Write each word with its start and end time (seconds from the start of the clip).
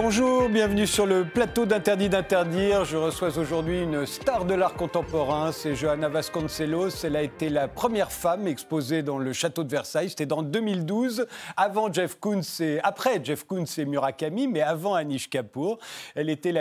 Bonjour, 0.00 0.48
bienvenue 0.48 0.86
sur 0.86 1.06
le 1.06 1.24
plateau 1.24 1.66
d'Interdit 1.66 2.08
d'interdire. 2.08 2.84
Je 2.84 2.96
reçois 2.96 3.36
aujourd'hui 3.36 3.82
une 3.82 4.06
star 4.06 4.44
de 4.44 4.54
l'art 4.54 4.74
contemporain, 4.74 5.50
c'est 5.50 5.74
Johanna 5.74 6.08
Vasconcelos. 6.08 7.02
Elle 7.02 7.16
a 7.16 7.22
été 7.22 7.48
la 7.48 7.66
première 7.66 8.12
femme 8.12 8.46
exposée 8.46 9.02
dans 9.02 9.18
le 9.18 9.32
château 9.32 9.64
de 9.64 9.70
Versailles. 9.70 10.10
C'était 10.10 10.24
dans 10.24 10.44
2012, 10.44 11.26
avant 11.56 11.92
Jeff 11.92 12.14
Koons 12.20 12.42
après 12.84 13.20
Jeff 13.24 13.42
Koons 13.42 13.64
et 13.76 13.84
Murakami, 13.86 14.46
mais 14.46 14.60
avant 14.60 14.94
Anish 14.94 15.28
Kapoor. 15.28 15.78
Elle 16.14 16.30
était 16.30 16.54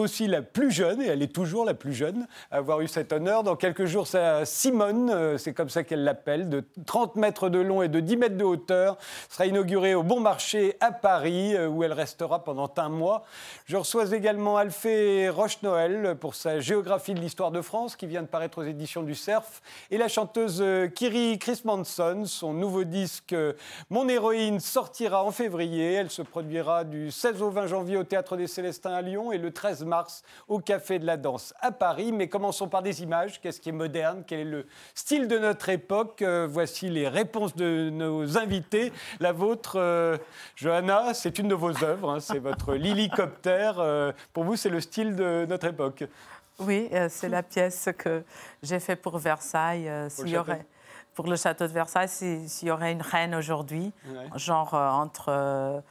aussi 0.00 0.26
la 0.26 0.42
plus 0.42 0.72
jeune, 0.72 1.00
et 1.00 1.06
elle 1.06 1.22
est 1.22 1.32
toujours 1.32 1.64
la 1.64 1.74
plus 1.74 1.94
jeune, 1.94 2.26
à 2.50 2.56
avoir 2.56 2.80
eu 2.80 2.88
cet 2.88 3.12
honneur. 3.12 3.44
Dans 3.44 3.54
quelques 3.54 3.84
jours, 3.84 4.08
sa 4.08 4.44
Simone, 4.44 5.10
euh, 5.10 5.38
c'est 5.38 5.54
comme 5.54 5.68
ça 5.68 5.84
qu'elle 5.84 6.02
l'appelle, 6.02 6.48
de 6.48 6.64
30 6.86 7.14
mètres 7.14 7.50
de 7.50 7.60
long 7.60 7.82
et 7.82 7.88
de 7.88 8.00
10 8.00 8.16
mètres 8.16 8.36
de 8.36 8.44
hauteur, 8.44 8.98
sera 9.28 9.46
inaugurée 9.46 9.94
au 9.94 10.02
Bon 10.02 10.18
Marché 10.18 10.74
à 10.80 10.90
Paris, 10.90 11.54
euh, 11.54 11.68
où 11.68 11.84
elle 11.84 11.92
restera 11.92 12.42
pendant 12.42 12.66
un 12.80 12.88
mois. 12.88 13.24
Je 13.66 13.76
reçois 13.76 14.12
également 14.12 14.56
Alphée 14.56 15.28
Roche-Noël 15.28 16.16
pour 16.18 16.34
sa 16.34 16.60
géographie 16.60 17.14
de 17.14 17.20
l'histoire 17.20 17.50
de 17.50 17.60
France 17.60 17.96
qui 17.96 18.06
vient 18.06 18.22
de 18.22 18.26
paraître 18.26 18.58
aux 18.58 18.64
éditions 18.64 19.02
du 19.02 19.14
Cerf 19.14 19.44
et 19.90 19.98
la 19.98 20.08
chanteuse 20.08 20.60
euh, 20.60 20.88
Kiri 20.88 21.38
Chris 21.38 21.60
Manson. 21.64 22.24
Son 22.24 22.52
nouveau 22.52 22.84
disque 22.84 23.32
euh, 23.32 23.52
Mon 23.90 24.08
héroïne 24.08 24.60
sortira 24.60 25.24
en 25.24 25.30
février. 25.30 25.94
Elle 25.94 26.10
se 26.10 26.22
produira 26.22 26.84
du 26.84 27.10
16 27.10 27.42
au 27.42 27.50
20 27.50 27.66
janvier 27.66 27.96
au 27.96 28.04
Théâtre 28.04 28.36
des 28.36 28.46
Célestins 28.46 28.92
à 28.92 29.02
Lyon 29.02 29.32
et 29.32 29.38
le 29.38 29.52
13 29.52 29.84
mars 29.84 30.22
au 30.48 30.58
Café 30.58 30.98
de 30.98 31.06
la 31.06 31.16
Danse 31.16 31.54
à 31.60 31.72
Paris. 31.72 32.12
Mais 32.12 32.28
commençons 32.28 32.68
par 32.68 32.82
des 32.82 33.02
images. 33.02 33.40
Qu'est-ce 33.40 33.60
qui 33.60 33.68
est 33.68 33.72
moderne? 33.72 34.24
Quel 34.26 34.40
est 34.40 34.44
le 34.44 34.66
style 34.94 35.28
de 35.28 35.38
notre 35.38 35.68
époque? 35.68 36.22
Euh, 36.22 36.48
Voici 36.50 36.88
les 36.88 37.08
réponses 37.08 37.54
de 37.54 37.90
nos 37.90 38.38
invités. 38.38 38.92
La 39.20 39.32
vôtre, 39.32 39.78
Johanna, 40.56 41.14
c'est 41.14 41.38
une 41.38 41.48
de 41.48 41.54
vos 41.54 41.84
œuvres. 41.84 42.10
Hein. 42.10 42.20
c'est 42.20 42.38
votre 42.38 42.69
l'hélicoptère. 42.76 43.78
Euh, 43.78 44.12
pour 44.32 44.44
vous, 44.44 44.56
c'est 44.56 44.68
le 44.68 44.80
style 44.80 45.16
de 45.16 45.46
notre 45.48 45.66
époque. 45.66 46.04
Oui, 46.58 46.88
euh, 46.92 47.08
c'est 47.10 47.28
la 47.28 47.42
pièce 47.42 47.88
que 47.96 48.22
j'ai 48.62 48.80
faite 48.80 49.00
pour 49.00 49.18
Versailles. 49.18 49.88
Euh, 49.88 50.08
pour, 50.14 50.24
le 50.24 50.38
aurait, 50.38 50.66
pour 51.14 51.26
le 51.26 51.36
château 51.36 51.66
de 51.66 51.72
Versailles, 51.72 52.08
s'il 52.08 52.68
y 52.68 52.70
aurait 52.70 52.92
une 52.92 53.02
reine 53.02 53.34
aujourd'hui, 53.34 53.92
genre 54.36 54.74
entre 54.74 55.82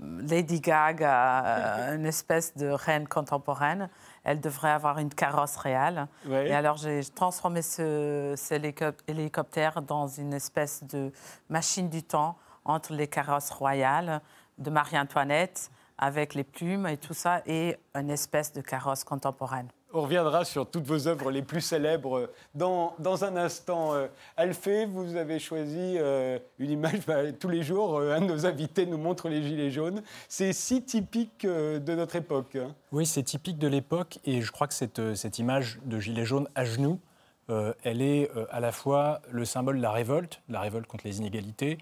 Lady 0.00 0.60
Gaga, 0.60 1.94
une 1.94 2.06
espèce 2.06 2.56
de 2.56 2.68
reine 2.68 3.06
contemporaine, 3.08 3.88
elle 4.24 4.40
devrait 4.40 4.70
avoir 4.70 4.98
une 4.98 5.12
carrosse 5.12 5.56
réelle. 5.56 6.06
Et 6.30 6.54
alors, 6.54 6.76
j'ai 6.76 7.02
transformé 7.04 7.62
ce, 7.62 8.34
cet 8.36 8.64
hélicoptère 9.08 9.82
dans 9.82 10.06
une 10.06 10.34
espèce 10.34 10.84
de 10.84 11.12
machine 11.48 11.88
du 11.88 12.02
temps 12.02 12.36
entre 12.64 12.92
les 12.92 13.08
carrosses 13.08 13.50
royales 13.50 14.20
de 14.58 14.70
Marie-Antoinette 14.70 15.70
avec 16.02 16.34
les 16.34 16.42
plumes 16.42 16.88
et 16.88 16.96
tout 16.96 17.14
ça, 17.14 17.42
et 17.46 17.76
une 17.94 18.10
espèce 18.10 18.52
de 18.52 18.60
carrosse 18.60 19.04
contemporaine. 19.04 19.68
On 19.94 20.00
reviendra 20.00 20.44
sur 20.44 20.68
toutes 20.68 20.84
vos 20.84 21.06
œuvres 21.06 21.30
les 21.30 21.42
plus 21.42 21.60
célèbres 21.60 22.28
dans, 22.56 22.94
dans 22.98 23.24
un 23.24 23.36
instant. 23.36 23.94
Euh, 23.94 24.08
Alphée, 24.36 24.86
vous 24.86 25.14
avez 25.14 25.38
choisi 25.38 25.96
euh, 25.98 26.40
une 26.58 26.70
image, 26.70 27.06
bah, 27.06 27.30
tous 27.30 27.48
les 27.48 27.62
jours, 27.62 27.98
euh, 27.98 28.16
un 28.16 28.20
de 28.20 28.26
nos 28.26 28.46
invités 28.46 28.84
nous 28.84 28.98
montre 28.98 29.28
les 29.28 29.44
gilets 29.44 29.70
jaunes. 29.70 30.02
C'est 30.28 30.52
si 30.52 30.82
typique 30.82 31.46
de 31.46 31.94
notre 31.94 32.16
époque. 32.16 32.56
Hein. 32.56 32.74
Oui, 32.90 33.06
c'est 33.06 33.22
typique 33.22 33.58
de 33.58 33.68
l'époque, 33.68 34.18
et 34.24 34.42
je 34.42 34.50
crois 34.50 34.66
que 34.66 34.74
cette, 34.74 35.14
cette 35.14 35.38
image 35.38 35.78
de 35.84 36.00
gilet 36.00 36.24
jaune 36.24 36.48
à 36.56 36.64
genoux, 36.64 36.98
elle 37.84 38.00
est 38.00 38.30
à 38.50 38.60
la 38.60 38.72
fois 38.72 39.20
le 39.30 39.44
symbole 39.44 39.76
de 39.76 39.82
la 39.82 39.92
révolte, 39.92 40.40
la 40.48 40.60
révolte 40.60 40.86
contre 40.86 41.06
les 41.06 41.18
inégalités, 41.18 41.76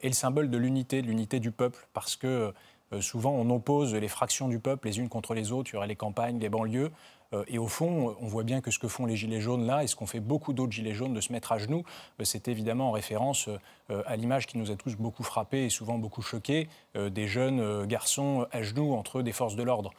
et 0.00 0.08
le 0.08 0.14
symbole 0.14 0.48
de 0.48 0.58
l'unité, 0.58 1.02
de 1.02 1.08
l'unité 1.08 1.40
du 1.40 1.50
peuple, 1.50 1.88
parce 1.92 2.14
que 2.14 2.26
euh, 2.26 2.52
souvent, 3.00 3.30
on 3.30 3.48
oppose 3.50 3.94
les 3.94 4.08
fractions 4.08 4.48
du 4.48 4.58
peuple 4.58 4.88
les 4.88 4.98
unes 4.98 5.08
contre 5.08 5.34
les 5.34 5.52
autres. 5.52 5.70
Il 5.70 5.74
y 5.74 5.76
aurait 5.76 5.86
les 5.86 5.96
campagnes, 5.96 6.38
les 6.38 6.48
banlieues. 6.48 6.90
Euh, 7.34 7.44
et 7.48 7.58
au 7.58 7.66
fond, 7.66 8.16
on 8.20 8.26
voit 8.26 8.44
bien 8.44 8.60
que 8.60 8.70
ce 8.70 8.78
que 8.78 8.88
font 8.88 9.06
les 9.06 9.16
Gilets 9.16 9.40
jaunes 9.40 9.66
là, 9.66 9.82
et 9.82 9.86
ce 9.86 9.96
qu'ont 9.96 10.06
fait 10.06 10.20
beaucoup 10.20 10.52
d'autres 10.52 10.72
Gilets 10.72 10.94
jaunes 10.94 11.14
de 11.14 11.20
se 11.20 11.32
mettre 11.32 11.52
à 11.52 11.58
genoux, 11.58 11.84
euh, 12.20 12.24
c'est 12.24 12.48
évidemment 12.48 12.88
en 12.88 12.92
référence 12.92 13.48
à 13.88 14.16
l'image 14.16 14.46
qui 14.46 14.58
nous 14.58 14.70
a 14.70 14.76
tous 14.76 14.96
beaucoup 14.96 15.22
frappés 15.22 15.64
et 15.64 15.70
souvent 15.70 15.98
beaucoup 15.98 16.22
choqués, 16.22 16.68
des 16.94 17.26
jeunes 17.26 17.86
garçons 17.86 18.46
à 18.50 18.62
genoux 18.62 18.94
entre 18.94 19.22
des 19.22 19.32
forces 19.32 19.56
de 19.56 19.62
l'ordre. 19.62 19.92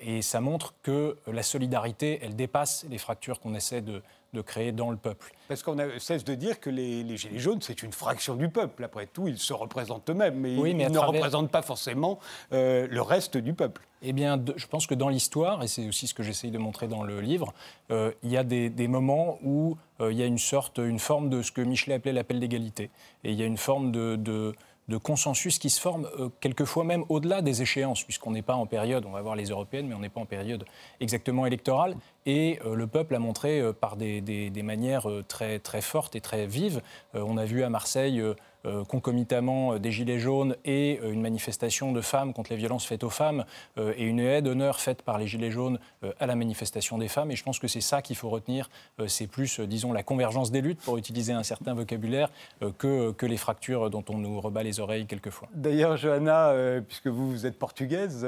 Et 0.00 0.20
ça 0.22 0.40
montre 0.40 0.74
que 0.82 1.16
la 1.26 1.42
solidarité, 1.42 2.18
elle 2.22 2.36
dépasse 2.36 2.84
les 2.90 2.98
fractures 2.98 3.40
qu'on 3.40 3.54
essaie 3.54 3.80
de, 3.80 4.02
de 4.34 4.42
créer 4.42 4.72
dans 4.72 4.90
le 4.90 4.98
peuple. 4.98 5.32
Parce 5.48 5.62
qu'on 5.62 5.76
cesse 5.98 6.24
de 6.24 6.34
dire 6.34 6.60
que 6.60 6.68
les, 6.68 7.16
Gilets 7.16 7.38
jaunes, 7.38 7.62
c'est 7.62 7.82
une 7.82 7.92
fraction 7.92 8.34
du 8.34 8.50
peuple. 8.50 8.84
Après 8.84 9.06
tout, 9.06 9.28
ils 9.28 9.38
se 9.38 9.54
représentent 9.54 10.10
eux-mêmes, 10.10 10.38
mais, 10.38 10.54
ils 10.54 10.76
ne 10.76 10.98
représentent 10.98 11.50
pas 11.50 11.62
forcément 11.62 12.18
euh, 12.52 12.86
le 12.90 13.00
reste 13.00 13.38
du 13.38 13.54
peuple. 13.54 13.86
Eh 14.02 14.12
bien, 14.12 14.42
je 14.56 14.66
pense 14.66 14.86
que 14.86 14.94
dans 14.94 15.08
l'histoire, 15.08 15.62
et 15.62 15.68
c'est 15.68 15.88
aussi 15.88 16.06
ce 16.06 16.12
que 16.12 16.22
j'essaye 16.22 16.50
de 16.50 16.58
montrer 16.58 16.88
dans 16.88 17.04
le 17.04 17.22
livre, 17.22 17.54
euh, 17.90 18.12
il 18.22 18.30
y 18.30 18.36
a 18.36 18.44
des, 18.44 18.88
moments 18.88 19.38
où 19.42 19.78
euh, 19.93 19.93
il 20.00 20.16
y 20.16 20.22
a 20.22 20.26
une 20.26 20.38
sorte, 20.38 20.78
une 20.78 20.98
forme 20.98 21.30
de 21.30 21.42
ce 21.42 21.52
que 21.52 21.60
Michelet 21.60 21.94
appelait 21.94 22.12
l'appel 22.12 22.40
d'égalité. 22.40 22.90
Et 23.22 23.32
il 23.32 23.38
y 23.38 23.42
a 23.42 23.46
une 23.46 23.56
forme 23.56 23.92
de 23.92 24.54
consensus 25.02 25.58
qui 25.58 25.70
se 25.70 25.80
forme 25.80 26.08
euh, 26.18 26.28
quelquefois 26.40 26.84
même 26.84 27.04
au-delà 27.08 27.42
des 27.42 27.62
échéances, 27.62 28.04
puisqu'on 28.04 28.32
n'est 28.32 28.42
pas 28.42 28.54
en 28.54 28.66
période, 28.66 29.04
on 29.06 29.12
va 29.12 29.22
voir 29.22 29.36
les 29.36 29.46
européennes, 29.46 29.86
mais 29.86 29.94
on 29.94 30.00
n'est 30.00 30.08
pas 30.08 30.20
en 30.20 30.26
période 30.26 30.64
exactement 31.00 31.46
électorale. 31.46 31.96
Et 32.26 32.58
euh, 32.64 32.74
le 32.74 32.86
peuple 32.86 33.14
a 33.14 33.18
montré 33.18 33.60
euh, 33.60 33.72
par 33.72 33.96
des, 33.96 34.20
des, 34.20 34.62
manières 34.62 35.06
très, 35.28 35.58
très 35.58 35.80
fortes 35.80 36.16
et 36.16 36.20
très 36.20 36.46
vives. 36.46 36.80
on 37.12 37.36
a 37.36 37.44
vu 37.44 37.62
à 37.62 37.68
Marseille 37.68 38.22
euh, 38.66 38.82
concomitamment 38.84 39.74
euh, 39.74 39.78
des 39.78 39.92
Gilets 39.92 40.18
jaunes 40.18 40.56
et 40.64 40.98
euh, 41.02 41.12
une 41.12 41.20
manifestation 41.20 41.92
de 41.92 42.00
femmes 42.00 42.32
contre 42.32 42.50
les 42.50 42.56
violences 42.56 42.86
faites 42.86 43.04
aux 43.04 43.10
femmes 43.10 43.44
et 43.76 44.04
une 44.04 44.20
aide 44.20 44.44
d'honneur 44.44 44.80
faite 44.80 45.02
par 45.02 45.18
les 45.18 45.26
Gilets 45.26 45.50
jaunes 45.50 45.78
à 46.20 46.26
la 46.26 46.34
manifestation 46.34 46.98
des 46.98 47.08
femmes. 47.08 47.30
Et 47.30 47.36
je 47.36 47.42
pense 47.42 47.58
que 47.58 47.68
c'est 47.68 47.80
ça 47.80 48.02
qu'il 48.02 48.16
faut 48.16 48.28
retenir. 48.28 48.68
c'est 49.06 49.26
plus, 49.26 49.60
disons, 49.60 49.92
la 49.92 50.02
convergence 50.02 50.50
des 50.50 50.60
luttes, 50.60 50.80
pour 50.80 50.96
utiliser 50.96 51.32
un 51.32 51.42
certain 51.42 51.74
vocabulaire, 51.74 52.30
que, 52.78 53.12
que 53.12 53.26
les 53.26 53.36
fractures 53.36 53.90
dont 53.90 54.04
on 54.08 54.18
nous 54.18 54.40
rebat 54.40 54.62
les 54.62 54.80
oreilles 54.80 55.06
quelquefois. 55.06 55.48
D'ailleurs, 55.54 55.96
Johanna, 55.96 56.52
puisque 56.86 57.06
vous, 57.08 57.30
vous 57.30 57.46
êtes 57.46 57.58
portugaise, 57.58 58.26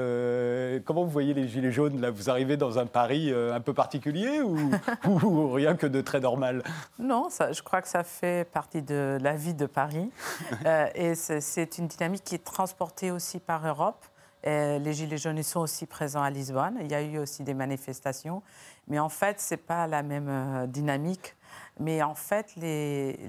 comment 0.85 1.03
vous 1.03 1.11
voyez 1.11 1.33
les 1.33 1.47
Gilets 1.47 1.71
jaunes 1.71 2.01
là? 2.01 2.11
Vous 2.11 2.29
arrivez 2.29 2.57
dans 2.57 2.79
un 2.79 2.85
Paris 2.85 3.31
un 3.31 3.61
peu 3.61 3.73
particulier 3.73 4.41
ou, 4.41 4.71
ou, 5.05 5.51
rien 5.51 5.75
que 5.75 5.87
de 5.87 6.01
très 6.01 6.19
normal? 6.19 6.63
Non, 6.99 7.29
ça, 7.29 7.51
je 7.51 7.61
crois 7.61 7.81
que 7.81 7.87
ça 7.87 8.03
fait 8.03 8.49
partie 8.49 8.81
de 8.81 9.17
la 9.21 9.35
vie 9.35 9.53
de 9.53 9.65
Paris. 9.65 10.09
Euh, 10.65 10.87
et 10.95 11.15
c'est 11.15 11.77
une 11.77 11.87
dynamique 11.87 12.23
qui 12.23 12.35
est 12.35 12.43
transportée 12.43 13.11
aussi 13.11 13.39
par 13.39 13.65
Europe. 13.65 14.05
les 14.43 14.93
Gilets 14.93 15.17
jaunes 15.17 15.41
sont 15.43 15.61
aussi 15.61 15.85
présents 15.85 16.21
à 16.21 16.29
Lisbonne. 16.29 16.77
Il 16.81 16.91
y 16.91 16.95
a 16.95 17.01
eu 17.01 17.17
aussi 17.17 17.43
des 17.43 17.53
manifestations. 17.53 18.41
Mais 18.87 18.99
en 18.99 19.09
fait, 19.09 19.39
ce 19.39 19.53
n'est 19.53 19.59
pas 19.59 19.87
la 19.87 20.03
même 20.03 20.29
euh, 20.29 20.67
dynamique. 20.67 21.35
Mais 21.79 22.01
en 22.01 22.15
fait, 22.15 22.55
les, 22.55 23.19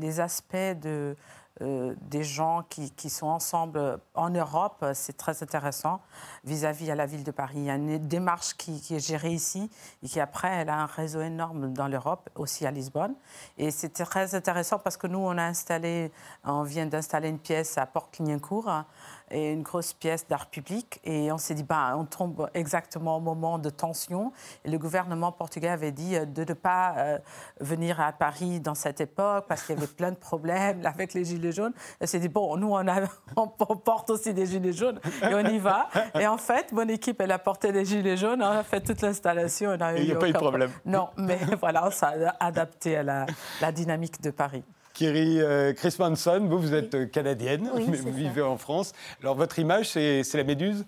les 0.00 0.20
aspects 0.20 0.56
de, 0.56 1.16
euh, 1.62 1.94
des 2.00 2.24
gens 2.24 2.64
qui, 2.68 2.90
qui, 2.90 3.08
sont 3.08 3.28
ensemble 3.28 4.00
en 4.14 4.30
Europe, 4.30 4.84
c'est 4.92 5.16
très 5.16 5.40
intéressant 5.42 6.00
vis-à-vis 6.42 6.90
à 6.90 6.96
la 6.96 7.06
ville 7.06 7.22
de 7.22 7.30
Paris. 7.30 7.58
Il 7.58 7.64
y 7.64 7.70
a 7.70 7.76
une 7.76 7.98
démarche 7.98 8.54
qui, 8.54 8.80
qui, 8.80 8.96
est 8.96 9.06
gérée 9.06 9.32
ici 9.32 9.70
et 10.02 10.08
qui 10.08 10.18
après, 10.18 10.48
elle 10.48 10.68
a 10.68 10.80
un 10.80 10.86
réseau 10.86 11.20
énorme 11.20 11.72
dans 11.72 11.86
l'Europe, 11.86 12.28
aussi 12.34 12.66
à 12.66 12.72
Lisbonne. 12.72 13.14
Et 13.56 13.70
c'est 13.70 13.90
très 13.90 14.34
intéressant 14.34 14.80
parce 14.80 14.96
que 14.96 15.06
nous, 15.06 15.20
on 15.20 15.38
a 15.38 15.44
installé, 15.44 16.10
on 16.44 16.64
vient 16.64 16.86
d'installer 16.86 17.28
une 17.28 17.38
pièce 17.38 17.78
à 17.78 17.86
Port-Clignancourt 17.86 18.84
et 19.30 19.52
une 19.52 19.62
grosse 19.62 19.92
pièce 19.92 20.26
d'art 20.28 20.46
public. 20.46 21.00
Et 21.04 21.32
on 21.32 21.38
s'est 21.38 21.54
dit, 21.54 21.62
ben, 21.62 21.94
on 21.96 22.04
tombe 22.04 22.48
exactement 22.54 23.16
au 23.16 23.20
moment 23.20 23.58
de 23.58 23.70
tension. 23.70 24.32
Et 24.64 24.70
le 24.70 24.78
gouvernement 24.78 25.32
portugais 25.32 25.68
avait 25.68 25.92
dit 25.92 26.16
euh, 26.16 26.24
de 26.24 26.44
ne 26.44 26.54
pas 26.54 26.94
euh, 26.96 27.18
venir 27.60 28.00
à 28.00 28.12
Paris 28.12 28.60
dans 28.60 28.74
cette 28.74 29.00
époque 29.00 29.46
parce 29.48 29.62
qu'il 29.62 29.74
y 29.74 29.78
avait 29.78 29.86
plein 29.86 30.10
de 30.10 30.16
problèmes 30.16 30.84
avec 30.86 31.14
les 31.14 31.24
Gilets 31.24 31.52
jaunes. 31.52 31.72
Et 32.00 32.06
s'est 32.06 32.20
dit, 32.20 32.28
bon, 32.28 32.56
nous, 32.56 32.70
on, 32.70 32.86
a, 32.88 33.02
on, 33.36 33.48
porte 33.48 34.10
aussi 34.10 34.34
des 34.34 34.46
Gilets 34.46 34.72
jaunes 34.72 35.00
et 35.22 35.34
on 35.34 35.40
y 35.40 35.58
va. 35.58 35.88
Et 36.18 36.26
en 36.26 36.38
fait, 36.38 36.72
mon 36.72 36.88
équipe, 36.88 37.20
elle 37.20 37.32
a 37.32 37.38
porté 37.38 37.72
des 37.72 37.84
Gilets 37.84 38.16
jaunes, 38.16 38.42
on 38.42 38.46
a 38.46 38.62
fait 38.62 38.80
toute 38.80 39.00
l'installation. 39.00 39.72
Il 39.96 40.04
n'y 40.04 40.12
a, 40.12 40.16
pas 40.16 40.28
eu 40.28 40.32
de 40.32 40.38
problème. 40.38 40.70
Non, 40.84 41.08
mais 41.16 41.38
voilà, 41.60 41.90
ça 41.90 42.14
a 42.38 42.46
adapté 42.46 42.96
à 42.98 43.02
la, 43.02 43.26
la 43.60 43.72
dynamique 43.72 44.20
de 44.20 44.30
Paris. 44.30 44.64
Kiri 44.94 45.40
euh, 45.40 45.72
Chris 45.72 45.96
Manson, 45.98 46.46
vous, 46.48 46.58
vous 46.58 46.72
êtes 46.72 46.94
euh, 46.94 47.06
canadienne, 47.06 47.68
mais 47.74 47.96
vous 47.96 48.12
vivez 48.12 48.42
en 48.42 48.56
France. 48.56 48.92
Alors, 49.20 49.34
votre 49.34 49.58
image, 49.58 49.88
c'est 49.88 50.34
la 50.34 50.44
méduse? 50.44 50.84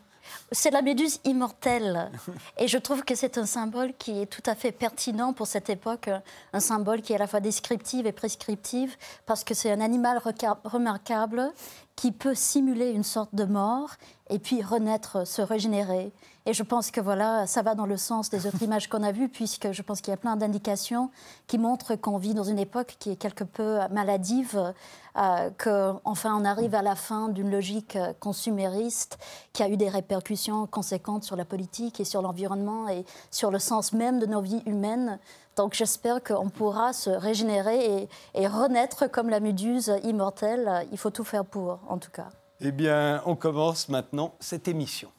C'est 0.52 0.70
la 0.70 0.80
méduse 0.80 1.20
immortelle. 1.24 2.10
Et 2.58 2.68
je 2.68 2.78
trouve 2.78 3.04
que 3.04 3.16
c'est 3.16 3.36
un 3.36 3.46
symbole 3.46 3.92
qui 3.98 4.22
est 4.22 4.26
tout 4.26 4.42
à 4.46 4.54
fait 4.54 4.70
pertinent 4.70 5.32
pour 5.32 5.48
cette 5.48 5.70
époque, 5.70 6.08
un 6.52 6.60
symbole 6.60 7.02
qui 7.02 7.12
est 7.12 7.16
à 7.16 7.18
la 7.18 7.26
fois 7.26 7.40
descriptif 7.40 8.06
et 8.06 8.12
prescriptif, 8.12 8.96
parce 9.26 9.42
que 9.42 9.54
c'est 9.54 9.72
un 9.72 9.80
animal 9.80 10.20
remarquable 10.64 11.52
qui 11.96 12.12
peut 12.12 12.34
simuler 12.34 12.90
une 12.90 13.02
sorte 13.02 13.34
de 13.34 13.44
mort 13.44 13.90
et 14.28 14.38
puis 14.38 14.62
renaître, 14.62 15.26
se 15.26 15.40
régénérer. 15.40 16.12
Et 16.48 16.52
je 16.52 16.62
pense 16.62 16.92
que 16.92 17.00
voilà, 17.00 17.46
ça 17.46 17.62
va 17.62 17.74
dans 17.74 17.86
le 17.86 17.96
sens 17.96 18.30
des 18.30 18.46
autres 18.46 18.62
images 18.62 18.88
qu'on 18.88 19.02
a 19.02 19.10
vues, 19.10 19.28
puisque 19.28 19.72
je 19.72 19.82
pense 19.82 20.00
qu'il 20.00 20.12
y 20.12 20.14
a 20.14 20.16
plein 20.16 20.36
d'indications 20.36 21.10
qui 21.48 21.58
montrent 21.58 21.96
qu'on 21.96 22.18
vit 22.18 22.34
dans 22.34 22.44
une 22.44 22.58
époque 22.58 22.96
qui 23.00 23.10
est 23.10 23.16
quelque 23.16 23.42
peu 23.42 23.78
maladive, 23.90 24.72
euh, 25.16 25.50
qu'enfin 25.58 26.36
on 26.40 26.44
arrive 26.44 26.74
à 26.76 26.82
la 26.82 26.94
fin 26.94 27.28
d'une 27.28 27.50
logique 27.50 27.98
consumériste 28.20 29.18
qui 29.52 29.62
a 29.64 29.68
eu 29.68 29.76
des 29.76 29.88
répercussions 29.88 30.66
conséquentes 30.66 31.24
sur 31.24 31.34
la 31.34 31.44
politique 31.44 31.98
et 31.98 32.04
sur 32.04 32.22
l'environnement 32.22 32.88
et 32.88 33.04
sur 33.30 33.50
le 33.50 33.58
sens 33.58 33.92
même 33.92 34.20
de 34.20 34.26
nos 34.26 34.40
vies 34.40 34.62
humaines. 34.66 35.18
Donc 35.56 35.74
j'espère 35.74 36.22
qu'on 36.22 36.50
pourra 36.50 36.92
se 36.92 37.10
régénérer 37.10 38.02
et, 38.02 38.08
et 38.34 38.46
renaître 38.46 39.10
comme 39.10 39.30
la 39.30 39.40
méduse 39.40 39.92
immortelle. 40.04 40.86
Il 40.92 40.98
faut 40.98 41.10
tout 41.10 41.24
faire 41.24 41.44
pour, 41.44 41.80
en 41.88 41.98
tout 41.98 42.10
cas. 42.10 42.28
Eh 42.60 42.72
bien, 42.72 43.22
on 43.26 43.36
commence 43.36 43.88
maintenant 43.88 44.34
cette 44.40 44.68
émission. 44.68 45.10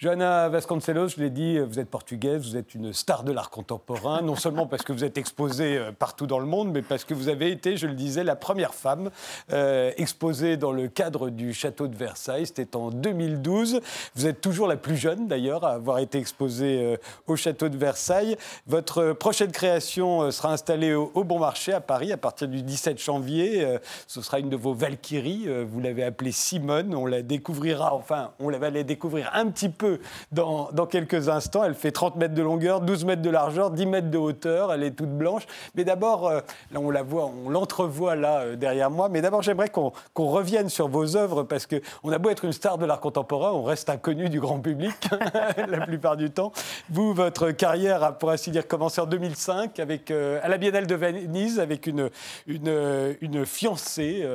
Johanna 0.00 0.48
Vasconcelos, 0.48 1.08
je 1.08 1.20
l'ai 1.20 1.28
dit, 1.28 1.58
vous 1.58 1.80
êtes 1.80 1.90
portugaise, 1.90 2.42
vous 2.50 2.56
êtes 2.56 2.72
une 2.72 2.92
star 2.92 3.24
de 3.24 3.32
l'art 3.32 3.50
contemporain, 3.50 4.22
non 4.22 4.36
seulement 4.36 4.68
parce 4.68 4.84
que 4.84 4.92
vous 4.92 5.02
êtes 5.02 5.18
exposée 5.18 5.76
euh, 5.76 5.90
partout 5.90 6.28
dans 6.28 6.38
le 6.38 6.46
monde, 6.46 6.70
mais 6.70 6.82
parce 6.82 7.02
que 7.02 7.14
vous 7.14 7.28
avez 7.28 7.50
été, 7.50 7.76
je 7.76 7.88
le 7.88 7.94
disais, 7.94 8.22
la 8.22 8.36
première 8.36 8.74
femme 8.74 9.10
euh, 9.52 9.90
exposée 9.96 10.56
dans 10.56 10.70
le 10.70 10.86
cadre 10.86 11.30
du 11.30 11.52
château 11.52 11.88
de 11.88 11.96
Versailles. 11.96 12.46
C'était 12.46 12.76
en 12.76 12.90
2012. 12.90 13.80
Vous 14.14 14.26
êtes 14.28 14.40
toujours 14.40 14.68
la 14.68 14.76
plus 14.76 14.96
jeune, 14.96 15.26
d'ailleurs, 15.26 15.64
à 15.64 15.70
avoir 15.70 15.98
été 15.98 16.18
exposée 16.18 16.80
euh, 16.80 16.96
au 17.26 17.34
château 17.34 17.68
de 17.68 17.76
Versailles. 17.76 18.36
Votre 18.68 19.14
prochaine 19.14 19.50
création 19.50 20.30
sera 20.30 20.52
installée 20.52 20.94
au, 20.94 21.24
Bon 21.24 21.40
Marché 21.40 21.72
à 21.72 21.80
Paris 21.80 22.12
à 22.12 22.16
partir 22.16 22.46
du 22.46 22.62
17 22.62 23.02
janvier. 23.02 23.78
ce 24.06 24.22
sera 24.22 24.38
une 24.38 24.48
de 24.48 24.56
vos 24.56 24.74
Valkyries. 24.74 25.48
vous 25.64 25.80
l'avez 25.80 26.04
appelée 26.04 26.30
Simone. 26.30 26.94
On 26.94 27.04
la 27.04 27.22
découvrira, 27.22 27.92
enfin, 27.92 28.30
on 28.38 28.48
va 28.50 28.70
la 28.70 28.84
découvrir 28.84 29.30
un 29.34 29.50
petit 29.50 29.68
peu 29.68 29.87
dans, 30.32 30.86
quelques 30.86 31.28
instants. 31.28 31.64
Elle 31.64 31.74
fait 31.74 31.90
30 31.90 32.16
mètres 32.16 32.34
de 32.34 32.42
longueur, 32.42 32.80
12 32.80 33.04
mètres 33.04 33.22
de 33.22 33.30
largeur, 33.30 33.70
10 33.70 33.86
mètres 33.86 34.10
de 34.10 34.18
hauteur. 34.18 34.72
Elle 34.72 34.82
est 34.82 34.92
toute 34.92 35.10
blanche. 35.10 35.46
Mais 35.74 35.84
d'abord, 35.84 36.26
euh, 36.26 36.40
là 36.72 36.80
on 36.80 36.90
la 36.90 37.02
voit, 37.02 37.30
on 37.44 37.50
l'entrevoit 37.50 38.16
là 38.16 38.40
euh, 38.40 38.56
derrière 38.56 38.90
moi. 38.90 39.08
Mais 39.08 39.20
d'abord, 39.20 39.42
j'aimerais 39.42 39.68
qu'on 39.68 39.92
revienne 40.16 40.68
sur 40.68 40.88
vos 40.88 41.16
œuvres 41.16 41.42
parce 41.42 41.66
qu'on 41.66 42.12
a 42.12 42.18
beau 42.18 42.30
être 42.30 42.44
une 42.44 42.52
star 42.52 42.78
de 42.78 42.86
l'art 42.86 43.00
contemporain, 43.00 43.52
on 43.52 43.62
reste 43.62 43.90
inconnu 43.90 44.28
du 44.28 44.40
grand 44.40 44.60
public 44.60 44.94
la 45.68 45.86
plupart 45.86 46.16
du 46.16 46.30
temps. 46.30 46.52
Vous, 46.90 47.12
votre 47.14 47.50
carrière 47.50 48.02
a, 48.02 48.12
pour 48.12 48.30
ainsi 48.30 48.50
dire, 48.50 48.66
commencé 48.66 49.00
en 49.00 49.06
2005 49.06 49.78
avec, 49.78 50.10
euh, 50.10 50.40
à 50.42 50.48
la 50.48 50.58
Biennale 50.58 50.86
de 50.86 50.94
Venise 50.94 51.60
avec 51.60 51.86
une, 51.86 52.10
une, 52.46 53.16
une 53.20 53.46
fiancée 53.46 54.26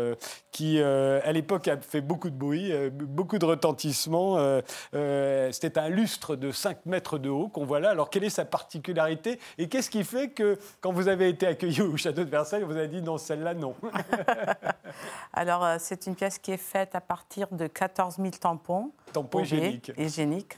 qui, 0.53 0.81
à 0.81 1.31
l'époque, 1.31 1.67
a 1.67 1.77
fait 1.81 2.01
beaucoup 2.01 2.29
de 2.29 2.35
bruit, 2.35 2.71
beaucoup 2.91 3.39
de 3.39 3.45
retentissement. 3.45 4.37
C'était 5.51 5.77
un 5.77 5.89
lustre 5.89 6.35
de 6.35 6.51
5 6.51 6.85
mètres 6.85 7.17
de 7.17 7.29
haut 7.29 7.49
qu'on 7.49 7.65
voit 7.65 7.79
là. 7.79 7.89
Alors, 7.89 8.09
quelle 8.09 8.23
est 8.23 8.29
sa 8.29 8.45
particularité 8.45 9.39
Et 9.57 9.67
qu'est-ce 9.67 9.89
qui 9.89 10.03
fait 10.03 10.29
que, 10.29 10.57
quand 10.81 10.93
vous 10.93 11.07
avez 11.07 11.29
été 11.29 11.47
accueilli 11.47 11.81
au 11.81 11.97
château 11.97 12.23
de 12.23 12.29
Versailles, 12.29 12.63
vous 12.63 12.77
avez 12.77 12.87
dit 12.87 13.01
non, 13.01 13.17
celle-là, 13.17 13.53
non 13.53 13.75
Alors, 15.33 15.63
euh, 15.63 15.77
c'est 15.79 16.05
une 16.07 16.15
pièce 16.15 16.37
qui 16.37 16.51
est 16.51 16.57
faite 16.57 16.95
à 16.95 17.01
partir 17.01 17.47
de 17.51 17.67
14 17.67 18.17
000 18.17 18.29
tampons. 18.39 18.91
Tampons 19.11 19.41
hygiéniques. 19.41 19.91
hygiéniques. 19.97 20.57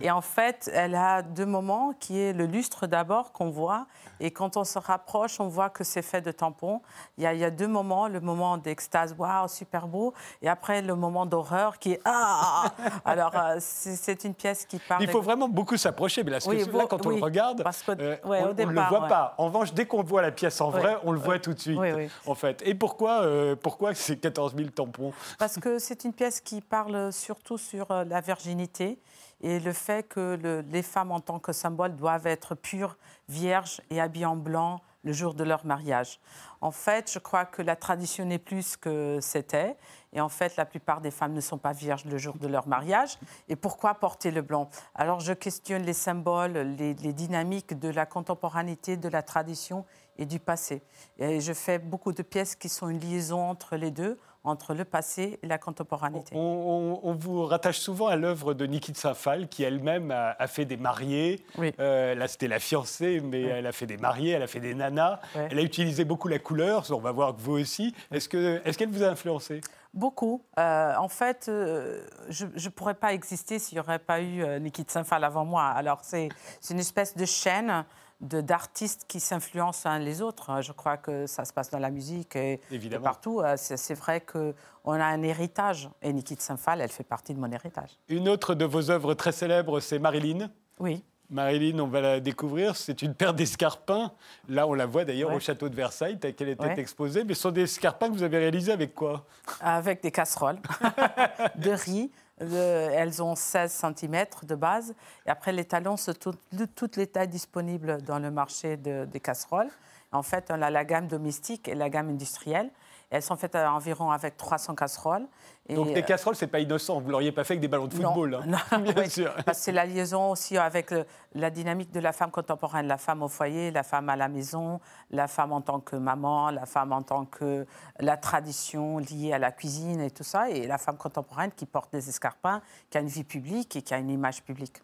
Et 0.00 0.10
en 0.10 0.20
fait, 0.20 0.70
elle 0.72 0.94
a 0.94 1.22
deux 1.22 1.46
moments, 1.46 1.92
qui 1.98 2.18
est 2.18 2.32
le 2.32 2.46
lustre 2.46 2.86
d'abord 2.86 3.32
qu'on 3.32 3.50
voit. 3.50 3.86
Et 4.20 4.30
quand 4.30 4.56
on 4.56 4.64
se 4.64 4.78
rapproche, 4.78 5.40
on 5.40 5.48
voit 5.48 5.70
que 5.70 5.84
c'est 5.84 6.02
fait 6.02 6.20
de 6.20 6.32
tampons. 6.32 6.82
Il 7.18 7.24
y, 7.24 7.26
a, 7.26 7.34
il 7.34 7.40
y 7.40 7.44
a 7.44 7.50
deux 7.50 7.68
moments, 7.68 8.08
le 8.08 8.20
moment 8.20 8.58
d'extase, 8.58 9.14
waouh, 9.40 9.48
super 9.48 9.86
beau. 9.86 10.14
Et 10.42 10.48
après, 10.48 10.82
le 10.82 10.94
moment 10.94 11.26
d'horreur 11.26 11.78
qui 11.78 11.92
est 11.92 12.00
ah 12.04 12.64
Alors, 13.04 13.32
euh, 13.36 13.56
c'est 13.60 14.24
une 14.24 14.34
pièce 14.34 14.66
qui 14.66 14.78
parle. 14.78 15.02
Il 15.02 15.08
faut 15.08 15.22
vraiment 15.22 15.48
beaucoup 15.48 15.76
s'approcher, 15.76 16.22
mais 16.24 16.32
là, 16.32 16.38
là 16.38 16.86
quand 16.88 17.06
on 17.06 17.10
le 17.10 17.22
regarde, 17.22 17.62
euh, 17.88 18.16
on 18.24 18.54
ne 18.54 18.64
le 18.64 18.88
voit 18.88 19.06
pas. 19.08 19.34
En 19.38 19.46
revanche, 19.46 19.72
dès 19.72 19.86
qu'on 19.86 20.02
voit 20.02 20.22
la 20.22 20.32
pièce 20.32 20.60
en 20.60 20.70
vrai, 20.70 20.96
on 21.04 21.12
le 21.12 21.18
voit 21.18 21.38
tout 21.38 21.54
de 21.54 21.60
suite, 21.60 21.80
en 22.26 22.34
fait. 22.34 22.62
Et 22.64 22.74
pourquoi, 22.74 23.22
euh, 23.22 23.56
pourquoi 23.56 23.94
c'est 23.94 24.16
14 24.16 24.54
000 24.56 24.70
tampons? 24.70 25.12
Parce 25.38 25.58
que 25.58 25.78
c'est 25.78 26.04
une 26.04 26.12
pièce 26.12 26.40
qui 26.40 26.60
parle 26.60 27.12
surtout 27.12 27.58
sur 27.58 27.86
la 27.90 28.20
virginité 28.20 28.98
et 29.40 29.60
le 29.60 29.72
fait 29.72 30.08
que 30.08 30.38
les 30.70 30.82
femmes, 30.82 31.12
en 31.12 31.20
tant 31.20 31.38
que 31.38 31.52
symbole, 31.52 31.94
doivent 31.96 32.26
être 32.26 32.54
pures, 32.54 32.96
vierges 33.28 33.80
et 33.90 34.00
habillées 34.00 34.26
en 34.26 34.36
blanc 34.36 34.80
le 35.04 35.12
jour 35.12 35.34
de 35.34 35.44
leur 35.44 35.64
mariage. 35.64 36.20
En 36.60 36.72
fait, 36.72 37.10
je 37.12 37.20
crois 37.20 37.44
que 37.44 37.62
la 37.62 37.76
tradition 37.76 38.24
n'est 38.24 38.40
plus 38.40 38.76
que 38.76 39.18
c'était. 39.20 39.76
Et 40.12 40.20
en 40.20 40.28
fait, 40.28 40.56
la 40.56 40.64
plupart 40.64 41.00
des 41.00 41.12
femmes 41.12 41.32
ne 41.32 41.40
sont 41.40 41.58
pas 41.58 41.72
vierges 41.72 42.04
le 42.06 42.18
jour 42.18 42.38
de 42.38 42.48
leur 42.48 42.66
mariage. 42.66 43.18
Et 43.48 43.54
pourquoi 43.54 43.94
porter 43.94 44.32
le 44.32 44.42
blanc? 44.42 44.68
Alors, 44.94 45.20
je 45.20 45.32
questionne 45.32 45.82
les 45.82 45.92
symboles, 45.92 46.52
les, 46.52 46.94
les, 46.94 47.12
dynamiques 47.12 47.78
de 47.78 47.88
la 47.88 48.04
contemporanéité, 48.04 48.96
de 48.96 49.08
la 49.08 49.22
tradition 49.22 49.84
et 50.18 50.26
du 50.26 50.40
passé. 50.40 50.82
Et 51.18 51.40
je 51.40 51.52
fais 51.52 51.78
beaucoup 51.78 52.12
de 52.12 52.22
pièces 52.22 52.56
qui 52.56 52.68
sont 52.68 52.88
une 52.88 53.00
liaison 53.00 53.48
entre 53.48 53.76
les 53.76 53.92
deux, 53.92 54.18
entre 54.46 54.74
le 54.74 54.84
passé 54.84 55.38
et 55.42 55.46
la 55.46 55.58
contemporanéité. 55.58 56.34
On, 56.34 57.16
vous 57.18 57.44
rattache 57.44 57.78
souvent 57.78 58.06
à 58.06 58.16
l'œuvre 58.16 58.54
de 58.54 58.66
Niki 58.66 58.94
Safal, 58.94 59.48
qui 59.48 59.62
elle-même 59.62 60.10
a, 60.10 60.46
fait 60.46 60.64
des 60.64 60.76
mariés. 60.76 61.44
Euh, 61.80 62.14
là, 62.14 62.28
c'était 62.28 62.48
la 62.48 62.58
fiancée, 62.58 63.20
mais 63.20 63.42
elle 63.42 63.66
a 63.66 63.72
fait 63.72 63.86
des 63.86 63.96
mariés, 63.96 64.32
elle 64.32 64.42
a 64.42 64.46
fait 64.46 64.60
des 64.60 64.74
nanas. 64.74 65.20
Elle 65.34 65.58
a 65.58 65.62
utilisé 65.62 66.04
beaucoup 66.04 66.28
la 66.28 66.38
couleur, 66.38 66.84
on 66.90 67.00
va 67.00 67.12
voir 67.12 67.34
que 67.34 67.40
vous 67.40 67.58
aussi. 67.58 67.94
Est-ce 68.10 68.28
qu'elle 68.28 68.62
est 68.64 68.86
vous 68.86 69.02
a 69.02 69.08
influencé? 69.08 69.60
Beaucoup. 69.92 70.42
Euh, 70.58 70.94
en 70.96 71.08
fait, 71.08 71.46
euh, 71.48 72.06
je 72.28 72.44
ne 72.44 72.68
pourrais 72.68 72.94
pas 72.94 73.14
exister 73.14 73.58
s'il 73.58 73.76
n'y 73.76 73.80
aurait 73.80 73.98
pas 73.98 74.20
eu 74.20 74.44
Niki 74.60 74.84
Safal 74.86 75.24
avant 75.24 75.44
moi. 75.44 75.64
Alors, 75.64 76.00
c'est 76.02 76.28
une 76.70 76.80
espèce 76.80 77.16
de 77.16 77.24
chaîne 77.24 77.84
d'artistes 78.20 79.04
qui 79.06 79.20
s'influencent 79.20 79.88
l'un 79.88 79.98
les 79.98 80.22
autres. 80.22 80.62
Je 80.62 80.72
crois 80.72 80.96
que 80.96 81.26
ça 81.26 81.44
se 81.44 81.52
passe 81.52 81.70
dans 81.70 81.78
la 81.78 81.90
musique 81.90 82.36
et, 82.36 82.60
partout. 83.02 83.40
Euh, 83.40 83.56
c'est 83.56 83.94
vrai 83.94 84.20
qu'on 84.20 84.54
a 84.92 85.04
un 85.04 85.22
héritage. 85.22 85.88
Et 86.02 86.12
Niki 86.12 86.36
Saint-Phal, 86.38 86.80
elle 86.80 86.90
fait 86.90 87.04
partie 87.04 87.34
de 87.34 87.40
mon 87.40 87.50
héritage. 87.50 87.90
Une 88.08 88.28
autre 88.28 88.54
de 88.54 88.64
vos 88.64 88.90
œuvres 88.90 89.14
très 89.14 89.32
célèbres, 89.32 89.80
c'est 89.80 89.98
Marilyn. 89.98 90.50
Oui. 90.78 91.04
Marilyn, 91.28 91.78
on 91.80 91.88
va 91.88 92.00
la 92.00 92.20
découvrir. 92.20 92.76
C'est 92.76 93.02
une 93.02 93.14
paire 93.14 93.34
d'escarpins. 93.34 94.12
Là, 94.48 94.66
on 94.66 94.74
la 94.74 94.86
voit 94.86 95.04
d'ailleurs 95.04 95.32
au 95.32 95.40
château 95.40 95.68
de 95.68 95.74
Versailles, 95.74 96.18
telle 96.18 96.34
qu'elle 96.34 96.50
était 96.50 96.78
exposée. 96.78 97.24
Mais 97.24 97.34
ce 97.34 97.42
sont 97.42 97.50
des 97.50 97.62
escarpins 97.62 98.08
que 98.08 98.14
vous 98.14 98.22
avez 98.22 98.38
réalisés 98.38 98.72
avec 98.72 98.94
quoi? 98.94 99.26
Avec 99.60 100.02
des 100.02 100.12
casseroles 100.12 100.60
de 101.56 101.70
riz 101.70 102.10
elles 102.38 103.22
ont 103.22 103.34
16 103.34 103.72
cm 103.72 104.26
de 104.42 104.54
base. 104.54 104.94
Et 105.26 105.30
après, 105.30 105.52
les 105.52 105.64
talons, 105.64 105.96
c'est 105.96 106.18
toutes 106.18 106.96
les 106.96 107.06
tailles 107.06 107.28
disponibles 107.28 108.02
dans 108.02 108.18
le 108.18 108.30
marché 108.30 108.76
des 108.76 109.20
casseroles. 109.20 109.70
En 110.12 110.22
fait, 110.22 110.46
on 110.50 110.62
a 110.62 110.70
la 110.70 110.84
gamme 110.84 111.08
domestique 111.08 111.68
et 111.68 111.74
la 111.74 111.90
gamme 111.90 112.10
industrielle. 112.10 112.70
Elles 113.08 113.22
sont 113.22 113.36
faites 113.36 113.54
environ 113.54 114.10
avec 114.10 114.36
300 114.36 114.74
casseroles. 114.74 115.26
Donc 115.68 115.92
des 115.92 116.00
euh, 116.00 116.02
casseroles, 116.02 116.34
c'est 116.34 116.46
pas 116.48 116.58
innocent. 116.58 117.00
Vous 117.00 117.10
l'auriez 117.10 117.32
pas 117.32 117.44
fait 117.44 117.54
avec 117.54 117.60
des 117.60 117.68
ballons 117.68 117.86
de 117.86 117.94
football. 117.94 118.40
Non, 118.46 118.58
hein. 118.70 118.78
bien 118.78 119.08
sûr. 119.08 119.32
Parce 119.44 119.58
que 119.58 119.64
c'est 119.64 119.72
la 119.72 119.86
liaison 119.86 120.30
aussi 120.30 120.56
avec 120.58 120.92
la 121.34 121.50
dynamique 121.50 121.92
de 121.92 122.00
la 122.00 122.12
femme 122.12 122.30
contemporaine, 122.30 122.86
la 122.86 122.98
femme 122.98 123.22
au 123.22 123.28
foyer, 123.28 123.70
la 123.70 123.82
femme 123.82 124.08
à 124.08 124.16
la 124.16 124.28
maison, 124.28 124.80
la 125.10 125.28
femme 125.28 125.52
en 125.52 125.60
tant 125.60 125.80
que 125.80 125.96
maman, 125.96 126.50
la 126.50 126.66
femme 126.66 126.92
en 126.92 127.02
tant 127.02 127.24
que 127.24 127.66
la 128.00 128.16
tradition 128.16 128.98
liée 128.98 129.32
à 129.32 129.38
la 129.38 129.52
cuisine 129.52 130.00
et 130.00 130.10
tout 130.10 130.24
ça, 130.24 130.50
et 130.50 130.66
la 130.66 130.78
femme 130.78 130.96
contemporaine 130.96 131.52
qui 131.52 131.66
porte 131.66 131.92
des 131.92 132.08
escarpins, 132.08 132.60
qui 132.90 132.98
a 132.98 133.00
une 133.00 133.08
vie 133.08 133.24
publique 133.24 133.76
et 133.76 133.82
qui 133.82 133.94
a 133.94 133.98
une 133.98 134.10
image 134.10 134.42
publique. 134.42 134.82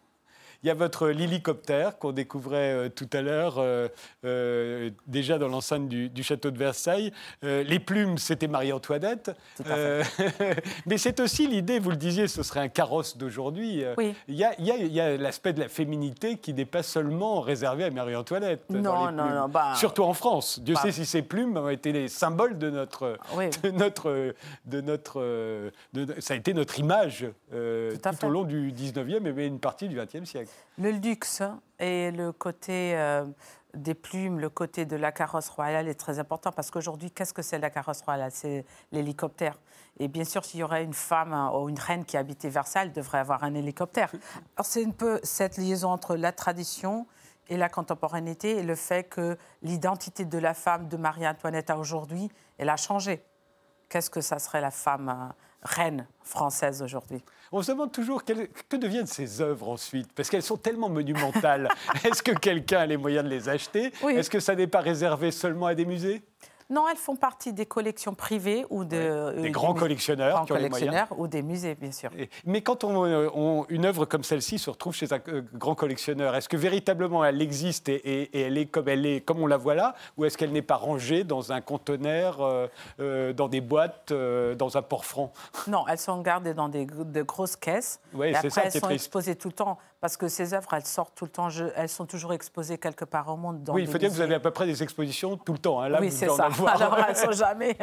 Il 0.63 0.67
y 0.67 0.69
a 0.69 0.75
votre 0.75 1.09
l'hélicoptère 1.09 1.97
qu'on 1.97 2.13
découvrait 2.13 2.71
euh, 2.71 2.89
tout 2.89 3.09
à 3.11 3.21
l'heure, 3.21 3.55
euh, 3.57 3.89
euh, 4.23 4.89
déjà 5.07 5.37
dans 5.37 5.49
l'enceinte 5.49 5.89
du, 5.89 6.23
château 6.23 6.51
de 6.51 6.57
Versailles. 6.57 7.11
les 7.41 7.79
plumes, 7.79 8.17
c'était 8.17 8.47
Marie-Antoinette. 8.47 9.31
mais 10.85 10.97
c'est 10.97 11.19
aussi 11.19 11.47
l'idée, 11.47 11.79
vous 11.79 11.89
le 11.89 11.97
disiez, 11.97 12.29
ce 12.29 12.43
serait 12.43 12.61
un 12.61 12.69
carrosse 12.69 13.17
d'aujourd'hui. 13.17 13.83
Oui. 13.97 14.15
Il 14.29 14.35
y 14.35 14.43
a, 14.99 15.17
l'aspect 15.17 15.51
de 15.51 15.59
la 15.59 15.67
féminité 15.67 16.37
qui 16.37 16.53
n'est 16.53 16.65
pas 16.65 16.83
seulement 16.83 17.41
réservé 17.41 17.83
à 17.83 17.91
Marie-Antoinette. 17.91 18.69
Non, 18.69 19.11
non, 19.11 19.29
non. 19.29 19.49
Bah, 19.49 19.73
Surtout 19.75 20.03
en 20.03 20.13
France. 20.13 20.61
Dieu 20.61 20.75
bah, 20.75 20.81
sait 20.81 20.93
si 20.93 21.05
ces 21.05 21.23
plumes 21.23 21.57
ont 21.57 21.69
été 21.69 21.91
les 21.91 22.07
symboles 22.07 22.57
de 22.57 22.69
notre. 22.69 23.17
De 23.63 23.71
notre, 23.71 24.33
de 24.65 24.81
notre 24.81 25.71
ça 26.19 26.33
a 26.33 26.37
été 26.37 26.53
notre 26.53 26.79
image 26.79 27.27
tout, 27.51 28.25
au 28.25 28.29
long 28.29 28.43
du 28.43 28.71
19e 28.71 29.37
et 29.37 29.45
une 29.45 29.59
partie 29.59 29.89
du 29.89 29.97
20e 29.97 30.25
siècle. 30.25 30.52
Le 30.77 30.91
luxe 30.91 31.43
et 31.79 32.11
le 32.11 32.31
côté 32.31 32.95
euh, 32.95 33.25
des 33.75 33.93
plumes, 33.93 34.39
le 34.39 34.49
côté 34.49 34.85
de 34.85 34.95
la 34.95 35.11
carrosse 35.11 35.49
royale 35.49 35.87
est 35.87 35.99
très 35.99 36.19
important 36.19 36.51
parce 36.51 36.71
qu'aujourd'hui, 36.71 37.11
qu'est-ce 37.11 37.33
que 37.33 37.41
c'est 37.41 37.59
la 37.59 37.69
carrosse 37.69 38.01
royale? 38.01 38.31
C'est 38.31 38.65
l'hélicoptère. 38.91 39.59
Et 39.99 40.07
bien 40.07 40.23
sûr, 40.23 40.43
s'il 40.45 40.59
y 40.59 40.63
aurait 40.63 40.83
une 40.83 40.93
femme 40.93 41.33
hein, 41.33 41.51
ou 41.53 41.69
une 41.69 41.79
reine 41.79 42.05
qui 42.05 42.17
habitait 42.17 42.49
Versailles, 42.49 42.87
elle 42.87 42.93
devrait 42.93 43.19
avoir 43.19 43.43
un 43.43 43.53
hélicoptère. 43.53 44.11
Alors 44.55 44.65
c'est 44.65 44.85
un 44.85 44.91
peu 44.91 45.19
cette 45.23 45.57
liaison 45.57 45.89
entre 45.89 46.15
la 46.15 46.31
tradition 46.31 47.05
et 47.49 47.57
la 47.57 47.69
contemporanéité 47.69 48.57
et 48.57 48.63
le 48.63 48.75
fait 48.75 49.03
que 49.03 49.37
l'identité 49.61 50.25
de 50.25 50.37
la 50.37 50.53
femme 50.53 50.87
de 50.87 50.97
Marie-Antoinette 50.97 51.69
à 51.69 51.77
aujourd'hui, 51.77 52.29
elle 52.57 52.69
a 52.69 52.77
changé. 52.77 53.23
Qu'est-ce 53.89 54.09
que 54.09 54.21
ça 54.21 54.39
serait 54.39 54.61
la 54.61 54.71
femme 54.71 55.09
euh, 55.09 55.33
reine 55.63 56.07
française 56.23 56.81
aujourd'hui. 56.81 57.23
On 57.51 57.61
se 57.61 57.71
demande 57.71 57.91
toujours 57.91 58.23
que 58.25 58.75
deviennent 58.75 59.05
ces 59.05 59.41
œuvres 59.41 59.69
ensuite, 59.69 60.11
parce 60.13 60.29
qu'elles 60.29 60.41
sont 60.43 60.57
tellement 60.57 60.89
monumentales. 60.89 61.69
Est-ce 62.03 62.23
que 62.23 62.31
quelqu'un 62.31 62.79
a 62.79 62.85
les 62.85 62.97
moyens 62.97 63.23
de 63.23 63.29
les 63.29 63.47
acheter? 63.47 63.91
Est-ce 64.09 64.29
que 64.29 64.39
ça 64.39 64.55
n'est 64.55 64.67
pas 64.67 64.81
réservé 64.81 65.31
seulement 65.31 65.67
à 65.67 65.75
des 65.75 65.85
musées? 65.85 66.23
Non, 66.73 66.89
elles 66.89 66.97
font 66.97 67.15
partie 67.15 67.53
des 67.53 67.67
collections 67.67 68.15
privées 68.15 68.65
ou 68.71 68.83
de, 68.83 68.97
euh, 68.97 69.41
des 69.41 69.51
grands 69.51 69.75
collectionneurs, 69.75 70.43
collectionneurs 70.47 71.07
ou 71.17 71.27
des 71.27 71.43
musées, 71.43 71.75
bien 71.75 71.91
sûr. 71.91 72.09
mais 72.45 72.61
quand 72.61 72.83
euh, 72.83 73.29
on, 73.35 73.65
une 73.69 73.85
œuvre 73.85 74.05
comme 74.05 74.23
celle-ci 74.23 74.57
se 74.57 74.71
retrouve 74.71 74.95
chez 74.95 75.13
un 75.13 75.19
euh, 75.27 75.43
grand 75.53 75.75
collectionneur, 75.75 76.35
est-ce 76.35 76.49
que 76.49 76.57
véritablement 76.57 77.23
elle 77.23 77.41
existe 77.43 77.89
et, 77.89 78.29
elle 78.33 78.57
est 78.57 78.65
comme 78.65 78.89
elle 78.89 79.05
est, 79.05 79.21
comme 79.21 79.39
on 79.39 79.45
la 79.45 79.57
voit 79.57 79.75
là, 79.75 79.93
ou 80.17 80.25
est-ce 80.25 80.35
qu'elle 80.35 80.51
n'est 80.51 80.63
pas 80.63 80.75
rangée 80.75 81.23
dans 81.23 81.51
un 81.51 81.61
conteneur, 81.61 82.39
dans 82.97 83.47
des 83.47 83.61
boîtes, 83.61 84.11
dans 84.11 84.77
un 84.77 84.81
port-franc 84.81 85.31
Non, 85.67 85.85
elles 85.87 85.99
sont 85.99 86.19
gardées 86.21 86.55
dans 86.55 86.69
des, 86.69 86.85
de 86.85 87.21
grosses 87.21 87.55
caisses. 87.55 87.99
Oui, 88.13 88.29
et 88.29 88.35
après, 88.35 88.49
ça, 88.49 88.63
elles 88.65 88.71
sont 88.71 88.89
exposées 88.89 89.35
tout 89.35 89.49
le 89.49 89.53
temps 89.53 89.77
parce 90.03 90.17
que 90.17 90.27
ces 90.27 90.53
œuvres, 90.53 90.73
elles 90.73 90.85
sortent 90.85 91.15
tout 91.15 91.23
le 91.23 91.31
temps, 91.31 91.47
elles 91.77 91.87
sont 91.87 92.05
toujours 92.05 92.33
exposées 92.33 92.77
quelque 92.77 93.05
part 93.05 93.29
au 93.29 93.37
monde. 93.37 93.69
oui, 93.71 93.83
il 93.83 93.87
faut 93.87 93.97
dire 93.97 94.09
que 94.09 94.13
vous 94.13 94.19
avez 94.19 94.35
à 94.35 94.41
peu 94.41 94.51
près 94.51 94.65
des 94.65 94.83
expositions 94.83 95.37
tout 95.37 95.53
le 95.53 95.59
temps. 95.59 95.79
Hein. 95.79 95.87
Là, 95.87 96.01
oui, 96.01 96.11
c'est 96.11 96.27
ça. 96.27 96.49
Alors, 96.67 96.97
elles 97.07 97.15
ne 97.15 97.17
sont 97.17 97.31
jamais 97.31 97.77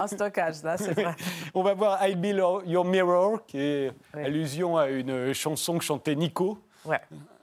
en 0.00 0.06
stockage, 0.06 0.62
là, 0.62 0.78
c'est 0.78 0.94
vrai. 0.94 1.14
On 1.54 1.62
va 1.62 1.74
voir 1.74 2.08
I 2.08 2.16
Be 2.16 2.38
Your 2.64 2.86
Mirror, 2.86 3.44
qui 3.44 3.58
est 3.58 3.92
allusion 4.14 4.78
à 4.78 4.88
une 4.88 5.34
chanson 5.34 5.76
que 5.76 5.84
chantait 5.84 6.14
Nico 6.14 6.58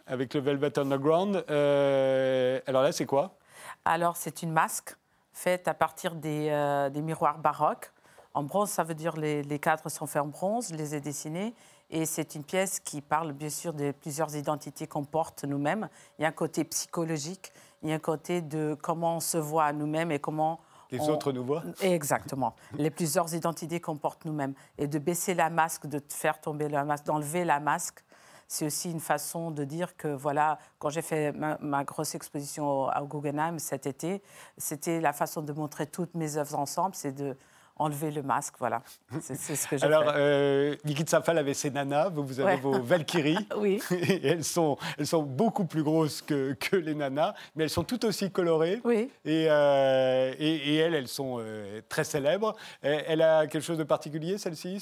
avec 0.07 0.33
le 0.33 0.39
Velvet 0.39 0.79
Underground. 0.79 1.45
Euh, 1.47 2.59
alors 2.65 2.81
là, 2.81 2.91
c'est 2.91 3.05
quoi? 3.05 3.37
Alors, 3.85 4.17
c'est 4.17 4.41
une 4.41 4.51
masque 4.51 4.95
faite 5.33 5.67
à 5.67 5.75
partir 5.75 6.15
des, 6.15 6.47
euh, 6.49 6.89
des, 6.89 7.03
miroirs 7.03 7.37
baroques. 7.37 7.91
En 8.33 8.41
bronze, 8.41 8.71
ça 8.71 8.83
veut 8.83 8.95
dire 8.95 9.15
les, 9.17 9.43
les 9.43 9.59
cadres 9.59 9.87
sont 9.87 10.07
faits 10.07 10.23
en 10.23 10.27
bronze, 10.27 10.69
je 10.71 10.75
les 10.75 10.95
ai 10.95 10.99
dessinés. 10.99 11.53
Et 11.89 12.05
c'est 12.05 12.35
une 12.35 12.43
pièce 12.43 12.79
qui 12.79 13.01
parle 13.01 13.33
bien 13.33 13.49
sûr 13.49 13.73
de 13.73 13.91
plusieurs 13.91 14.35
identités 14.35 14.85
qu'on 14.85 15.05
porte 15.05 15.43
nous-mêmes. 15.43 15.89
Il 16.17 16.21
y 16.21 16.25
a 16.25 16.27
un 16.27 16.33
côté 16.33 16.63
psychologique, 16.63 17.51
il 17.81 17.89
y 17.89 17.91
a 17.91 17.95
un 17.95 17.99
côté 17.99 18.41
de 18.41 18.77
comment 18.79 19.17
on 19.17 19.19
se 19.19 19.37
voit 19.37 19.73
nous-mêmes 19.73 20.11
et 20.11 20.19
comment... 20.19 20.59
Les 20.91 21.07
autres 21.07 21.31
nous 21.31 21.43
voient 21.43 21.63
Exactement. 21.81 22.55
les 22.73 22.89
plusieurs 22.89 23.33
identités 23.35 23.79
qu'on 23.79 23.97
porte 23.97 24.25
nous-mêmes. 24.25 24.53
Et 24.77 24.87
de 24.87 24.99
baisser 24.99 25.33
la 25.33 25.49
masque, 25.49 25.87
de 25.87 26.01
faire 26.09 26.41
tomber 26.41 26.67
la 26.67 26.83
masque, 26.83 27.05
d'enlever 27.05 27.45
la 27.45 27.59
masque, 27.59 28.03
c'est 28.47 28.65
aussi 28.65 28.91
une 28.91 28.99
façon 28.99 29.51
de 29.51 29.63
dire 29.63 29.95
que, 29.95 30.07
voilà, 30.07 30.57
quand 30.79 30.89
j'ai 30.89 31.03
fait 31.03 31.31
ma, 31.31 31.83
grosse 31.83 32.15
exposition 32.15 32.87
au, 32.87 33.05
Guggenheim 33.05 33.59
cet 33.59 33.85
été, 33.85 34.23
c'était 34.57 34.99
la 34.99 35.13
façon 35.13 35.43
de 35.43 35.53
montrer 35.53 35.85
toutes 35.85 36.15
mes 36.15 36.35
œuvres 36.35 36.57
ensemble, 36.57 36.95
c'est 36.95 37.11
de 37.11 37.37
enlever 37.79 38.11
le 38.11 38.21
masque, 38.21 38.55
voilà. 38.59 38.83
C'est 39.21 39.35
ce 39.35 39.67
que 39.67 39.77
j'ai 39.77 39.85
Alors, 39.85 40.03
euh, 40.13 40.75
Nikit 40.83 41.07
Safal 41.07 41.37
avait 41.37 41.53
ses 41.53 41.71
nanas, 41.71 42.09
vous, 42.09 42.23
vous 42.23 42.39
avez 42.39 42.57
vos 42.57 42.79
Valkyries. 42.81 43.47
oui. 43.57 43.81
Et 43.91 44.27
elles 44.27 44.43
sont, 44.43 44.77
elles 44.97 45.07
sont 45.07 45.23
beaucoup 45.23 45.65
plus 45.65 45.81
grosses 45.81 46.21
que, 46.21 46.53
que, 46.53 46.75
les 46.75 46.93
nanas, 46.93 47.33
mais 47.55 47.63
elles 47.63 47.69
sont 47.69 47.85
toutes 47.85 48.03
aussi 48.03 48.29
colorées. 48.31 48.81
Oui. 48.83 49.09
Et, 49.23 49.47
euh, 49.49 50.33
et, 50.37 50.75
elles, 50.75 50.93
elles 50.93 51.07
sont 51.07 51.37
euh, 51.39 51.81
très 51.87 52.03
célèbres. 52.03 52.55
Elle 52.81 53.21
a 53.21 53.47
quelque 53.47 53.63
chose 53.63 53.77
de 53.77 53.83
particulier, 53.83 54.37
celle-ci? 54.37 54.79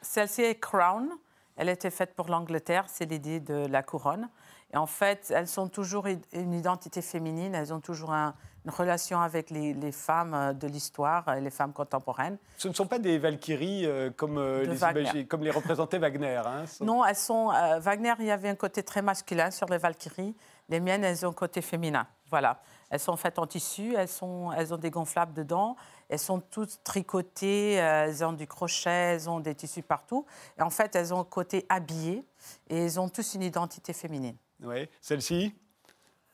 Celle-ci 0.00 0.42
est 0.42 0.58
Crown. 0.58 1.08
Elle 1.56 1.68
a 1.70 1.72
été 1.72 1.90
faite 1.90 2.14
pour 2.14 2.28
l'Angleterre, 2.28 2.84
c'est 2.86 3.06
l'idée 3.06 3.40
de 3.40 3.66
la 3.66 3.82
couronne. 3.82 4.28
Et 4.72 4.76
en 4.76 4.86
fait, 4.86 5.32
elles 5.34 5.46
sont 5.46 5.68
toujours 5.68 6.06
une 6.06 6.52
identité 6.54 7.00
féminine, 7.00 7.54
elles 7.54 7.72
ont 7.72 7.80
toujours 7.80 8.12
un, 8.12 8.34
une 8.66 8.72
relation 8.72 9.20
avec 9.20 9.50
les, 9.50 9.92
femmes 9.92 10.34
euh, 10.34 10.52
de 10.52 10.66
l'histoire, 10.66 11.28
euh, 11.28 11.36
les 11.36 11.50
femmes 11.50 11.72
contemporaines. 11.72 12.36
Ce 12.58 12.66
ne 12.66 12.72
sont 12.72 12.86
pas 12.86 12.98
des 12.98 13.16
Valkyries 13.16 13.86
euh, 13.86 14.10
comme, 14.10 14.40
les, 14.40 15.26
comme 15.26 15.44
les 15.44 15.52
représentait 15.52 15.98
Wagner. 15.98 16.42
Hein, 16.44 16.64
non, 16.80 17.04
elles 17.04 17.14
sont. 17.14 17.52
Wagner, 17.78 18.14
il 18.18 18.26
y 18.26 18.30
avait 18.30 18.48
un 18.48 18.56
côté 18.56 18.82
très 18.82 19.02
masculin 19.02 19.52
sur 19.52 19.68
les 19.68 19.78
Valkyries. 19.78 20.34
Les 20.68 20.80
miennes, 20.80 21.04
elles 21.04 21.24
ont 21.24 21.30
un 21.30 21.32
côté 21.32 21.62
féminin. 21.62 22.08
Voilà. 22.28 22.60
Elles 22.90 22.98
sont 22.98 23.16
faites 23.16 23.38
en 23.38 23.46
tissu, 23.46 23.94
elles, 23.96 24.08
sont, 24.08 24.50
elles 24.52 24.74
ont 24.74 24.78
des 24.78 24.90
gonflables 24.90 25.32
dedans, 25.32 25.76
elles 26.08 26.18
sont 26.18 26.40
toutes 26.40 26.82
tricotées, 26.82 27.74
elles 27.74 28.24
ont 28.24 28.32
du 28.32 28.48
crochet, 28.48 28.90
elles 28.90 29.30
ont 29.30 29.38
des 29.38 29.54
tissus 29.54 29.82
partout. 29.82 30.26
Et 30.58 30.62
en 30.62 30.70
fait, 30.70 30.96
elles 30.96 31.14
ont 31.14 31.20
un 31.20 31.24
côté 31.24 31.66
habillé 31.68 32.26
et 32.68 32.84
elles 32.84 32.98
ont 32.98 33.08
tous 33.08 33.34
une 33.34 33.42
identité 33.42 33.92
féminine. 33.92 34.36
Oui. 34.62 34.88
Celle-ci? 35.00 35.54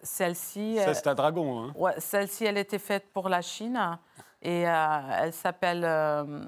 Celle-ci. 0.02 0.78
Ça, 0.78 0.94
c'est 0.94 1.06
un 1.06 1.14
dragon. 1.14 1.62
Hein. 1.62 1.72
Ouais, 1.76 1.94
celle-ci, 1.98 2.44
elle 2.44 2.58
était 2.58 2.78
faite 2.78 3.06
pour 3.12 3.28
la 3.28 3.40
Chine 3.40 3.98
et 4.40 4.68
euh, 4.68 5.00
elle 5.18 5.32
s'appelle. 5.32 5.84
Euh, 5.84 6.44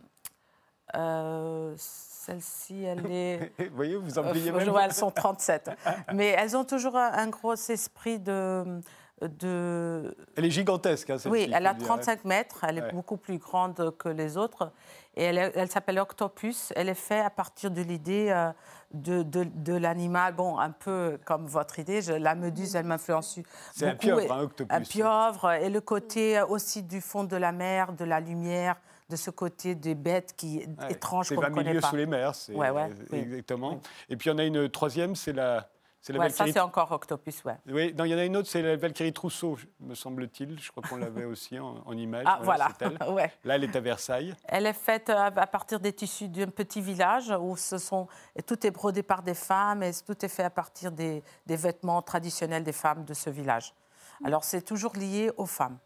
euh, 0.97 1.75
celle-ci, 1.77 2.83
elle 2.83 3.07
est. 3.11 3.53
vous 3.59 3.77
voyez, 3.77 3.97
vous 3.97 4.19
en 4.19 4.29
oubliez 4.29 4.51
même. 4.51 4.73
elles 4.81 4.93
sont 4.93 5.11
37. 5.11 5.71
Mais 6.13 6.29
elles 6.29 6.57
ont 6.57 6.65
toujours 6.65 6.97
un, 6.97 7.29
gros 7.29 7.55
esprit 7.55 8.19
de. 8.19 8.81
De... 9.29 10.17
Elle 10.37 10.45
est 10.45 10.51
gigantesque, 10.51 11.11
hein, 11.11 11.17
Oui, 11.27 11.51
elle 11.53 11.67
a 11.67 11.75
35 11.75 12.25
mètres, 12.25 12.65
elle 12.69 12.79
est 12.79 12.93
beaucoup 12.93 13.17
plus 13.17 13.39
grande 13.39 13.95
que 13.99 14.09
les 14.09 14.37
autres. 14.37 14.73
Et 15.17 15.25
elle, 15.25 15.53
elle 15.55 15.71
s'appelle 15.71 15.99
Octopus. 15.99 16.73
Elle 16.75 16.89
est 16.89 16.95
faite 16.95 17.25
à 17.25 17.31
partir 17.31 17.71
de 17.71 17.83
l'idée 17.83 18.33
de, 18.95 19.23
de, 19.23 19.75
l'animal, 19.75 20.35
bon, 20.35 20.59
un 20.59 20.71
peu 20.71 21.19
comme 21.25 21.47
votre 21.47 21.79
idée, 21.79 22.01
la 22.19 22.35
méduse, 22.35 22.77
elle 22.77 22.87
m'influence. 22.87 23.39
C'est 23.75 23.89
un 23.89 23.95
pieuvre, 23.97 24.33
un 24.33 24.43
octopus. 24.43 24.77
Un 24.77 24.81
pieuvre, 24.81 25.51
et 25.53 25.69
le 25.69 25.81
côté 25.81 26.41
aussi 26.43 26.83
du 26.83 27.01
fond 27.01 27.25
de 27.25 27.37
la 27.37 27.53
mer, 27.53 27.93
de 27.93 28.05
la 28.05 28.21
lumière, 28.21 28.77
de 29.11 29.17
ce 29.17 29.31
côté 29.31 29.75
des 29.75 29.95
bêtes 29.95 30.35
qui 30.37 30.59
est 30.59 30.91
étrange 30.91 31.35
qu'on 31.35 31.43
ne 31.43 31.49
connaît 31.49 31.81
pas. 31.81 31.91
sous 31.91 31.97
les 31.97 32.07
mers, 32.07 32.35
c'est 32.35 32.55
exactement. 33.13 33.81
Et 34.09 34.17
puis 34.17 34.31
il 34.31 34.33
y 34.33 34.37
en 34.37 34.39
a 34.39 34.45
une 34.45 34.69
troisième, 34.69 35.15
c'est 35.15 35.33
la 35.33 35.69
ouais, 36.13 36.31
Ça, 36.31 36.47
c'est 36.47 36.61
encore 36.61 36.93
Octopus, 36.93 37.45
ouais. 37.45 37.57
Oui, 37.67 37.95
il 37.97 38.07
y 38.07 38.15
en 38.15 38.19
a 38.19 38.25
une 38.25 38.37
autre, 38.37 38.49
c'est 38.49 38.63
la 38.63 38.77
Valkyrie 38.77 39.13
Trousseau, 39.13 39.57
me 39.81 39.95
semble-t-il. 39.95 40.61
Je 40.61 40.71
crois 40.71 40.83
qu'on 40.83 40.97
l'avait 40.97 41.25
aussi 41.25 41.59
en, 41.59 41.93
image. 41.97 42.25
Ah, 42.27 42.41
voilà. 42.43 42.69
ouais. 43.11 43.33
Là, 43.45 43.57
elle 43.57 43.65
est 43.65 43.77
à 43.77 43.81
Versailles. 43.81 44.35
Elle 44.45 44.67
est 44.67 44.73
faite 44.73 45.11
euh, 45.11 45.31
à 45.35 45.47
partir 45.47 45.81
des 45.81 45.93
tissus 45.93 46.29
d'un 46.29 46.49
petit 46.49 46.81
village 46.81 47.33
où 47.41 47.57
ce 47.57 47.79
sont, 47.79 48.07
et 48.37 48.43
tout 48.43 48.67
est 48.67 48.71
brodé 48.71 49.03
par 49.03 49.23
des 49.23 49.35
femmes 49.35 49.83
et 49.83 49.93
tout 50.07 50.25
est 50.25 50.29
fait 50.29 50.45
à 50.45 50.51
partir 50.51 50.93
des, 50.93 51.23
des 51.47 51.57
vêtements 51.57 52.03
traditionnels 52.03 52.65
des 52.65 52.73
femmes 52.73 53.05
de 53.05 53.15
ce 53.15 53.31
village. 53.31 53.75
Alors, 54.25 54.45
c'est 54.45 54.63
toujours 54.63 54.97
lié 54.97 55.31
aux 55.37 55.47
femmes. 55.47 55.79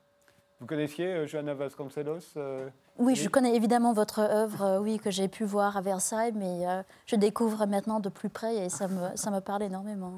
Vous 0.61 0.67
connaissiez 0.67 1.07
euh, 1.07 1.27
Johanna 1.27 1.55
Vasconcelos 1.55 2.37
euh, 2.37 2.69
oui, 2.99 3.15
je 3.15 3.29
connais 3.29 3.55
évidemment 3.55 3.93
votre 3.93 4.19
œuvre, 4.19 4.63
euh, 4.63 4.79
oui, 4.81 4.99
que 4.99 5.13
j'ai 5.13 5.29
pu 5.29 5.45
voir 5.45 5.77
à 5.77 5.81
Versailles, 5.81 6.33
mais 6.35 6.67
je 7.07 7.15
découvre 7.15 7.65
maintenant 7.67 8.01
de 8.01 8.09
plus 8.09 8.29
près 8.29 8.57
et 8.57 8.69
ça 8.71 8.89
me, 8.89 9.17
ça 9.17 9.31
me 9.31 9.39
parle 9.39 9.63
énormément. 9.63 10.15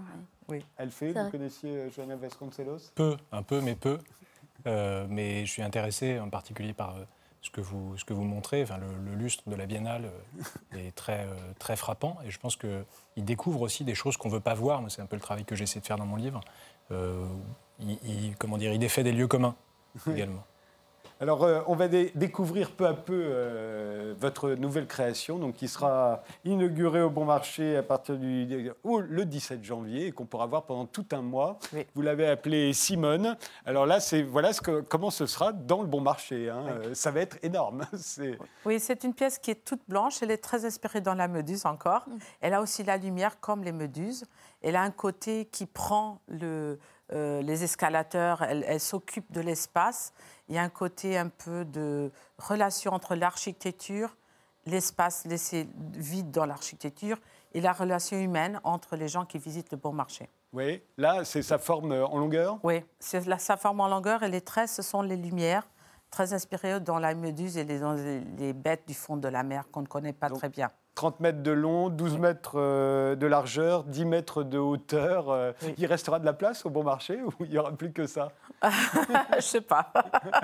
Oui. 0.49 0.65
Elle 0.79 0.91
fait, 0.91 1.13
vous 1.13 1.31
connaissiez 1.31 1.91
Johanna 1.91 2.17
Vasconcelos? 2.17 2.91
Peu, 2.95 3.19
un 3.33 3.43
peu, 3.43 3.61
mais 3.61 3.75
peu. 3.75 3.99
mais 4.65 5.45
je 5.45 5.51
suis 5.51 5.61
intéressé 5.61 6.19
en 6.19 6.31
particulier 6.31 6.73
par 6.73 6.97
ce 7.43 7.51
que 7.51 7.61
vous, 7.61 7.99
ce 7.99 8.07
que 8.07 8.15
vous 8.15 8.25
montrez. 8.25 8.63
Enfin, 8.63 8.79
le, 8.79 9.15
lustre 9.15 9.43
de 9.47 9.57
la 9.57 9.67
Biennale 9.67 10.11
est 10.73 10.95
très, 10.95 11.27
très 11.59 11.77
frappant 11.77 12.17
et 12.25 12.31
je 12.31 12.39
pense 12.39 12.57
qu'il 12.57 13.25
découvre 13.25 13.61
aussi 13.61 13.85
des 13.85 13.95
choses 13.95 14.17
qu'on 14.17 14.31
ne 14.31 14.35
veut 14.35 14.41
pas 14.41 14.55
voir. 14.55 14.83
C'est 14.89 15.03
un 15.03 15.07
peu 15.07 15.17
le 15.17 15.23
travail 15.23 15.45
que 15.45 15.55
j'essaie 15.55 15.81
de 15.81 15.87
faire 15.87 15.99
dans 15.99 16.07
mon 16.07 16.17
livre. 16.17 16.41
il, 16.91 18.37
comment 18.39 18.57
dire, 18.57 18.73
il 18.73 18.79
défait 18.79 19.03
des 19.03 19.13
lieux 19.13 19.29
communs 19.29 19.55
également. 20.11 20.45
Alors, 21.23 21.45
euh, 21.45 21.61
on 21.67 21.75
va 21.75 21.87
découvrir 21.87 22.71
peu 22.71 22.87
à 22.87 22.95
peu 22.95 23.13
euh, 23.27 24.15
votre 24.19 24.53
nouvelle 24.53 24.87
création, 24.87 25.39
donc 25.39 25.57
qui 25.57 25.69
sera 25.69 26.23
inaugurée 26.47 27.03
au 27.03 27.11
Bon 27.11 27.27
Marché 27.27 27.77
à 27.77 27.83
partir 27.83 28.17
du 28.17 28.47
le 28.47 29.25
17 29.27 29.63
janvier 29.63 30.07
et 30.07 30.13
qu'on 30.13 30.25
pourra 30.25 30.47
voir 30.47 30.65
pendant 30.65 30.87
tout 30.87 31.05
un 31.13 31.21
mois. 31.21 31.59
Vous 31.95 32.01
l'avez 32.01 32.27
appelée 32.27 32.73
Simone. 32.73 33.37
Alors 33.67 33.85
là, 33.85 34.01
c'est 34.01 34.23
voilà 34.23 34.55
ce 34.55 34.63
que, 34.63 34.81
comment 34.81 35.11
ce 35.11 35.27
sera 35.27 35.53
dans 35.53 35.83
le 35.83 35.89
Bon 35.89 36.01
Marché. 36.01 36.49
Hein. 36.49 36.65
Euh, 36.69 36.95
ça 36.95 37.11
va 37.11 37.21
être 37.21 37.37
énorme. 37.43 37.85
Oui, 38.65 38.79
c'est 38.79 39.05
une 39.05 39.15
pièce 39.15 39.39
qui 39.39 39.51
est 39.51 39.65
toute 39.65 39.81
blanche. 39.89 40.23
Elle 40.23 40.31
est 40.31 40.43
très 40.43 40.65
inspirée 40.65 41.01
dans 41.01 41.15
la 41.15 41.29
méduse 41.29 41.67
encore. 41.67 42.09
Mm. 42.09 42.19
Elle 42.41 42.55
a 42.55 42.63
aussi 42.63 42.83
la 42.83 42.97
lumière 42.97 43.41
comme 43.41 43.63
les 43.65 43.73
méduses. 43.73 44.25
Elle 44.63 44.77
a 44.77 44.83
un 44.83 44.91
côté 44.91 45.47
qui 45.47 45.67
prend 45.67 46.21
le 46.29 46.79
euh, 47.13 47.43
les 47.43 47.65
escalateurs, 47.65 48.43
elles, 48.43 48.81
s'occupent 48.81 49.33
de 49.33 49.41
l'espace. 49.41 50.13
Il 50.49 50.55
y 50.55 50.59
a 50.59 50.63
un 50.63 50.69
côté 50.69 51.19
un 51.19 51.29
peu 51.29 51.65
de 51.65 52.11
relation 52.39 52.93
entre 52.93 53.15
l'architecture, 53.15 54.17
l'espace 54.67 55.25
laissé 55.27 55.69
vide 55.95 56.31
dans 56.31 56.47
l'architecture 56.47 57.19
et 57.53 57.61
la 57.61 57.73
relation 57.73 58.19
humaine 58.19 58.61
entre 58.65 58.97
les 58.97 59.09
gens 59.09 59.25
qui 59.25 59.39
visitent 59.39 59.71
le 59.73 59.77
bon 59.77 59.93
marché. 59.93 60.29
Oui, 60.53 60.83
là, 60.97 61.25
c'est 61.25 61.43
sa 61.43 61.59
forme 61.59 61.93
en 61.93 62.19
longueur? 62.19 62.59
Oui, 62.63 62.85
c'est 62.99 63.23
sa 63.39 63.57
forme 63.57 63.81
en 63.81 63.89
longueur 63.89 64.23
et 64.23 64.29
les 64.29 64.41
traits, 64.41 64.69
ce 64.69 64.83
sont 64.83 65.03
les 65.03 65.17
lumières, 65.17 65.69
très 66.11 66.33
inspirées 66.33 66.81
dans 66.81 66.99
la 66.99 67.15
méduse 67.15 67.57
et 67.57 67.65
les, 67.65 67.79
dans 67.79 67.95
les 67.95 68.53
bêtes 68.53 68.87
du 68.87 68.95
fond 68.95 69.17
de 69.17 69.29
la 69.29 69.45
mer 69.45 69.65
qu'on 69.71 69.83
ne 69.83 69.87
connaît 69.87 70.13
pas 70.13 70.29
très 70.29 70.49
bien. 70.49 70.71
30 71.01 71.21
mètres 71.21 71.43
de 71.43 71.51
long, 71.51 71.89
12 71.89 72.19
mètres 72.19 72.57
euh, 72.57 73.17
de 73.17 73.27
largeur, 73.27 73.85
10 73.85 74.05
mètres 74.05 74.43
de 74.43 74.59
hauteur. 74.59 75.31
Euh, 75.31 75.53
Il 75.79 75.87
restera 75.87 76.19
de 76.19 76.27
la 76.27 76.35
place 76.35 76.67
au 76.67 76.69
bon 76.69 76.85
marché 76.85 77.19
ou 77.23 77.33
il 77.41 77.49
n'y 77.49 77.57
aura 77.57 77.73
plus 77.73 77.91
que 77.91 78.07
ça? 78.07 78.33
Je 78.63 79.37
ne 79.37 79.41
sais 79.41 79.61
pas. 79.63 79.91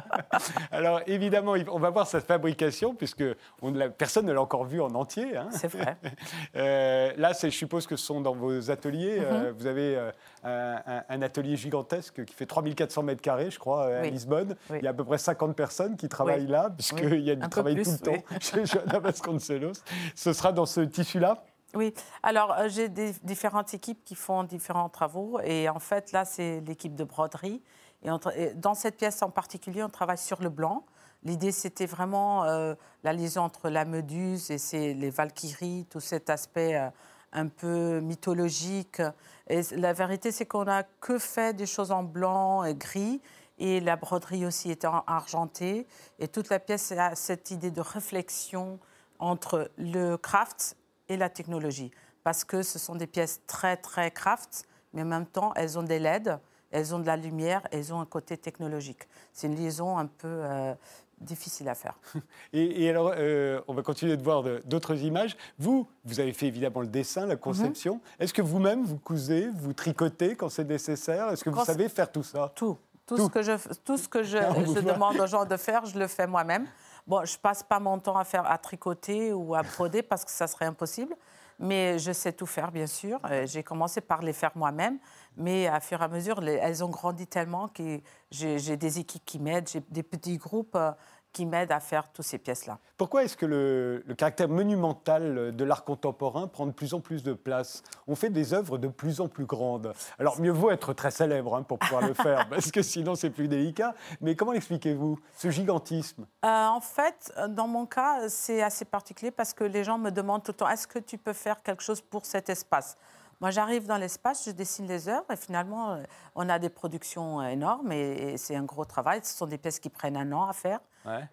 Alors 0.72 1.02
évidemment, 1.06 1.56
on 1.70 1.78
va 1.78 1.90
voir 1.90 2.06
sa 2.06 2.22
fabrication 2.22 2.94
puisque 2.94 3.22
on 3.60 3.74
personne 3.98 4.24
ne 4.24 4.32
l'a 4.32 4.40
encore 4.40 4.64
vu 4.64 4.80
en 4.80 4.94
entier. 4.94 5.36
Hein. 5.36 5.48
C'est 5.50 5.68
vrai. 5.68 5.98
Euh, 6.54 7.12
là, 7.18 7.32
je 7.40 7.50
suppose 7.50 7.86
que 7.86 7.96
ce 7.96 8.06
sont 8.06 8.20
dans 8.20 8.34
vos 8.34 8.70
ateliers. 8.70 9.20
Mm-hmm. 9.20 9.50
vous 9.50 9.66
avez 9.66 10.10
un, 10.42 11.22
atelier 11.22 11.56
gigantesque 11.56 12.24
qui 12.24 12.34
fait 12.34 12.46
3400 12.46 13.02
mètres 13.02 13.20
carrés, 13.20 13.50
je 13.50 13.58
crois, 13.58 13.86
à 13.86 14.02
Lisbonne. 14.02 14.56
Il 14.70 14.82
y 14.82 14.86
a 14.86 14.90
à 14.90 14.94
peu 14.94 15.04
près 15.04 15.18
50 15.18 15.54
personnes 15.54 15.96
qui 15.96 16.08
travaillent 16.08 16.46
là 16.46 16.70
puisqu'il 16.70 17.20
y 17.20 17.30
a 17.30 17.34
du 17.34 17.48
travail 17.48 17.82
tout 17.82 17.90
le 17.90 17.98
temps 17.98 18.24
chez 18.40 18.64
Johanna 18.64 19.00
Vasconcelos. 19.00 19.82
Ce 20.14 20.32
sera 20.32 20.45
dans 20.52 20.66
ce 20.66 20.80
tissu-là? 20.80 21.44
Oui, 21.74 21.92
alors 22.22 22.52
euh, 22.52 22.68
j'ai 22.68 22.88
différentes 22.88 23.74
équipes 23.74 24.02
qui 24.04 24.14
font 24.14 24.44
différents 24.44 24.88
travaux 24.88 25.40
et 25.40 25.68
en 25.68 25.78
fait 25.78 26.12
là 26.12 26.24
c'est 26.24 26.60
l'équipe 26.60 26.94
de 26.94 27.04
broderie. 27.04 27.62
Et, 28.02 28.54
dans 28.54 28.74
cette 28.74 28.96
pièce 28.96 29.22
en 29.22 29.30
particulier, 29.30 29.82
on 29.82 29.88
travaille 29.88 30.18
sur 30.18 30.40
le 30.42 30.48
blanc. 30.48 30.86
L'idée 31.22 31.52
c'était 31.52 31.86
vraiment 31.86 32.44
euh, 32.44 32.74
la 33.02 33.12
liaison 33.12 33.42
entre 33.42 33.68
la 33.68 33.84
méduse 33.84 34.50
et 34.72 34.94
les 34.94 35.10
valkyries, 35.10 35.86
tout 35.90 36.00
cet 36.00 36.30
aspect 36.30 36.76
euh, 36.76 36.88
un 37.32 37.48
peu 37.48 38.00
mythologique. 38.00 39.02
Et 39.48 39.60
la 39.72 39.92
vérité 39.92 40.32
c'est 40.32 40.46
qu'on 40.46 40.64
n'a 40.64 40.84
que 41.00 41.18
fait 41.18 41.54
des 41.54 41.66
choses 41.66 41.90
en 41.90 42.04
blanc 42.04 42.64
et 42.64 42.74
gris 42.74 43.20
et 43.58 43.80
la 43.80 43.96
broderie 43.96 44.46
aussi 44.46 44.70
était 44.70 44.88
argentée. 45.06 45.86
Et 46.18 46.28
toute 46.28 46.48
la 46.48 46.58
pièce 46.58 46.92
a 46.92 47.14
cette 47.14 47.50
idée 47.50 47.70
de 47.70 47.80
réflexion 47.80 48.78
entre 49.18 49.70
le 49.78 50.16
craft 50.16 50.76
et 51.08 51.16
la 51.16 51.28
technologie. 51.28 51.90
Parce 52.24 52.44
que 52.44 52.62
ce 52.62 52.78
sont 52.78 52.96
des 52.96 53.06
pièces 53.06 53.40
très, 53.46 53.76
très 53.76 54.10
craft, 54.10 54.66
mais 54.92 55.02
en 55.02 55.06
même 55.06 55.26
temps, 55.26 55.52
elles 55.54 55.78
ont 55.78 55.82
des 55.82 55.98
LED, 55.98 56.38
elles 56.70 56.94
ont 56.94 56.98
de 56.98 57.06
la 57.06 57.16
lumière, 57.16 57.62
elles 57.70 57.92
ont 57.94 58.00
un 58.00 58.06
côté 58.06 58.36
technologique. 58.36 59.06
C'est 59.32 59.46
une 59.46 59.56
liaison 59.56 59.96
un 59.96 60.06
peu 60.06 60.26
euh, 60.28 60.74
difficile 61.20 61.68
à 61.68 61.74
faire. 61.74 61.98
Et, 62.52 62.88
alors, 62.90 63.12
euh, 63.16 63.60
on 63.68 63.74
va 63.74 63.82
continuer 63.82 64.16
de 64.16 64.22
voir 64.22 64.42
d'autres 64.64 64.96
images. 65.02 65.36
Vous, 65.58 65.86
vous 66.04 66.20
avez 66.20 66.32
fait 66.32 66.46
évidemment 66.46 66.80
le 66.80 66.88
dessin, 66.88 67.26
la 67.26 67.36
conception. 67.36 67.94
Mhm. 67.94 68.00
Est-ce 68.20 68.34
que 68.34 68.42
vous-même, 68.42 68.84
vous 68.84 68.98
cousez, 68.98 69.48
vous 69.54 69.72
tricotez 69.72 70.34
quand 70.36 70.48
c'est 70.48 70.64
nécessaire? 70.64 71.30
Est-ce 71.30 71.44
que 71.44 71.50
vous 71.50 71.64
savez 71.64 71.88
faire 71.88 72.10
tout 72.10 72.22
ça? 72.22 72.52
Tout. 72.54 72.76
Tout, 73.06 73.18
Ce 73.18 73.30
que 73.30 73.40
je, 73.40 73.52
tout 73.84 73.96
ce 73.96 74.08
que 74.08 74.24
je, 74.24 74.36
je 74.74 74.80
demande 74.80 75.20
aux 75.20 75.28
gens 75.28 75.44
de 75.44 75.56
faire, 75.56 75.86
je 75.86 75.96
le 75.96 76.08
fais 76.08 76.26
moi-même. 76.26 76.66
Bon, 77.06 77.24
je 77.24 77.38
passe 77.38 77.62
pas 77.62 77.78
mon 77.78 77.98
temps 78.00 78.16
à 78.16 78.24
faire 78.24 78.50
à 78.50 78.58
tricoter 78.58 79.32
ou 79.32 79.54
à 79.54 79.62
broder 79.62 80.02
parce 80.02 80.24
que 80.24 80.30
ça 80.30 80.46
serait 80.48 80.64
impossible. 80.64 81.14
Mais 81.58 81.98
je 81.98 82.12
sais 82.12 82.32
tout 82.32 82.46
faire, 82.46 82.70
bien 82.70 82.86
sûr. 82.86 83.18
Euh, 83.30 83.46
j'ai 83.46 83.62
commencé 83.62 84.02
par 84.02 84.20
les 84.20 84.34
faire 84.34 84.50
moi-même, 84.56 84.98
mais 85.36 85.68
à 85.68 85.80
fur 85.80 86.02
et 86.02 86.04
à 86.04 86.08
mesure, 86.08 86.42
elles 86.46 86.84
ont 86.84 86.90
grandi 86.90 87.26
tellement 87.26 87.68
que 87.68 88.00
j'ai 88.30 88.76
des 88.76 88.98
équipes 88.98 89.24
qui 89.24 89.38
m'aident, 89.38 89.68
j'ai 89.68 89.82
des 89.88 90.02
petits 90.02 90.36
groupes 90.36 90.74
euh, 90.74 90.92
qui 91.36 91.44
m'aide 91.44 91.70
à 91.70 91.80
faire 91.80 92.10
toutes 92.12 92.24
ces 92.24 92.38
pièces-là. 92.38 92.78
Pourquoi 92.96 93.22
est-ce 93.22 93.36
que 93.36 93.44
le, 93.44 94.02
caractère 94.16 94.48
monumental 94.48 95.54
de 95.54 95.64
l'art 95.64 95.84
contemporain 95.84 96.46
prend 96.46 96.64
de 96.64 96.72
plus 96.72 96.94
en 96.94 97.00
plus 97.00 97.22
de 97.22 97.34
place? 97.34 97.82
On 98.06 98.16
fait 98.16 98.30
des 98.30 98.54
œuvres 98.54 98.78
de 98.78 98.88
plus 98.88 99.20
en 99.20 99.28
plus 99.28 99.44
grandes. 99.44 99.92
Alors 100.18 100.40
mieux 100.40 100.50
vaut 100.50 100.70
être 100.70 100.94
très 100.94 101.10
célèbre 101.10 101.54
hein, 101.54 101.62
pour 101.62 101.78
pouvoir 101.78 102.00
le 102.00 102.14
faire, 102.24 102.48
parce 102.48 102.70
que 102.70 102.80
sinon 102.80 103.16
c'est 103.16 103.28
plus 103.28 103.48
délicat. 103.48 103.94
Mais 104.22 104.34
comment 104.34 104.54
expliquez-vous 104.54 105.18
ce 105.36 105.50
gigantisme? 105.50 106.26
Euh, 106.46 106.48
En 106.68 106.80
fait, 106.80 107.30
dans 107.50 107.68
mon 107.68 107.84
cas, 107.84 108.30
c'est 108.30 108.62
assez 108.62 108.86
particulier 108.86 109.30
parce 109.30 109.52
que 109.52 109.64
les 109.64 109.84
gens 109.84 109.98
me 109.98 110.08
demandent 110.08 110.42
tout 110.42 110.52
le 110.52 110.56
temps, 110.56 110.70
est-ce 110.70 110.86
que 110.86 110.98
tu 110.98 111.18
peux 111.18 111.34
faire 111.34 111.62
quelque 111.62 111.82
chose 111.82 112.00
pour 112.00 112.24
cet 112.24 112.48
espace? 112.48 112.96
Moi, 113.42 113.50
j'arrive 113.50 113.86
dans 113.86 113.98
l'espace, 113.98 114.46
je 114.46 114.52
dessine 114.52 114.86
les 114.86 115.10
œuvres 115.10 115.30
et 115.30 115.36
finalement, 115.36 115.92
euh, 115.92 116.02
on 116.34 116.48
a 116.48 116.58
des 116.58 116.70
productions 116.70 117.42
énormes 117.42 117.92
et, 117.92 118.38
c'est 118.38 118.56
un 118.56 118.62
gros 118.62 118.86
travail. 118.86 119.20
Ce 119.22 119.36
sont 119.36 119.46
des 119.46 119.58
pièces 119.58 119.78
qui 119.78 119.90
prennent 119.90 120.16
un 120.16 120.32
an 120.32 120.48
à 120.48 120.54
faire 120.54 120.80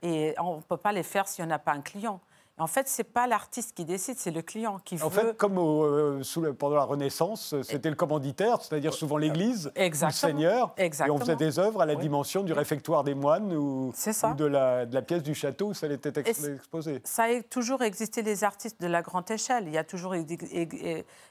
et 0.02 0.36
on 0.40 0.58
ne 0.58 0.62
peut 0.62 0.78
pas 0.78 0.92
les 0.92 1.04
faire 1.04 1.28
si 1.28 1.42
on 1.42 1.46
n'a 1.46 1.60
pas 1.60 1.74
un 1.74 1.82
client. 1.82 2.20
En 2.60 2.68
fait, 2.68 2.88
ce 2.88 3.02
n'est 3.02 3.08
pas 3.08 3.26
l'artiste 3.26 3.76
qui 3.76 3.84
décide, 3.84 4.18
c'est 4.20 4.30
le 4.30 4.44
client 4.44 4.80
qui 4.86 4.96
veut. 4.96 5.06
En 5.06 5.10
fait, 5.10 5.36
comme 5.36 5.58
euh, 5.58 6.22
sous 6.22 6.54
pendant 6.54 6.76
la 6.76 6.84
Renaissance, 6.84 7.56
c'était 7.64 7.90
le 7.90 7.96
commanditaire, 7.96 8.62
c'est-à-dire 8.62 8.94
souvent 8.94 9.18
l'Église, 9.18 9.72
le 9.76 10.12
Seigneur, 10.12 10.72
Exactement. 10.78 11.18
et 11.18 11.18
on 11.18 11.20
faisait 11.20 11.36
des 11.36 11.58
œuvres 11.58 11.82
à 11.82 11.88
la 11.88 11.96
dimension 11.96 12.44
du 12.44 12.54
réfectoire 12.54 13.04
des 13.04 13.16
moines 13.16 13.52
ou, 13.56 13.92
de, 14.38 14.46
la, 14.46 14.86
de, 14.86 14.94
la, 14.94 15.02
pièce 15.02 15.24
du 15.24 15.34
château 15.34 15.70
où 15.70 15.74
ça 15.74 15.88
était 15.88 16.20
exposé. 16.20 17.02
Ça 17.06 17.24
a 17.24 17.42
toujours 17.42 17.82
existé 17.82 18.22
les 18.22 18.44
artistes 18.44 18.80
de 18.80 18.88
la 18.88 19.02
grande 19.02 19.30
échelle. 19.32 19.64
Il 19.66 19.74
y 19.74 19.78
a 19.80 19.84
toujours, 19.84 20.14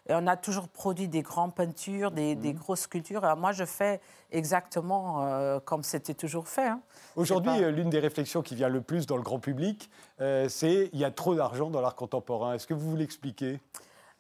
on 0.09 0.27
a 0.27 0.37
toujours 0.37 0.69
produit 0.69 1.07
des 1.07 1.23
grandes 1.23 1.55
peintures, 1.55 2.11
des, 2.11 2.35
des 2.35 2.53
mhm. 2.53 2.59
grosses 2.59 2.81
sculptures. 2.81 3.25
Alors 3.25 3.37
moi, 3.37 3.53
je 3.53 3.65
fais 3.65 4.01
exactement 4.33 5.25
euh, 5.27 5.61
comme 5.61 5.83
c'était 5.83 6.15
toujours 6.15 6.49
fait. 6.49 6.67
Hein. 6.67 6.81
Aujourd'hui, 7.17 7.63
euh, 7.63 7.71
l'une 7.71 7.91
des 7.91 8.01
réflexions 8.01 8.43
qui 8.43 8.55
vient 8.55 8.69
le 8.69 8.81
plus 8.81 9.07
dans 9.07 9.17
le 9.17 9.23
grand 9.23 9.39
public, 9.39 9.91
euh, 10.21 10.49
c'est 10.49 10.91
il 10.93 10.99
y 10.99 11.05
a 11.05 11.11
trop 11.11 11.35
d'argent 11.35 11.71
dans 11.71 11.81
l'art 11.81 11.95
contemporain. 11.95 12.55
Est-ce 12.55 12.67
que 12.67 12.75
vous 12.75 12.91
vous 12.91 12.97
l'expliquez 12.97 13.61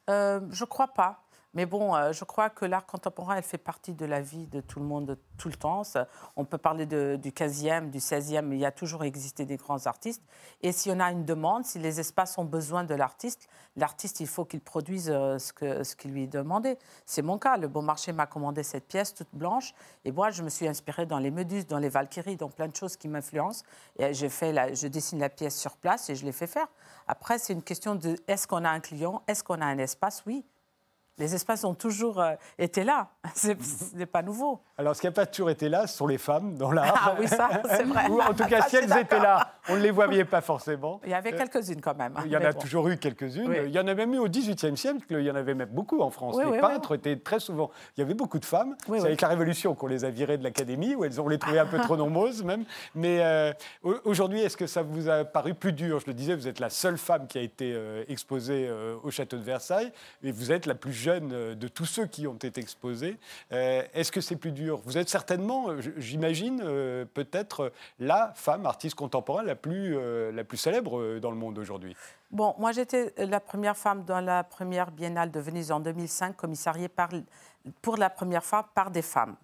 Je 0.09 0.41
ne 0.41 0.67
crois 0.67 0.89
pas. 0.89 1.25
Mais 1.55 1.67
bon, 1.67 1.95
euh, 1.95 2.13
je 2.13 2.25
crois 2.25 2.49
que 2.49 2.65
l'art 2.65 2.87
contemporain, 2.87 3.37
elle 3.37 3.43
fait 3.43 3.59
partie 3.59 3.93
de 3.93 4.07
la 4.07 4.21
vie 4.21 4.47
de 4.47 4.61
tout 4.61 4.81
le 4.81 4.87
monde 4.87 5.19
tout 5.37 5.49
le 5.49 5.55
temps. 5.55 5.83
on 6.37 6.45
peut 6.45 6.59
parler 6.59 6.87
du 6.87 7.31
15e, 7.31 7.91
du 7.91 7.99
16e, 7.99 8.43
mais 8.43 8.57
il 8.57 8.61
y 8.61 8.65
a 8.65 8.73
toujours 8.73 9.05
existé 9.05 9.45
des 9.45 9.57
grands 9.57 9.87
artistes. 9.87 10.23
Et 10.63 10.73
si 10.73 10.91
on 10.91 10.99
a 10.99 11.11
une 11.11 11.25
demande, 11.25 11.65
si 11.65 11.79
les 11.79 12.01
espaces 12.01 12.39
ont 12.39 12.45
besoin 12.45 12.85
de 12.85 12.95
l'artiste, 12.95 13.49
l'artiste, 13.77 14.21
il 14.21 14.29
faut 14.29 14.45
qu'il 14.45 14.61
produise 14.61 15.11
euh, 15.11 15.39
ce, 15.39 15.53
que, 15.53 15.83
qui 15.95 16.09
lui 16.09 16.23
est 16.25 16.27
demandé. 16.27 16.79
C'est 17.05 17.23
mon 17.23 17.39
cas. 17.39 17.57
Le 17.57 17.69
Bon 17.69 17.83
Marché 17.83 18.13
m'a 18.13 18.27
commandé 18.27 18.63
cette 18.63 18.89
pièce 18.89 19.13
toute 19.13 19.35
blanche. 19.35 19.75
Et 20.05 20.13
moi, 20.13 20.31
je 20.31 20.43
me 20.43 20.49
suis 20.49 20.67
inspirée 20.67 21.05
dans 21.05 21.19
les 21.19 21.31
Méduses, 21.31 21.67
dans 21.67 21.79
les 21.79 21.91
Valkyries, 21.91 22.37
dans 22.37 22.51
plein 22.51 22.69
de 22.69 22.77
choses 22.77 22.97
qui 22.97 23.09
m'influencent. 23.09 23.65
Et 23.99 24.15
fait 24.29 24.53
la, 24.53 24.73
je 24.73 24.87
dessine 24.89 25.19
la 25.19 25.29
pièce 25.29 25.59
sur 25.59 25.77
place 25.77 26.09
et 26.09 26.17
je 26.17 26.25
l'ai 26.25 26.33
fait 26.33 26.47
faire. 26.47 26.69
Après, 27.09 27.39
c'est 27.39 27.53
une 27.53 27.63
question 27.63 27.95
de 27.95 28.17
est-ce 28.27 28.47
qu'on 28.47 28.65
a 28.65 28.71
un 28.71 28.81
client? 28.81 29.23
Est-ce 29.27 29.45
qu'on 29.45 29.61
a 29.61 29.67
un 29.67 29.79
espace? 29.79 30.23
Oui. 30.27 30.45
Les 31.19 31.35
espaces 31.35 31.65
ont 31.65 31.75
toujours 31.75 32.21
euh, 32.21 32.35
été 32.59 32.85
là. 32.85 33.11
Ce 33.35 33.49
n'est 33.95 34.07
pas 34.07 34.23
nouveau. 34.23 34.61
Alors, 34.79 34.97
ce 34.97 35.01
qui 35.01 35.07
n'a 35.07 35.13
pas 35.13 35.27
toujours 35.27 35.51
été 35.51 35.69
là, 35.69 35.87
ce 35.87 35.97
sont 35.97 36.07
les 36.07 36.19
femmes 36.19 36.57
dans 36.57 36.73
l'art. 36.73 36.95
Ah 37.07 37.17
oui, 37.19 37.29
ça, 37.29 37.51
c'est 37.69 37.85
vrai. 37.85 38.09
Ou 38.09 38.21
en 38.21 38.33
tout 38.33 38.47
cas, 38.47 38.63
si 38.63 38.77
elles 38.77 38.97
étaient 38.99 39.21
là, 39.21 39.53
on 39.69 39.77
ne 39.77 39.81
les 39.81 39.91
voyait 39.91 40.25
pas 40.25 40.41
forcément. 40.41 41.01
Il 41.05 41.11
y 41.11 41.15
avait 41.15 41.33
quelques-unes 41.33 41.81
quand 41.81 41.97
même. 41.97 42.15
Il 42.25 42.31
y 42.31 42.37
en 42.37 42.45
a 42.45 42.53
toujours 42.53 42.89
eu 42.89 42.97
quelques-unes. 42.97 43.55
Il 43.67 43.71
y 43.71 43.79
en 43.79 43.87
a 43.87 43.95
même 43.95 44.15
eu 44.15 44.19
au 44.19 44.29
XVIIIe 44.29 44.77
siècle, 44.77 45.05
il 45.11 45.21
y 45.21 45.31
en 45.31 45.35
avait 45.35 45.55
même 45.55 45.69
beaucoup 45.69 46.01
en 46.01 46.11
France. 46.11 46.37
les 46.39 46.59
peintres 46.59 46.95
étaient 46.95 47.17
très 47.17 47.41
souvent. 47.41 47.71
Il 47.97 48.01
y 48.01 48.03
avait 48.03 48.15
beaucoup 48.15 48.39
de 48.39 48.45
femmes. 48.45 48.75
c'est 48.87 49.01
avec 49.01 49.21
la 49.21 49.29
Révolution 49.29 49.75
qu'on 49.75 49.87
les 49.87 50.05
a 50.05 50.11
virées 50.11 50.39
de 50.39 50.45
l'académie, 50.45 50.95
où 50.95 51.05
elles 51.05 51.21
ont 51.21 51.29
les 51.29 51.39
trouvées 51.39 51.59
un 51.59 51.67
peu 51.67 51.79
trop 51.79 51.97
nombreuses 51.97 52.43
même. 52.43 52.65
Mais 52.95 53.21
euh, 53.21 53.53
aujourd'hui, 54.05 54.41
est-ce 54.41 54.57
que 54.57 54.67
ça 54.67 54.83
vous 54.83 55.09
a 55.09 55.25
paru 55.25 55.55
plus 55.55 55.73
dur? 55.73 56.01
Je 56.01 56.07
le 56.07 56.15
disais, 56.15 56.35
vous 56.35 56.49
êtes 56.49 56.59
la 56.59 56.71
seule 56.71 56.99
femme 56.99 57.27
qui 57.27 57.39
a 57.39 57.43
été 57.43 57.73
euh, 57.75 58.05
exposée 58.09 58.71
au 59.03 59.11
château 59.11 59.37
de 59.37 59.43
Versailles, 59.43 59.93
et 60.23 60.33
vous 60.33 60.51
êtes 60.53 60.67
la 60.67 60.75
plus 60.75 60.93
euh, 61.11 61.55
de 61.55 61.69
tous 61.69 61.85
ceux 61.85 62.07
qui 62.07 62.27
ont 62.27 62.35
été 62.35 62.61
exposés. 62.61 63.19
Euh, 63.53 63.83
est-ce 63.95 64.13
que 64.13 64.21
c'est 64.21 64.37
plus 64.37 64.53
dur? 64.53 64.81
Vous 64.85 64.99
êtes 64.99 65.09
certainement, 65.09 65.71
euh, 65.71 65.81
j'imagine, 65.97 66.59
peut-être 67.15 67.73
la 67.99 68.33
femme 68.35 68.67
artiste 68.67 68.95
contemporaine 68.95 69.47
la 69.47 69.55
plus, 69.55 69.97
la 70.33 70.45
plus 70.45 70.59
célèbre 70.59 71.19
dans 71.19 71.31
le 71.31 71.37
monde 71.37 71.59
aujourd'hui. 71.59 71.97
Bon, 72.31 72.55
moi 72.59 72.73
j'étais 72.73 73.13
la 73.19 73.41
première 73.41 73.77
femme 73.77 74.05
dans 74.05 74.21
la 74.21 74.45
première 74.45 74.91
biennale 74.91 75.31
de 75.31 75.41
Venise 75.41 75.71
en 75.71 75.81
2005, 75.81 76.37
commissariée 76.37 76.89
par, 76.89 77.11
pour 77.81 77.97
la 77.97 78.11
première 78.11 78.45
fois 78.45 78.69
par 78.75 78.91
des 78.91 79.03
femmes. 79.03 79.37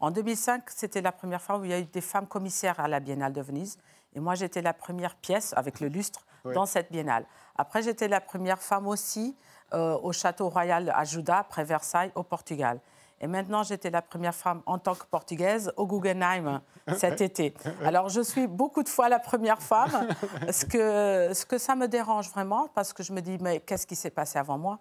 En 0.00 0.10
2005, 0.10 0.64
c'était 0.68 1.02
la 1.02 1.12
première 1.12 1.42
fois 1.42 1.58
où 1.58 1.64
il 1.64 1.70
y 1.70 1.74
a 1.74 1.80
eu 1.80 1.84
des 1.84 2.00
femmes 2.00 2.26
commissaires 2.26 2.78
à 2.80 2.88
la 2.88 3.00
biennale 3.00 3.32
de 3.32 3.40
Venise. 3.40 3.78
Et 4.14 4.20
moi, 4.20 4.34
j'étais 4.34 4.62
la 4.62 4.72
première 4.72 5.14
pièce 5.16 5.52
avec 5.56 5.80
le 5.80 5.88
lustre 5.88 6.24
dans 6.54 6.66
cette 6.66 6.90
biennale. 6.90 7.26
Après, 7.56 7.82
j'étais 7.82 8.08
la 8.08 8.20
première 8.20 8.62
femme 8.62 8.86
aussi 8.86 9.36
euh, 9.72 9.98
au 10.02 10.12
Château 10.12 10.48
Royal 10.48 10.92
à 10.94 11.04
Juda, 11.04 11.44
près 11.48 11.64
Versailles, 11.64 12.12
au 12.14 12.22
Portugal. 12.22 12.80
Et 13.20 13.26
maintenant, 13.26 13.62
j'étais 13.62 13.90
la 13.90 14.02
première 14.02 14.34
femme 14.34 14.60
en 14.66 14.78
tant 14.78 14.94
que 14.94 15.04
portugaise 15.06 15.72
au 15.76 15.86
Guggenheim 15.86 16.60
cet 16.98 17.22
été. 17.22 17.54
Alors, 17.82 18.10
je 18.10 18.20
suis 18.20 18.46
beaucoup 18.46 18.82
de 18.82 18.88
fois 18.88 19.08
la 19.08 19.18
première 19.18 19.62
femme, 19.62 20.08
ce 20.50 20.66
que, 20.66 21.32
ce 21.34 21.46
que 21.46 21.56
ça 21.56 21.74
me 21.74 21.88
dérange 21.88 22.28
vraiment, 22.30 22.68
parce 22.74 22.92
que 22.92 23.02
je 23.02 23.12
me 23.12 23.20
dis, 23.20 23.38
mais 23.40 23.60
qu'est-ce 23.60 23.86
qui 23.86 23.96
s'est 23.96 24.10
passé 24.10 24.38
avant 24.38 24.58
moi? 24.58 24.78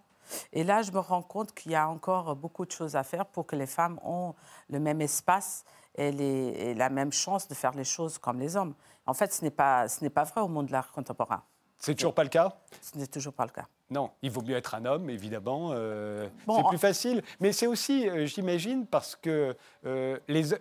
Et 0.51 0.63
là, 0.63 0.81
je 0.81 0.91
me 0.91 0.99
rends 0.99 1.21
compte 1.21 1.53
qu'il 1.53 1.71
y 1.71 1.75
a 1.75 1.87
encore 1.87 2.35
beaucoup 2.35 2.65
de 2.65 2.71
choses 2.71 2.95
à 2.95 3.03
faire 3.03 3.25
pour 3.25 3.45
que 3.45 3.55
les 3.55 3.67
femmes 3.67 3.99
ont 4.03 4.33
le 4.69 4.79
même 4.79 5.01
espace 5.01 5.63
et, 5.95 6.73
la 6.73 6.89
même 6.89 7.11
chance 7.11 7.47
de 7.47 7.53
faire 7.53 7.71
les 7.71 7.83
choses 7.83 8.17
comme 8.17 8.39
les 8.39 8.57
hommes. 8.57 8.73
En 9.05 9.13
fait, 9.13 9.33
ce 9.33 9.43
n'est 9.43 9.51
pas, 9.51 9.85
pas 10.13 10.23
vrai 10.23 10.41
au 10.41 10.47
monde 10.47 10.67
de 10.67 10.71
l'art 10.71 10.91
contemporain. 10.91 11.43
C'est 11.85 11.93
toujours 11.93 12.15
pas 12.15 12.23
le 12.23 12.29
cas? 12.29 12.57
Ce 12.81 12.97
n'est 12.97 13.05
toujours 13.05 13.33
pas 13.33 13.45
le 13.45 13.51
cas. 13.51 13.67
Non, 13.91 14.09
il 14.23 14.31
vaut 14.31 14.41
mieux 14.41 14.55
être 14.55 14.73
un 14.73 14.85
homme, 14.85 15.07
évidemment. 15.07 15.69
Euh, 15.73 16.27
c'est 16.49 16.67
plus 16.67 16.79
facile. 16.79 17.21
Mais 17.39 17.51
c'est 17.51 17.67
aussi, 17.67 18.09
euh, 18.09 18.25
j'imagine, 18.25 18.87
parce 18.87 19.15
que, 19.15 19.55
euh, 19.85 20.17
les, 20.27 20.55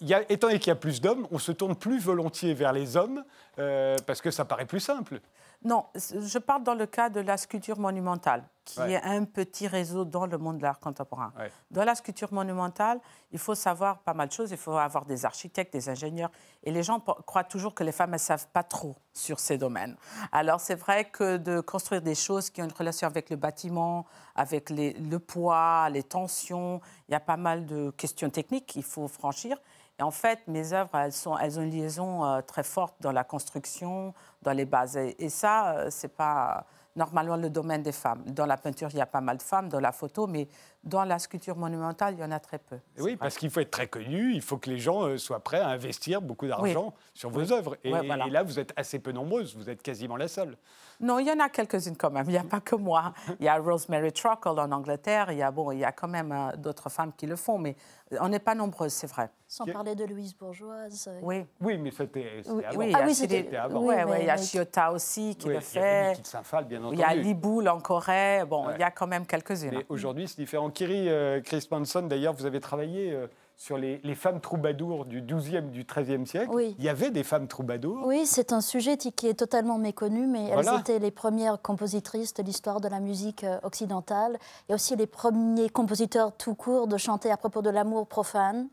y 0.00 0.14
a, 0.14 0.22
étant 0.30 0.46
donné 0.46 0.60
qu'il 0.60 0.68
y 0.68 0.70
a 0.70 0.76
plus 0.76 1.00
d'hommes, 1.00 1.26
on 1.32 1.40
se 1.40 1.50
tourne 1.50 1.74
plus 1.74 1.98
volontiers 1.98 2.54
vers 2.54 2.72
les 2.72 2.96
hommes, 2.96 3.24
parce 3.56 4.20
que 4.20 4.30
ça 4.30 4.44
paraît 4.44 4.66
plus 4.66 4.78
simple. 4.78 5.20
Non, 5.64 5.86
je 5.94 6.38
parle 6.38 6.62
dans 6.62 6.74
le 6.74 6.86
cas 6.86 7.08
de 7.08 7.18
la 7.20 7.36
sculpture 7.36 7.80
monumentale, 7.80 8.48
qui 8.64 8.80
est 8.80 9.02
un 9.02 9.24
petit 9.24 9.66
réseau 9.66 10.04
dans 10.04 10.24
le 10.24 10.38
monde 10.38 10.58
de 10.58 10.62
l'art 10.62 10.78
contemporain. 10.78 11.32
Dans 11.72 11.84
la 11.84 11.96
sculpture 11.96 12.32
monumentale, 12.32 13.00
il 13.32 13.40
faut 13.40 13.56
savoir 13.56 13.98
pas 13.98 14.14
mal 14.14 14.28
de 14.28 14.32
choses. 14.32 14.52
Il 14.52 14.56
faut 14.56 14.76
avoir 14.76 15.04
des 15.04 15.24
architectes, 15.24 15.72
des 15.72 15.88
ingénieurs. 15.88 16.30
Et 16.62 16.70
les 16.70 16.84
gens 16.84 17.00
croient 17.00 17.42
toujours 17.42 17.74
que 17.74 17.82
les 17.82 17.90
femmes 17.90 18.12
ne 18.12 18.18
savent 18.18 18.46
pas 18.52 18.62
trop 18.62 18.94
sur 19.12 19.40
ces 19.40 19.58
domaines. 19.58 19.96
Alors 20.30 20.60
c'est 20.60 20.76
vrai 20.76 21.06
que 21.06 21.38
de 21.38 21.60
construire 21.60 22.02
des 22.02 22.14
choses 22.14 22.50
qui 22.50 22.62
ont 22.62 22.66
une 22.66 22.72
relation 22.72 23.08
avec 23.08 23.28
le 23.28 23.36
bâtiment, 23.36 24.06
avec 24.36 24.70
le 24.70 25.18
poids, 25.18 25.88
les 25.90 26.04
tensions, 26.04 26.80
il 27.08 27.12
y 27.12 27.14
a 27.16 27.20
pas 27.20 27.36
mal 27.36 27.66
de 27.66 27.90
questions 27.90 28.30
techniques 28.30 28.66
qu'il 28.66 28.84
faut 28.84 29.08
franchir. 29.08 29.58
Et 29.98 30.02
en 30.02 30.10
fait, 30.10 30.40
mes 30.46 30.72
œuvres, 30.72 30.96
elles, 30.96 31.28
ont 31.28 31.36
une 31.60 31.70
liaison 31.70 32.24
euh, 32.24 32.40
très 32.40 32.62
forte 32.62 32.94
dans 33.00 33.10
la 33.10 33.24
construction, 33.24 34.14
dans 34.42 34.52
les 34.52 34.64
bases. 34.64 34.96
Et, 34.96 35.28
ça, 35.28 35.72
euh, 35.72 35.88
c'est 35.90 36.14
pas 36.14 36.64
normalement 36.94 37.36
le 37.36 37.50
domaine 37.50 37.82
des 37.82 37.92
femmes. 37.92 38.22
Dans 38.26 38.46
la 38.46 38.56
peinture, 38.56 38.88
il 38.92 38.98
y 38.98 39.00
a 39.00 39.06
pas 39.06 39.20
mal 39.20 39.38
de 39.38 39.42
femmes, 39.42 39.68
dans 39.68 39.80
la 39.80 39.92
photo, 39.92 40.26
mais 40.26 40.48
dans 40.84 41.04
la 41.04 41.18
sculpture 41.18 41.56
monumentale, 41.56 42.14
il 42.14 42.20
y 42.20 42.24
en 42.24 42.30
a 42.30 42.40
très 42.40 42.58
peu. 42.58 42.78
Oui, 42.98 43.16
parce 43.16 43.36
qu'il 43.36 43.50
faut 43.50 43.60
être 43.60 43.70
très 43.70 43.88
connu, 43.88 44.32
il 44.32 44.42
faut 44.42 44.56
que 44.56 44.70
les 44.70 44.78
gens 44.78 45.02
euh, 45.02 45.18
soient 45.18 45.40
prêts 45.40 45.60
à 45.60 45.68
investir 45.68 46.22
beaucoup 46.22 46.46
d'argent 46.46 46.94
sur 47.14 47.30
vos 47.30 47.52
œuvres. 47.52 47.76
Et, 47.84 47.90
et, 47.90 48.02
là, 48.30 48.42
vous 48.42 48.58
êtes 48.58 48.72
assez 48.76 48.98
peu 48.98 49.12
nombreuses, 49.12 49.56
vous 49.56 49.68
êtes 49.68 49.82
quasiment 49.82 50.16
la 50.16 50.28
seule. 50.28 50.56
Non, 51.00 51.20
il 51.20 51.28
y 51.28 51.30
en 51.30 51.38
a 51.38 51.48
quelques-unes 51.48 51.96
quand 51.96 52.10
même. 52.10 52.24
Il 52.26 52.32
n'y 52.32 52.38
a 52.38 52.44
pas 52.44 52.60
que 52.60 52.74
moi. 52.74 53.12
Il 53.38 53.44
y 53.44 53.48
a 53.48 53.56
Rosemary 53.56 54.12
Truckle 54.12 54.58
en 54.58 54.72
Angleterre. 54.72 55.30
Il 55.30 55.38
y 55.38 55.42
a, 55.42 55.50
bon, 55.50 55.70
il 55.70 55.78
y 55.78 55.84
a 55.84 55.92
quand 55.92 56.08
même 56.08 56.32
euh, 56.32 56.56
d'autres 56.56 56.88
femmes 56.88 57.12
qui 57.16 57.26
le 57.26 57.36
font, 57.36 57.58
mais 57.58 57.76
on 58.20 58.28
n'est 58.28 58.40
pas 58.40 58.54
nombreuses, 58.54 58.92
c'est 58.92 59.06
vrai. 59.06 59.30
Sans 59.46 59.64
parler 59.66 59.94
de 59.94 60.04
Louise 60.04 60.36
Bourgeoise. 60.36 61.08
Euh, 61.08 61.20
oui. 61.22 61.46
Oui, 61.60 61.78
mais 61.78 61.90
c'était 61.90 62.42
oui. 62.46 62.64
avant. 62.64 62.78
Oui, 62.78 62.92
ah, 62.94 63.02
oui, 63.06 63.14
c'était 63.14 63.56
avant. 63.56 63.80
Oui, 63.80 63.94
il 64.20 64.26
y 64.26 64.30
a 64.30 64.36
Chiota 64.36 64.92
aussi 64.92 65.36
qui 65.36 65.48
le 65.48 65.60
fait. 65.60 66.14
Il 66.14 66.34
y 66.34 66.56
a 66.56 66.62
bien 66.62 66.80
entendu. 66.80 66.96
Il 66.96 67.00
y 67.00 67.04
a 67.04 67.14
Liboul 67.14 67.68
en 67.68 67.80
Corée. 67.80 68.44
Bon, 68.46 68.70
il 68.74 68.80
y 68.80 68.82
a 68.82 68.90
quand 68.90 69.06
même 69.06 69.24
quelques-unes. 69.24 69.70
Mais 69.72 69.86
aujourd'hui, 69.88 70.26
c'est 70.26 70.36
différent. 70.36 70.67
Kiri, 70.70 71.08
euh, 71.08 71.40
Chris 71.40 71.66
Manson, 71.70 72.02
d'ailleurs, 72.02 72.34
vous 72.34 72.46
avez 72.46 72.60
travaillé 72.60 73.16
sur 73.58 73.76
les, 73.76 74.00
femmes 74.14 74.40
troubadours 74.40 75.04
du 75.04 75.20
XIIe, 75.20 75.62
du 75.62 75.84
XIIIe 75.84 76.24
siècle. 76.26 76.48
Oui. 76.52 76.76
Il 76.78 76.84
y 76.84 76.88
avait 76.88 77.10
des 77.10 77.24
femmes 77.24 77.48
troubadours. 77.48 78.06
Oui, 78.06 78.24
c'est 78.24 78.52
un 78.52 78.60
sujet 78.60 78.96
qui 78.96 79.26
est 79.26 79.34
totalement 79.34 79.78
méconnu, 79.78 80.28
mais 80.28 80.46
elles 80.46 80.68
étaient 80.78 81.00
les 81.00 81.10
premières 81.10 81.60
compositrices 81.60 82.34
de 82.34 82.44
l'histoire 82.44 82.80
de 82.80 82.86
la 82.86 83.00
musique 83.00 83.42
euh, 83.42 83.58
occidentale 83.64 84.38
et 84.68 84.74
aussi 84.74 84.94
les 84.94 85.08
premiers 85.08 85.70
compositeurs 85.70 86.32
tout 86.36 86.54
court 86.54 86.86
de 86.86 86.96
chanter 86.96 87.32
à 87.32 87.36
propos 87.36 87.60
de 87.60 87.70
l'amour 87.70 88.06
profane. 88.06 88.68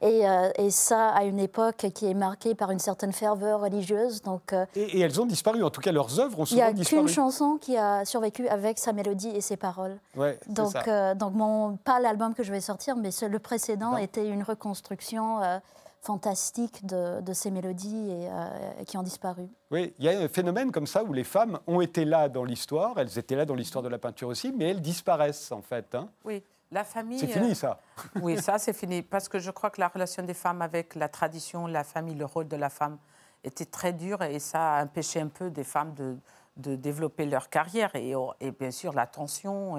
Et, 0.00 0.26
euh, 0.26 0.50
et, 0.56 0.70
ça 0.70 1.10
à 1.10 1.24
une 1.24 1.38
époque 1.38 1.88
qui 1.94 2.06
est 2.06 2.14
marquée 2.14 2.54
par 2.54 2.70
une 2.70 2.78
certaine 2.78 3.12
ferveur 3.12 3.60
religieuse. 3.60 4.22
Donc, 4.22 4.54
euh, 4.54 4.64
et, 4.74 5.00
elles 5.00 5.20
ont 5.20 5.26
disparu, 5.26 5.62
en 5.62 5.70
tout 5.70 5.82
cas 5.82 5.92
leurs 5.92 6.18
œuvres 6.18 6.40
ont 6.40 6.46
souvent 6.46 6.72
disparu. 6.72 6.72
Il 6.72 6.94
n'y 6.94 7.00
a 7.00 7.02
qu'une 7.02 7.14
chanson 7.14 7.58
qui 7.60 7.76
a 7.76 8.06
survécu 8.06 8.48
avec 8.48 8.78
sa 8.78 8.94
mélodie 8.94 9.28
et 9.28 9.42
ses 9.42 9.58
paroles. 9.58 9.98
Ouais, 10.16 10.38
donc, 10.48 10.72
ça. 10.72 11.14
donc 11.14 11.34
mon, 11.34 11.76
pas 11.76 12.00
l'album 12.00 12.32
que 12.32 12.42
je 12.42 12.50
vais 12.50 12.62
sortir, 12.62 12.96
mais 12.96 13.10
le 13.28 13.38
précédent 13.38 13.98
était 13.98 14.29
une 14.30 14.42
reconstruction 14.42 15.42
euh, 15.42 15.58
fantastique 16.00 16.84
de, 16.86 17.32
ces 17.32 17.50
mélodies 17.50 18.10
et, 18.10 18.28
euh, 18.30 18.84
qui 18.86 18.96
ont 18.96 19.02
disparu. 19.02 19.48
Oui, 19.70 19.94
il 19.98 20.04
y 20.04 20.08
a 20.08 20.18
un 20.18 20.28
phénomène 20.28 20.72
comme 20.72 20.86
ça 20.86 21.04
où 21.04 21.12
les 21.12 21.24
femmes 21.24 21.58
ont 21.66 21.80
été 21.80 22.04
là 22.04 22.28
dans 22.28 22.44
l'histoire, 22.44 22.98
elles 22.98 23.18
étaient 23.18 23.36
là 23.36 23.44
dans 23.44 23.54
l'histoire 23.54 23.82
de 23.82 23.88
la 23.88 23.98
peinture 23.98 24.28
aussi, 24.28 24.52
mais 24.52 24.70
elles 24.70 24.80
disparaissent 24.80 25.52
en 25.52 25.62
fait. 25.62 25.94
Hein. 25.94 26.08
Oui. 26.24 26.42
La 26.72 26.84
famille. 26.84 27.18
C'est 27.18 27.26
fini, 27.26 27.54
ça. 27.54 27.80
Euh, 27.98 28.20
oui, 28.22 28.40
ça, 28.40 28.58
c'est 28.58 28.72
fini. 28.72 29.02
Parce 29.02 29.28
que 29.28 29.40
je 29.40 29.50
crois 29.50 29.70
que 29.70 29.80
la 29.80 29.88
relation 29.88 30.22
des 30.22 30.34
femmes 30.34 30.62
avec 30.62 30.94
la 30.94 31.08
tradition, 31.08 31.66
la 31.66 31.82
famille, 31.82 32.14
le 32.14 32.26
rôle 32.26 32.46
de 32.46 32.56
la 32.56 32.70
femme 32.70 32.98
était 33.42 33.64
très 33.64 33.92
dur 33.92 34.22
et 34.22 34.38
ça 34.38 34.76
a 34.76 34.84
empêché 34.84 35.20
un 35.20 35.28
peu 35.28 35.50
des 35.50 35.64
femmes 35.64 35.94
de, 35.94 36.16
de 36.60 36.76
développer 36.76 37.26
leur 37.26 37.48
carrière. 37.48 37.90
Et, 37.94 38.14
bien 38.52 38.70
sûr, 38.70 38.92
la 38.92 39.06
tension 39.06 39.76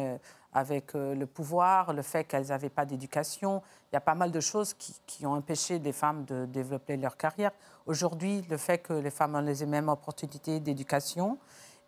avec 0.54 0.96
euh, 0.96 1.16
le 1.16 1.26
pouvoir, 1.26 1.94
le 1.94 2.02
fait 2.02 2.24
qu'elles 2.24 2.48
n'avaient 2.48 2.70
pas 2.70 2.86
d'éducation. 2.86 3.62
Il 3.92 3.96
y 3.96 3.98
a 3.98 4.02
pas 4.02 4.16
mal 4.16 4.32
de 4.32 4.40
choses 4.40 4.74
qui, 4.74 5.26
ont 5.26 5.34
empêché 5.34 5.80
des 5.80 5.94
femmes 5.94 6.26
de 6.26 6.46
développer 6.46 6.98
leur 6.98 7.18
carrière. 7.18 7.52
Aujourd'hui, 7.86 8.46
le 8.50 8.58
fait 8.58 8.80
que 8.80 8.94
les 8.94 9.12
femmes 9.12 9.36
ont 9.36 9.42
les 9.42 9.66
mêmes 9.66 9.90
opportunités 9.90 10.60
d'éducation 10.60 11.38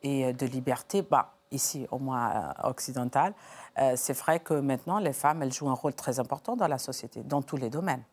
et 0.02 0.26
euh, 0.26 0.34
de 0.34 0.46
liberté, 0.46 1.02
bah, 1.02 1.34
ici 1.52 1.88
au 1.92 2.00
moins 2.00 2.30
euh, 2.30 2.70
occidentale, 2.70 3.34
c'est 3.96 4.14
vrai 4.14 4.40
que 4.40 4.54
maintenant, 4.54 5.00
les 5.00 5.14
femmes, 5.14 5.42
elles 5.42 5.52
jouent 5.52 5.70
un 5.70 5.74
rôle 5.74 5.96
très 5.96 6.20
important 6.20 6.56
dans 6.56 6.68
la 6.68 6.78
société, 6.78 7.24
dans 7.24 7.42
tous 7.42 7.58
les 7.58 7.72
domaines. 7.72 8.04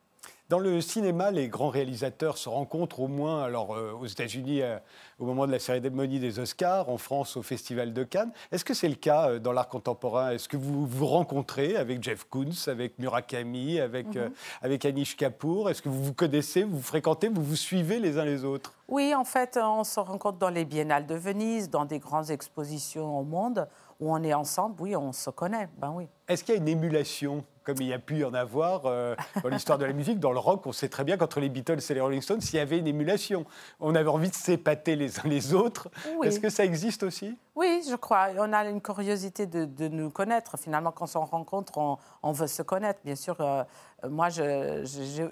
Dans 0.51 0.59
le 0.59 0.81
cinéma, 0.81 1.31
les 1.31 1.47
grands 1.47 1.69
réalisateurs 1.69 2.37
se 2.37 2.49
rencontrent 2.49 2.99
au 2.99 3.07
moins, 3.07 3.45
alors 3.45 3.77
euh, 3.77 3.93
aux 3.93 4.07
États-Unis 4.07 4.63
euh, 4.63 4.79
au 5.21 5.25
moment 5.25 5.47
de 5.47 5.53
la 5.53 5.61
cérémonie 5.61 6.19
des 6.19 6.41
Oscars, 6.41 6.89
en 6.89 6.99
France 6.99 7.37
au 7.37 7.43
Festival 7.43 7.93
de 7.93 8.03
Cannes. 8.03 8.33
Est-ce 8.51 8.65
que 8.65 8.75
c'est 8.75 8.89
le 8.89 8.97
cas 8.97 9.31
euh, 9.31 9.39
dans 9.39 9.53
l'art 9.53 9.69
contemporain? 9.69 10.33
Est-ce 10.33 10.49
que 10.49 10.57
vous 10.57 10.89
vous 10.89 11.07
rencontrez 11.07 11.77
avec 11.77 12.03
Jeff 12.03 12.25
Koons, 12.29 12.67
avec 12.67 12.99
Murakami, 12.99 13.79
avec, 13.79 14.09
mhm. 14.09 14.33
avec 14.61 14.85
Anish 14.85 15.17
Kapoor? 15.17 15.71
Est-ce 15.71 15.83
que 15.83 15.89
vous 15.89 16.03
vous 16.03 16.15
connaissez, 16.15 16.65
vous 16.65 16.79
vous 16.79 16.83
fréquentez, 16.83 17.29
vous 17.29 17.45
vous 17.45 17.55
suivez 17.55 18.01
les 18.01 18.19
uns 18.19 18.25
les 18.25 18.45
autres? 18.45 18.75
Oui, 18.89 19.15
en 19.15 19.23
fait, 19.23 19.57
on 19.57 19.85
se 19.85 20.01
rencontre 20.01 20.39
dans 20.39 20.51
les 20.51 20.65
biennales 20.65 21.07
de 21.07 21.15
Venise, 21.15 21.71
dans 21.71 21.85
des 21.85 22.01
grandes 22.01 22.33
expositions 22.33 23.21
au 23.21 23.23
monde 23.23 23.69
où 24.01 24.13
on 24.13 24.21
est 24.25 24.35
ensemble. 24.35 24.75
Oui, 24.81 24.97
on 24.97 25.13
se 25.13 25.31
connaît. 25.31 25.69
Ben 25.79 25.93
oui. 25.95 26.09
Est-ce 26.31 26.45
qu'il 26.45 26.55
y 26.55 26.59
a 26.59 26.61
une 26.61 26.69
émulation 26.69 27.45
comme 27.65 27.77
il 27.81 27.89
y 27.89 27.93
a 27.93 27.99
pu 27.99 28.19
y 28.19 28.25
en 28.25 28.35
avoir 28.35 28.83
euh, 28.87 29.15
dans 29.43 29.49
l'histoire 29.49 29.79
de 29.79 29.85
la 29.85 29.93
musique. 29.93 30.19
Dans 30.19 30.33
le 30.33 30.39
rock, 30.39 30.67
on 30.67 30.73
sait 30.73 30.89
très 30.89 31.05
bien 31.05 31.17
qu'entre 31.17 31.41
les 31.41 31.49
Beatles 31.49 31.79
et 31.89 31.95
les 31.95 32.01
Rolling 32.01 32.23
Stones, 32.23 32.41
s'il 32.41 32.57
y 32.57 32.63
avait 32.63 32.79
une 32.79 32.87
émulation. 32.87 33.45
On 33.81 33.95
avait 33.95 34.09
envie 34.09 34.31
de 34.31 34.35
s'épater 34.35 34.97
les 34.97 35.19
uns 35.21 35.29
les 35.29 35.55
autres. 35.55 35.89
Est-ce 36.25 36.41
que 36.41 36.51
ça 36.51 36.65
existe 36.65 37.03
aussi? 37.03 37.37
Oui, 37.55 37.83
je 37.89 37.97
crois. 37.97 38.29
On 38.39 38.53
a 38.53 38.65
une 38.65 38.81
curiosité 38.81 39.47
de, 39.47 39.89
nous 39.89 40.11
connaître. 40.11 40.57
Finalement, 40.59 40.93
quand 40.93 41.05
on 41.05 41.07
se 41.07 41.19
rencontre, 41.19 41.97
on, 42.23 42.33
veut 42.33 42.47
se 42.47 42.63
connaître. 42.63 43.01
Bien 43.05 43.17
sûr, 43.17 43.37
euh, 43.41 43.65
moi, 44.09 44.31
je, 44.31 44.85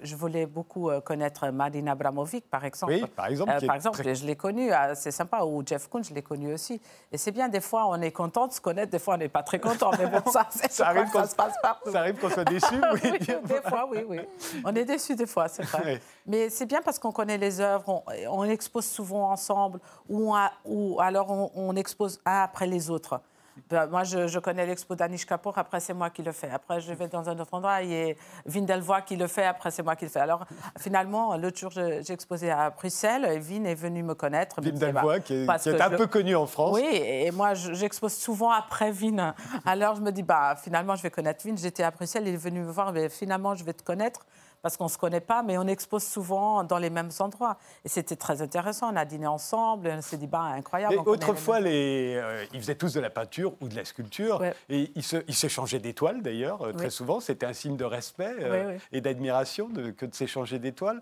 je, 0.03 0.15
voulais 0.15 0.45
beaucoup 0.45 0.89
euh, 0.89 1.01
connaître 1.01 1.49
Marina 1.49 1.93
Abramovic, 1.93 2.47
par 2.49 2.65
exemple. 2.65 2.93
Oui, 2.93 3.03
par 3.15 3.27
exemple. 3.27 3.65
par 3.65 3.75
exemple, 3.75 4.13
je 4.13 4.25
l'ai 4.25 4.35
connu, 4.35 4.69
c'est 4.93 5.11
sympa. 5.11 5.43
Ou 5.43 5.63
Jeff 5.65 5.87
Koons, 5.87 6.03
je 6.03 6.13
l'ai 6.13 6.21
connu 6.21 6.53
aussi. 6.53 6.79
Et 7.11 7.17
c'est 7.17 7.31
bien, 7.31 7.49
des 7.49 7.61
fois, 7.61 7.87
on 7.87 7.99
est 8.01 8.11
content 8.11 8.47
de 8.47 8.53
se 8.53 8.61
connaître, 8.61 8.91
des 8.91 8.99
fois, 8.99 9.15
on 9.15 9.17
n'est 9.17 9.29
pas 9.29 9.43
très 9.43 9.59
content. 9.59 9.91
Mais 9.97 10.07
bon, 10.07 10.21
ça, 10.31 10.47
ça, 10.69 10.88
arrive 10.89 11.11
ça 11.11 11.27
se 11.27 11.35
passe 11.35 11.53
partout. 11.61 11.91
Ça 11.91 11.99
arrive 11.99 12.15
qu'on 12.15 12.29
soit 12.29 12.45
déçu, 12.45 12.75
oui. 12.93 13.19
Des 13.19 13.61
fois, 13.67 13.87
oui, 13.89 14.05
oui. 14.07 14.19
On 14.63 14.75
est 14.75 14.85
déçu 14.85 15.15
des 15.15 15.27
fois, 15.27 15.47
c'est 15.47 15.63
vrai. 15.63 16.01
Mais 16.25 16.49
c'est 16.49 16.65
bien 16.65 16.81
parce 16.81 16.99
qu'on 16.99 17.11
connaît 17.11 17.37
les 17.37 17.59
œuvres, 17.59 18.03
on, 18.29 18.43
expose 18.43 18.85
souvent 18.85 19.31
ensemble, 19.31 19.79
ou, 20.07 20.35
ou 20.65 20.99
alors 20.99 21.31
on, 21.31 21.51
on 21.55 21.75
expose 21.75 22.19
un 22.25 22.43
après 22.43 22.67
les 22.67 22.89
autres. 22.89 23.21
Ben, 23.69 23.87
moi, 23.87 24.03
je, 24.03 24.39
connais 24.39 24.65
l'expo 24.65 24.95
d'Anish 24.95 25.25
Kapoor, 25.25 25.57
après, 25.57 25.79
c'est 25.79 25.93
moi 25.93 26.09
qui 26.09 26.23
le 26.23 26.31
fais. 26.31 26.49
Après, 26.49 26.79
je 26.79 26.93
vais 26.93 27.07
dans 27.07 27.29
un 27.29 27.39
autre 27.39 27.53
endroit, 27.53 27.81
il 27.81 27.91
y 27.91 28.11
a 28.11 28.13
Vindelvoix 28.45 29.01
qui 29.01 29.15
le 29.15 29.27
fait, 29.27 29.45
après, 29.45 29.71
c'est 29.71 29.83
moi 29.83 29.95
qui 29.95 30.05
le 30.05 30.11
fais. 30.11 30.19
Alors, 30.19 30.45
finalement, 30.77 31.37
l'autre 31.37 31.57
jour, 31.57 31.71
j'ai 31.71 32.11
exposé 32.11 32.51
à 32.51 32.69
Bruxelles, 32.69 33.25
et 33.25 33.39
Vin 33.39 33.65
est 33.65 33.75
venu 33.75 34.03
me 34.03 34.15
connaître. 34.15 34.61
Vindelvoix, 34.61 35.19
qui 35.19 35.33
est, 35.33 35.81
un 35.81 35.89
peu 35.91 36.07
connu 36.07 36.35
en 36.35 36.45
France. 36.45 36.75
Oui, 36.75 36.87
et 36.91 37.31
moi, 37.31 37.53
j'expose 37.53 38.13
souvent 38.13 38.51
après 38.51 38.91
Vin. 38.91 39.33
Alors, 39.65 39.95
je 39.95 40.01
me 40.01 40.11
dis, 40.11 40.23
bah, 40.23 40.55
finalement, 40.61 40.95
je 40.95 41.03
vais 41.03 41.11
connaître 41.11 41.45
Vin. 41.45 41.55
J'étais 41.55 41.83
à 41.83 41.91
Bruxelles, 41.91 42.27
il 42.27 42.33
est 42.33 42.37
venu 42.37 42.61
me 42.61 42.71
voir, 42.71 42.93
mais 42.93 43.09
finalement, 43.09 43.55
je 43.55 43.63
vais 43.63 43.73
te 43.73 43.83
connaître 43.83 44.25
parce 44.61 44.77
qu'on 44.77 44.85
ne 44.85 44.89
se 44.89 44.97
connaît 44.97 45.21
pas, 45.21 45.43
mais 45.43 45.57
on 45.57 45.67
expose 45.67 46.03
souvent 46.03 46.63
dans 46.63 46.77
les 46.77 46.89
mêmes 46.89 47.11
endroits. 47.19 47.57
Et 47.85 47.89
c'était 47.89 48.15
très 48.15 48.41
intéressant. 48.41 48.91
On 48.91 48.95
a 48.95 49.05
dîné 49.05 49.27
ensemble, 49.27 49.89
on 49.91 50.01
s'est 50.01 50.17
dit, 50.17 50.27
bah, 50.27 50.41
incroyable. 50.41 50.97
autrefois, 51.05 51.59
les... 51.59 52.15
Euh, 52.15 52.45
ils 52.53 52.59
faisaient 52.59 52.75
tous 52.75 52.93
de 52.93 52.99
la 52.99 53.09
peinture 53.09 53.53
ou 53.61 53.67
de 53.67 53.75
la 53.75 53.85
sculpture. 53.85 54.43
Et 54.69 54.91
ils 54.95 55.35
s'échangeaient 55.35 55.79
d'étoiles, 55.79 56.21
d'ailleurs, 56.21 56.61
euh, 56.61 56.73
très 56.73 56.89
souvent. 56.89 57.19
C'était 57.19 57.45
un 57.45 57.53
signe 57.53 57.77
de 57.77 57.85
respect 57.85 58.35
euh, 58.39 58.77
et 58.91 59.01
d'admiration 59.01 59.69
que 59.97 60.05
de 60.05 60.15
s'échanger 60.15 60.59
d'étoiles. 60.59 61.01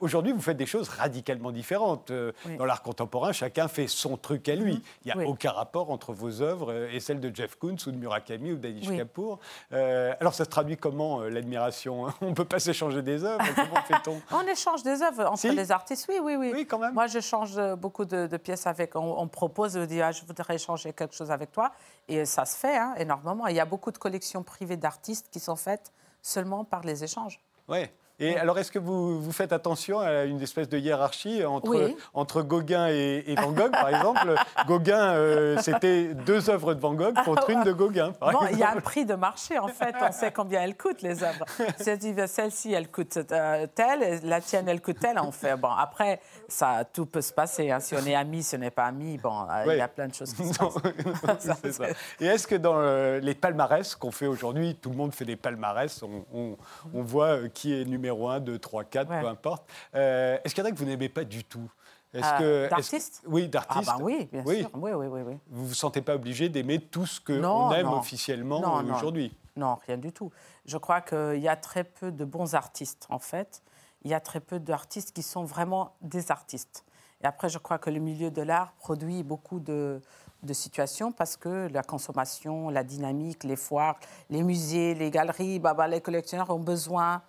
Aujourd'hui, 0.00 0.32
vous 0.32 0.40
faites 0.40 0.56
des 0.56 0.66
choses 0.66 0.88
radicalement 0.88 1.50
différentes. 1.50 2.12
Dans 2.58 2.64
l'art 2.64 2.82
contemporain, 2.82 3.32
chacun 3.32 3.68
fait 3.68 3.86
son 3.86 4.16
truc 4.16 4.48
à 4.48 4.54
lui. 4.54 4.74
Mm-hmm. 4.74 4.82
Il 5.04 5.16
n'y 5.16 5.24
a 5.24 5.28
aucun 5.28 5.50
rapport 5.50 5.90
entre 5.90 6.12
vos 6.12 6.40
œuvres 6.40 6.72
et 6.92 7.00
celles 7.00 7.20
de 7.20 7.34
Jeff 7.34 7.56
Koons 7.56 7.76
ou 7.86 7.90
de 7.90 7.96
Murakami 7.96 8.52
ou 8.52 8.56
d'Anish 8.56 8.88
Kapoor. 8.88 9.38
alors, 9.70 10.34
ça 10.34 10.44
se 10.44 10.50
traduit 10.50 10.76
comment, 10.76 11.20
l'admiration 11.20 12.06
On 12.20 12.30
ne 12.30 12.34
peut 12.34 12.44
pas 12.44 12.58
s'échanger 12.58 12.93
des 13.02 13.24
œuvres 13.24 13.44
Comment 13.54 13.82
fait-on? 13.86 14.20
On 14.32 14.46
échange 14.46 14.82
des 14.82 15.02
œuvres 15.02 15.26
entre 15.26 15.48
les 15.48 15.72
artistes, 15.72 16.06
oui, 16.08 16.18
oui, 16.22 16.36
oui. 16.36 16.52
Oui, 16.54 16.66
quand 16.66 16.78
même. 16.78 16.94
Moi, 16.94 17.06
je 17.06 17.20
change 17.20 17.58
beaucoup 17.76 18.04
de, 18.04 18.36
pièces 18.36 18.66
avec. 18.66 18.96
On, 18.96 19.28
propose, 19.28 19.76
on 19.76 19.86
dit, 19.86 20.00
ah, 20.00 20.12
je 20.12 20.24
voudrais 20.24 20.56
échanger 20.56 20.92
quelque 20.92 21.14
chose 21.14 21.30
avec 21.30 21.52
toi. 21.52 21.72
Et 22.08 22.24
ça 22.24 22.44
se 22.44 22.56
fait 22.56 22.76
hein, 22.76 22.94
énormément. 22.96 23.46
Il 23.46 23.56
y 23.56 23.60
a 23.60 23.64
beaucoup 23.64 23.90
de 23.90 23.98
collections 23.98 24.42
privées 24.42 24.76
d'artistes 24.76 25.28
qui 25.30 25.40
sont 25.40 25.56
faites 25.56 25.92
seulement 26.22 26.64
par 26.64 26.82
les 26.82 27.04
échanges. 27.04 27.40
Oui. 27.68 27.88
Et 28.20 28.36
alors, 28.36 28.56
est-ce 28.60 28.70
que 28.70 28.78
vous, 28.78 29.20
vous, 29.20 29.32
faites 29.32 29.52
attention 29.52 29.98
à 29.98 30.22
une 30.22 30.40
espèce 30.40 30.68
de 30.68 30.78
hiérarchie 30.78 31.44
entre, 31.44 31.90
entre 32.12 32.42
Gauguin 32.42 32.86
et, 32.86 33.34
Van 33.36 33.50
Gogh, 33.50 33.70
par 33.72 33.88
exemple? 33.88 34.36
Gauguin, 34.68 35.14
euh, 35.14 35.58
c'était 35.60 36.14
deux 36.14 36.48
œuvres 36.48 36.74
de 36.74 36.80
Van 36.80 36.94
Gogh 36.94 37.14
contre 37.24 37.50
une 37.50 37.64
de 37.64 37.72
Gauguin. 37.72 38.12
bon, 38.20 38.46
il 38.52 38.58
y 38.58 38.62
a 38.62 38.70
un 38.70 38.80
prix 38.80 39.04
de 39.04 39.14
marché, 39.14 39.58
en 39.58 39.66
fait. 39.66 39.96
On 40.00 40.12
sait 40.12 40.30
combien 40.30 40.62
elles 40.62 40.76
coûtent, 40.76 41.02
les 41.02 41.24
œuvres. 41.24 41.44
Celle-ci, 42.26 42.72
elle 42.72 42.88
coûte 42.88 43.18
euh, 43.32 43.66
telle, 43.74 44.20
la 44.22 44.40
tienne, 44.40 44.68
elle 44.68 44.80
coûte 44.80 45.00
telle. 45.00 45.18
On 45.18 45.32
fait, 45.32 45.56
bon, 45.56 45.70
après, 45.70 46.20
ça, 46.46 46.84
tout 46.92 47.06
peut 47.06 47.20
se 47.20 47.32
passer. 47.32 47.72
Hein. 47.72 47.80
Si 47.80 47.96
on 47.96 48.06
est 48.06 48.14
amis, 48.14 48.44
si 48.44 48.54
on 48.54 48.60
n'est 48.60 48.70
pas 48.70 48.84
amis, 48.84 49.18
bon, 49.18 49.42
euh, 49.50 49.72
il 49.74 49.78
y 49.78 49.80
a 49.80 49.88
plein 49.88 50.06
de 50.06 50.14
choses 50.14 50.32
qui 50.34 50.46
se 50.46 50.56
passent. 50.56 51.48
Et 52.20 52.26
est-ce 52.26 52.46
que 52.46 52.54
dans 52.54 52.80
les 53.20 53.34
palmarès 53.34 53.96
qu'on 53.96 54.12
fait 54.12 54.28
aujourd'hui, 54.28 54.76
tout 54.80 54.90
le 54.90 54.96
monde 54.96 55.12
fait 55.12 55.24
des 55.24 55.36
palmarès, 55.36 56.00
on, 56.04 56.24
on, 56.32 56.56
on 56.94 57.02
voit 57.02 57.48
qui 57.48 57.74
est 57.74 57.84
numéro 57.84 58.03
numéro 58.04 58.28
1, 58.28 58.40
2, 58.40 58.58
3, 58.58 58.84
4, 58.84 59.08
peu 59.20 59.26
importe. 59.26 59.66
Euh, 59.94 60.36
est-ce 60.44 60.54
qu'il 60.54 60.62
y 60.62 60.66
en 60.66 60.70
a 60.70 60.72
que 60.72 60.78
vous 60.78 60.84
n'aimez 60.84 61.08
pas 61.08 61.24
du 61.24 61.42
tout? 61.44 61.70
Euh, 62.14 62.68
D'artistes 62.68 63.22
Oui, 63.26 63.48
d'artistes. 63.48 63.88
Ah 63.92 63.96
bah 63.98 64.04
oui, 64.04 64.28
bien 64.30 64.44
sûr. 64.44 64.70
Oui, 64.74 64.92
oui, 64.92 65.06
oui, 65.06 65.20
oui. 65.26 65.38
Vous 65.48 65.62
ne 65.62 65.66
vous 65.68 65.74
sentez 65.74 66.00
pas 66.00 66.14
obligé 66.14 66.48
d'aimer 66.48 66.78
tout 66.78 67.06
ce 67.06 67.20
qu'on 67.20 67.72
aime 67.72 67.88
officiellement 67.88 68.60
aujourd'hui? 68.94 69.34
Non, 69.56 69.78
rien 69.86 69.96
du 69.96 70.12
tout. 70.12 70.30
Je 70.66 70.76
crois 70.76 71.00
qu'il 71.00 71.40
y 71.40 71.48
a 71.48 71.56
très 71.56 71.84
peu 71.84 72.12
de 72.12 72.24
bons 72.24 72.54
artistes, 72.54 73.06
en 73.08 73.18
fait. 73.18 73.62
Il 74.02 74.10
y 74.10 74.14
a 74.14 74.20
très 74.20 74.40
peu 74.40 74.60
d'artistes 74.60 75.12
qui 75.12 75.22
sont 75.22 75.44
vraiment 75.44 75.94
des 76.02 76.30
artistes. 76.30 76.84
Et 77.22 77.26
après, 77.26 77.48
je 77.48 77.58
crois 77.58 77.78
que 77.78 77.88
le 77.88 78.00
milieu 78.00 78.30
de 78.30 78.42
l'art 78.42 78.72
produit 78.74 79.22
beaucoup 79.22 79.58
de, 79.58 80.00
de 80.42 80.52
situations 80.52 81.10
parce 81.10 81.36
que 81.36 81.68
la 81.72 81.82
consommation, 81.82 82.68
la 82.68 82.84
dynamique, 82.84 83.44
les 83.44 83.56
foires, 83.56 83.98
les 84.28 84.42
musées, 84.42 84.94
les 84.94 85.10
galeries, 85.10 85.58
bah, 85.58 85.72
bah, 85.74 85.88
les 85.88 86.00
collectionneurs 86.02 86.50
ont 86.50 86.58
besoin 86.60 87.22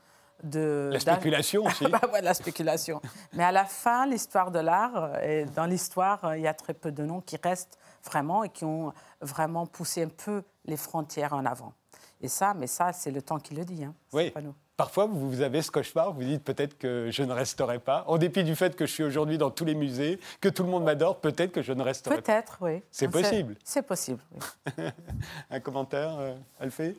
de... 0.45 0.89
La 0.91 0.99
spéculation 0.99 1.63
aussi. 1.65 1.86
bah, 1.88 1.99
la 2.21 2.34
spéculation. 2.34 3.01
Mais 3.34 3.43
à 3.43 3.51
la 3.51 3.65
fin, 3.65 4.05
l'histoire 4.05 4.51
de 4.51 4.60
l'art, 4.60 5.21
et 5.23 5.45
dans 5.55 5.65
l'histoire, 5.65 6.36
il 6.36 6.41
y 6.41 6.47
a 6.47 6.53
très 6.53 6.73
peu 6.73 6.91
de 6.91 7.03
noms 7.03 7.21
qui 7.21 7.38
restent 7.41 7.77
vraiment 8.03 8.43
et 8.43 8.49
qui 8.49 8.65
ont 8.65 8.93
vraiment 9.21 9.65
poussé 9.65 10.03
un 10.03 10.10
peu 10.10 10.43
les 10.65 10.77
frontières 10.77 11.34
en 11.34 11.45
avant. 11.45 11.73
Et 12.21 12.27
ça, 12.27 12.53
mais 12.53 12.67
ça, 12.67 12.93
c'est 12.93 13.12
le 13.12 13.21
temps 13.21 13.39
qui 13.39 13.53
le 13.55 13.65
dit. 13.65 13.84
Hein. 13.84 13.93
Oui. 14.13 14.31
Pas 14.31 14.41
nous. 14.41 14.55
Parfois, 14.77 15.05
vous 15.05 15.41
avez 15.41 15.62
ce 15.62 15.71
cauchemar, 15.71 16.12
vous 16.12 16.23
dites 16.23 16.43
peut-être 16.43 16.77
que 16.77 17.08
je 17.10 17.23
ne 17.23 17.31
resterai 17.31 17.79
pas. 17.79 18.03
En 18.08 18.17
dépit 18.17 18.43
du 18.43 18.55
fait 18.55 18.75
que 18.75 18.86
je 18.86 18.91
suis 18.91 19.03
aujourd'hui 19.03 19.38
dans 19.38 19.49
tous 19.49 19.63
les 19.63 19.75
musées, 19.75 20.19
que 20.41 20.49
tout 20.49 20.63
le 20.63 20.69
monde 20.69 20.84
m'adore, 20.84 21.21
peut-être 21.21 21.53
que 21.53 21.62
je 21.62 21.71
ne 21.71 21.81
resterai 21.81 22.15
pas. 22.15 22.21
Peut-être, 22.21 22.58
oui. 22.60 22.84
C'est 22.91 23.08
possible. 23.08 23.55
C'est 23.63 23.84
possible, 23.84 24.19
oui. 24.34 24.84
Un 25.49 25.60
commentaire, 25.62 26.17
euh, 26.19 26.36
Alphée? 26.60 26.97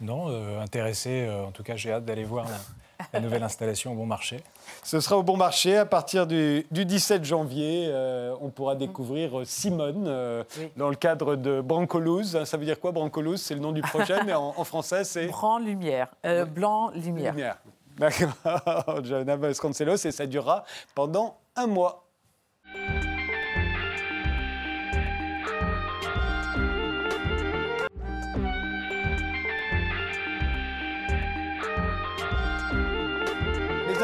Non, 0.00 0.26
euh, 0.28 0.60
intéressé. 0.60 1.26
Euh, 1.26 1.46
en 1.46 1.50
tout 1.50 1.62
cas, 1.62 1.76
j'ai 1.76 1.92
hâte 1.92 2.04
d'aller 2.04 2.24
voir 2.24 2.46
la, 3.12 3.20
nouvelle 3.20 3.42
installation 3.42 3.92
au 3.92 3.94
Bon 3.94 4.06
Marché. 4.06 4.42
Ce 4.82 5.00
sera 5.00 5.16
au 5.16 5.22
Bon 5.22 5.36
Marché 5.36 5.76
à 5.76 5.86
partir 5.86 6.26
du, 6.26 6.66
17 6.70 7.24
janvier. 7.24 7.86
Euh, 7.88 8.34
on 8.40 8.50
pourra 8.50 8.74
découvrir 8.74 9.42
Simone 9.44 10.04
dans 10.76 10.90
le 10.90 10.96
cadre 10.96 11.36
de 11.36 11.60
Brancolouse. 11.60 12.44
Ça 12.44 12.56
veut 12.56 12.64
dire 12.64 12.78
quoi, 12.78 12.92
Brancolouse 12.92 13.40
C'est 13.40 13.54
le 13.54 13.60
nom 13.60 13.72
du 13.72 13.82
projet, 13.82 14.22
mais 14.24 14.34
en, 14.34 14.64
français, 14.64 15.04
c'est. 15.04 15.26
Blanc 15.26 15.58
Lumière. 15.58 16.08
Blanc 16.54 16.90
Lumière. 16.94 17.32
Lumière. 17.32 17.58
D'accord. 17.96 19.02
Johanna 19.04 19.36
Vasconcelos, 19.36 20.04
et 20.04 20.12
ça 20.12 20.26
durera 20.26 20.64
pendant 20.94 21.38
un 21.56 21.66
mois. 21.66 22.06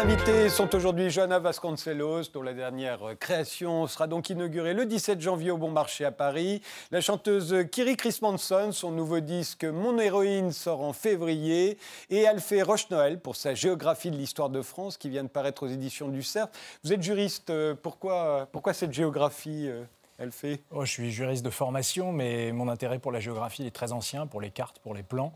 Invités 0.03 0.49
sont 0.49 0.75
aujourd'hui 0.75 1.11
Johanna 1.11 1.39
Vasconcelos, 1.39 2.25
dont 2.35 2.43
la 2.43 2.55
dernière 2.55 3.17
création 3.21 3.87
sera 3.87 4.09
donc 4.09 4.31
inaugurée 4.31 4.75
le 4.75 4.85
17 4.85 5.21
janvier 5.21 5.53
au 5.53 5.59
Bon 5.59 5.71
Marché 5.71 6.05
à 6.05 6.11
Paris. 6.11 6.61
La 6.91 7.01
chanteuse 7.01 7.55
Kiri 7.71 7.97
Chris-Manson, 7.97 8.73
son 8.73 8.91
nouveau 8.91 9.21
disque 9.21 9.63
Mon 9.63 10.01
héroïne 10.01 10.51
sort 10.51 10.81
en 10.81 10.93
février. 10.93 11.79
Et 12.11 12.27
Alphée 12.27 12.63
Roche-Noël 12.63 13.21
pour 13.21 13.37
sa 13.37 13.55
géographie 13.55 14.11
de 14.11 14.17
l'histoire 14.17 14.51
de 14.51 14.61
France 14.61 14.97
qui 14.97 15.09
vient 15.09 15.23
de 15.23 15.29
paraître 15.29 15.63
aux 15.63 15.69
éditions 15.69 16.09
du 16.09 16.25
Cerf. 16.25 16.49
Vous 16.83 16.93
êtes 16.93 17.03
juriste, 17.03 17.51
euh, 17.51 17.77
pourquoi, 17.81 18.49
pourquoi 18.51 18.73
cette 18.73 18.93
géographie 18.93 19.69
euh, 19.69 19.85
Alphée 20.19 20.65
oh, 20.73 20.85
Je 20.85 20.91
suis 20.91 21.13
juriste 21.13 21.45
de 21.45 21.51
formation, 21.51 22.11
mais 22.11 22.51
mon 22.51 22.69
intérêt 22.69 22.99
pour 22.99 23.13
la 23.13 23.21
géographie 23.21 23.69
est 23.69 23.75
très 23.75 23.93
ancien, 23.93 24.27
pour 24.27 24.41
les 24.41 24.51
cartes, 24.51 24.81
pour 24.81 24.95
les 24.95 25.05
plans. 25.05 25.33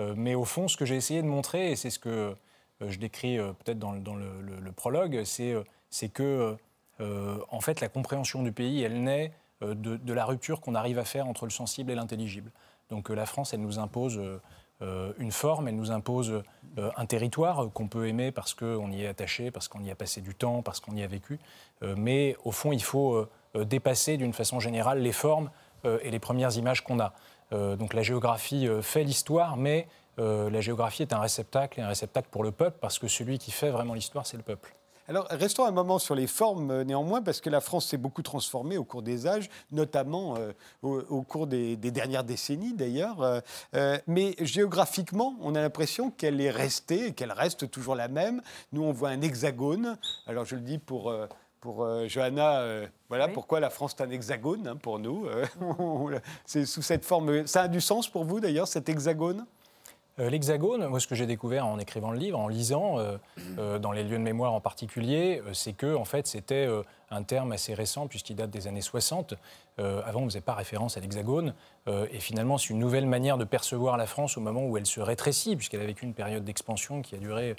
Euh, 0.00 0.14
mais 0.16 0.34
au 0.34 0.44
fond, 0.44 0.68
ce 0.68 0.78
que 0.78 0.86
j'ai 0.86 0.96
essayé 0.96 1.20
de 1.20 1.28
montrer, 1.28 1.70
et 1.70 1.76
c'est 1.76 1.90
ce 1.90 1.98
que 1.98 2.34
je 2.80 2.98
décris 2.98 3.38
euh, 3.38 3.52
peut-être 3.52 3.78
dans, 3.78 3.92
le, 3.92 4.72
prologue, 4.72 5.22
c'est 5.24 5.52
euh, 5.52 5.64
que 6.12 6.56
en 6.98 7.60
fait, 7.60 7.80
la 7.80 7.88
compréhension 7.88 8.42
du 8.42 8.52
pays, 8.52 8.82
elle 8.82 9.02
naît 9.02 9.32
de, 9.60 10.12
la 10.12 10.24
rupture 10.24 10.60
qu'on 10.60 10.74
arrive 10.74 10.98
à 10.98 11.04
faire 11.04 11.26
entre 11.26 11.44
le 11.44 11.50
sensible 11.50 11.90
et 11.90 11.94
l'intelligible. 11.94 12.50
Donc 12.88 13.10
la 13.10 13.26
France, 13.26 13.52
elle 13.52 13.60
nous 13.60 13.78
impose 13.78 14.18
une 14.80 15.32
forme, 15.32 15.68
elle 15.68 15.76
nous 15.76 15.90
impose 15.90 16.42
un 16.78 17.04
territoire 17.04 17.70
qu'on 17.74 17.86
peut 17.86 18.08
aimer 18.08 18.32
parce 18.32 18.54
qu'on 18.54 18.90
y 18.90 19.02
est 19.02 19.06
attaché, 19.06 19.50
parce 19.50 19.68
qu'on 19.68 19.82
y 19.82 19.90
a 19.90 19.94
passé 19.94 20.22
du 20.22 20.34
temps, 20.34 20.62
parce 20.62 20.80
qu'on 20.80 20.96
y 20.96 21.02
a 21.02 21.06
vécu. 21.06 21.38
mais 21.82 22.34
au 22.44 22.50
fond, 22.50 22.72
il 22.72 22.82
faut 22.82 23.26
dépasser 23.54 24.16
d'une 24.16 24.32
façon 24.32 24.58
générale 24.58 25.00
les 25.00 25.12
formes 25.12 25.50
et 25.84 26.10
les 26.10 26.18
premières 26.18 26.56
images 26.56 26.82
qu'on 26.82 26.98
a. 26.98 27.12
donc 27.50 27.92
la 27.92 28.02
géographie 28.02 28.68
fait 28.80 29.04
l'histoire, 29.04 29.58
mais 29.58 29.86
euh, 30.18 30.50
la 30.50 30.60
géographie 30.60 31.02
est 31.02 31.12
un 31.12 31.20
réceptacle, 31.20 31.80
et 31.80 31.82
un 31.82 31.88
réceptacle 31.88 32.28
pour 32.30 32.42
le 32.42 32.52
peuple, 32.52 32.78
parce 32.80 32.98
que 32.98 33.08
celui 33.08 33.38
qui 33.38 33.50
fait 33.50 33.70
vraiment 33.70 33.94
l'histoire, 33.94 34.26
c'est 34.26 34.36
le 34.36 34.42
peuple. 34.42 34.74
Alors, 35.08 35.28
restons 35.30 35.64
un 35.64 35.70
moment 35.70 36.00
sur 36.00 36.16
les 36.16 36.26
formes 36.26 36.70
euh, 36.70 36.84
néanmoins, 36.84 37.22
parce 37.22 37.40
que 37.40 37.50
la 37.50 37.60
France 37.60 37.86
s'est 37.86 37.96
beaucoup 37.96 38.22
transformée 38.22 38.76
au 38.76 38.82
cours 38.82 39.02
des 39.02 39.26
âges, 39.26 39.48
notamment 39.70 40.36
euh, 40.36 40.52
au, 40.82 41.22
cours 41.22 41.46
des, 41.46 41.76
dernières 41.76 42.24
décennies 42.24 42.72
d'ailleurs. 42.72 43.42
mais 44.06 44.34
géographiquement, 44.40 45.36
on 45.40 45.54
a 45.54 45.60
l'impression 45.60 46.10
qu'elle 46.10 46.40
est 46.40 46.50
restée, 46.50 47.12
qu'elle 47.12 47.32
reste 47.32 47.70
toujours 47.70 47.94
la 47.94 48.08
même. 48.08 48.42
Nous, 48.72 48.82
on 48.82 48.92
voit 48.92 49.10
un 49.10 49.20
hexagone. 49.20 49.96
Alors, 50.26 50.44
je 50.44 50.56
le 50.56 50.62
dis 50.62 50.78
pour 50.78 51.14
pour 51.60 51.88
Johanna, 52.06 52.62
voilà 53.08 53.28
pourquoi 53.28 53.58
la 53.58 53.70
France 53.70 53.96
est 53.98 54.02
un 54.02 54.10
hexagone 54.10 54.68
hein, 54.68 54.76
pour 54.76 54.98
nous. 54.98 55.26
c'est 56.44 56.64
sous 56.66 56.82
cette 56.82 57.04
forme. 57.04 57.46
Ça 57.46 57.62
a 57.62 57.68
du 57.68 57.80
sens 57.80 58.08
pour 58.08 58.24
vous 58.24 58.40
d'ailleurs, 58.40 58.68
cet 58.68 58.88
hexagone? 58.88 59.46
L'hexagone, 60.18 60.86
moi 60.86 60.98
ce 60.98 61.06
que 61.06 61.14
j'ai 61.14 61.26
découvert 61.26 61.66
en 61.66 61.78
écrivant 61.78 62.10
le 62.10 62.18
livre, 62.18 62.38
en 62.38 62.48
lisant, 62.48 62.98
euh, 62.98 63.16
euh, 63.58 63.78
dans 63.78 63.92
les 63.92 64.02
lieux 64.02 64.16
de 64.16 64.22
mémoire 64.22 64.52
en 64.52 64.60
particulier, 64.60 65.42
c'est 65.52 65.74
que 65.74 65.94
en 65.94 66.04
fait 66.04 66.26
c'était 66.26 66.68
un 67.10 67.22
terme 67.22 67.52
assez 67.52 67.74
récent 67.74 68.06
puisqu'il 68.06 68.36
date 68.36 68.50
des 68.50 68.66
années 68.66 68.80
60. 68.80 69.34
avant 69.78 70.20
on 70.20 70.24
ne 70.24 70.30
faisait 70.30 70.40
pas 70.40 70.54
référence 70.54 70.96
à 70.96 71.00
l'hexagone 71.00 71.54
et 71.86 72.18
finalement 72.20 72.58
c'est 72.58 72.70
une 72.70 72.78
nouvelle 72.78 73.06
manière 73.06 73.38
de 73.38 73.44
percevoir 73.44 73.96
la 73.96 74.06
France 74.06 74.36
au 74.36 74.40
moment 74.40 74.64
où 74.66 74.76
elle 74.76 74.86
se 74.86 75.00
rétrécit 75.00 75.56
puisqu'elle 75.56 75.82
a 75.82 75.86
vécu 75.86 76.04
une 76.04 76.14
période 76.14 76.44
d'expansion 76.44 77.02
qui 77.02 77.14
a 77.14 77.18
duré 77.18 77.54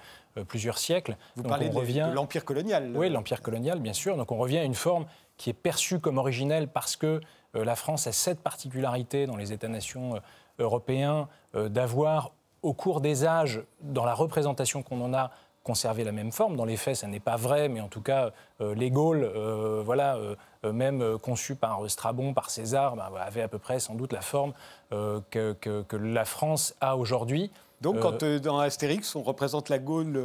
plusieurs 0.48 0.78
siècles. 0.78 1.15
Vous 1.36 1.43
parlez 1.43 1.70
de, 1.70 2.13
l'empire 2.13 2.43
colonial. 2.43 2.91
Oui, 2.96 3.10
l'empire 3.10 3.41
colonial 3.41 3.80
bien 3.80 3.93
sûr. 3.93 4.17
Donc 4.17 4.32
on 4.32 4.38
revient 4.38 4.60
à 4.60 4.63
une 4.63 4.76
forme 4.76 5.06
qui 5.38 5.50
est 5.50 5.54
perçue 5.54 6.00
comme 6.00 6.17
originelle 6.17 6.67
parce 6.67 6.96
que 6.96 7.22
la 7.54 7.76
France 7.76 8.08
a 8.08 8.12
cette 8.12 8.41
particularité 8.41 9.26
dans 9.26 9.38
les 9.38 9.54
États-nations 9.54 10.20
européens 10.60 11.28
d'avoir 11.54 12.32
au 12.63 12.74
cours 12.74 13.02
des 13.02 13.26
âges, 13.26 13.62
dans 13.82 14.06
la 14.06 14.13
représentation 14.13 14.84
qu'on 14.84 15.02
en 15.02 15.13
a, 15.13 15.32
conservé 15.67 16.06
la 16.06 16.13
même 16.13 16.32
forme. 16.32 16.56
Dans 16.56 16.63
les 16.63 16.78
faits, 16.78 16.96
ça 16.96 17.08
n'est 17.08 17.20
pas 17.20 17.36
vrai, 17.36 17.67
mais 17.67 17.82
en 17.82 17.89
tout 17.89 18.00
cas, 18.02 18.32
euh, 18.62 18.74
les 18.74 18.89
Gaules, 18.89 19.30
euh, 19.36 19.82
voilà, 19.84 20.15
euh, 20.15 20.72
même 20.72 21.17
conçus 21.20 21.56
par 21.56 21.82
Strabon, 21.89 22.34
par 22.34 22.50
César, 22.50 22.96
bah, 22.96 23.12
avaient 23.20 23.41
à 23.41 23.50
peu 23.50 23.60
près 23.60 23.80
sans 23.80 23.96
doute 23.96 24.13
la 24.13 24.22
forme 24.22 24.54
que, 24.91 25.54
que, 25.54 25.98
la 25.98 26.24
France 26.24 26.74
a 26.80 26.96
aujourd'hui. 26.96 27.52
Donc, 27.82 28.00
quand 28.00 28.24
dans 28.24 28.60
Astérix, 28.60 29.15
on 29.15 29.22
représente 29.22 29.70
la 29.70 29.78
Gaule 29.78 30.20